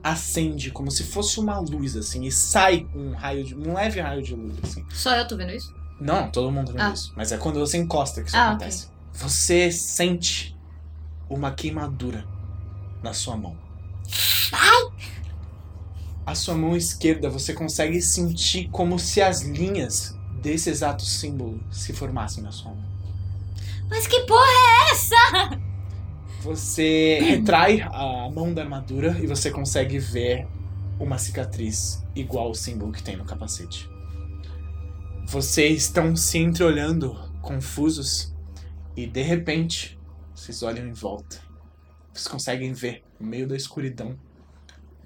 [0.00, 4.22] acende como se fosse uma luz assim e sai um raio de um leve raio
[4.22, 4.86] de luz assim.
[4.90, 5.77] Só eu tô vendo isso?
[6.00, 6.90] Não, todo mundo vê Ah.
[6.90, 7.12] isso.
[7.16, 8.88] Mas é quando você encosta que isso Ah, acontece.
[9.14, 10.56] Você sente
[11.28, 12.24] uma queimadura
[13.02, 13.56] na sua mão.
[16.24, 21.92] A sua mão esquerda você consegue sentir como se as linhas desse exato símbolo se
[21.92, 22.84] formassem na sua mão.
[23.88, 25.58] Mas que porra é essa?
[26.42, 30.46] Você retrai a mão da armadura e você consegue ver
[31.00, 33.88] uma cicatriz igual ao símbolo que tem no capacete.
[35.30, 38.34] Vocês estão se entreolhando, confusos,
[38.96, 40.00] e de repente
[40.34, 41.38] Vocês olham em volta.
[42.10, 44.18] Vocês conseguem ver, no meio da escuridão,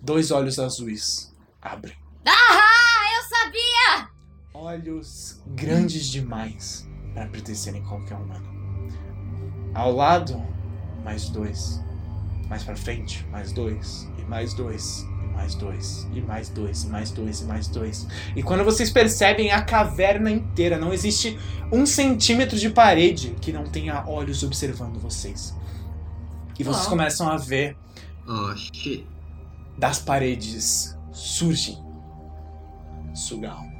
[0.01, 1.97] dois olhos azuis abrem.
[2.25, 4.11] Ah, eu sabia!
[4.55, 8.47] Olhos grandes demais para pertencerem a qualquer humano.
[9.75, 10.41] Ao lado,
[11.03, 11.81] mais dois.
[12.47, 14.09] Mais pra frente, mais dois.
[14.17, 15.05] E mais dois.
[15.35, 16.07] Mais dois.
[16.15, 16.85] E mais dois.
[16.85, 17.41] E mais dois.
[17.41, 18.07] E mais dois.
[18.37, 21.39] E quando vocês percebem a caverna inteira, não existe
[21.73, 25.55] um centímetro de parede que não tenha olhos observando vocês.
[26.59, 26.91] E vocês Uau.
[26.91, 27.77] começam a ver
[28.29, 29.07] Oh, shit.
[29.79, 31.77] das paredes surgem
[33.15, 33.72] sugalmas.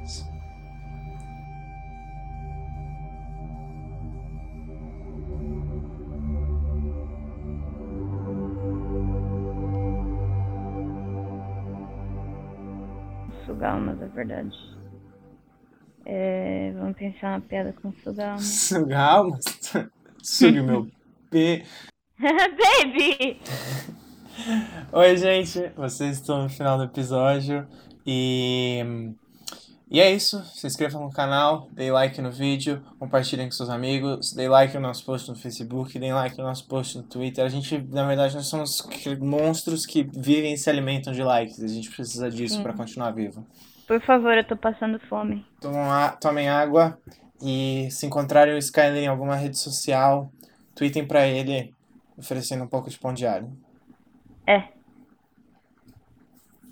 [13.63, 14.51] Sugalmas, é verdade.
[16.05, 18.43] É, vamos pensar uma piada com sugalmas.
[18.43, 19.45] Sugalmas?
[20.21, 20.87] Sugue o meu
[21.31, 21.63] P.
[22.19, 23.39] Baby!
[24.91, 25.71] Oi, gente.
[25.77, 27.65] Vocês estão no final do episódio
[28.05, 29.13] e.
[29.93, 30.43] E é isso.
[30.45, 34.81] Se inscrevam no canal, dê like no vídeo, compartilhem com seus amigos, dê like no
[34.81, 37.45] nosso post no Facebook, dê like no nosso post no Twitter.
[37.45, 38.83] A gente, na verdade, nós somos
[39.21, 41.61] monstros que vivem e se alimentam de likes.
[41.61, 43.45] A gente precisa disso para continuar vivo.
[43.87, 45.45] Por favor, eu tô passando fome.
[46.19, 46.97] Tomem água
[47.39, 50.31] e se encontrarem o Skyler em alguma rede social,
[50.73, 51.71] tweetem pra ele
[52.17, 53.55] oferecendo um pouco de pão diário.
[54.47, 54.69] É.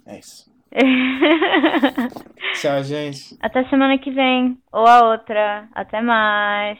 [0.08, 0.51] É isso.
[2.54, 3.38] Tchau, gente.
[3.42, 4.58] Até semana que vem.
[4.72, 5.68] Ou a outra.
[5.74, 6.80] Até mais.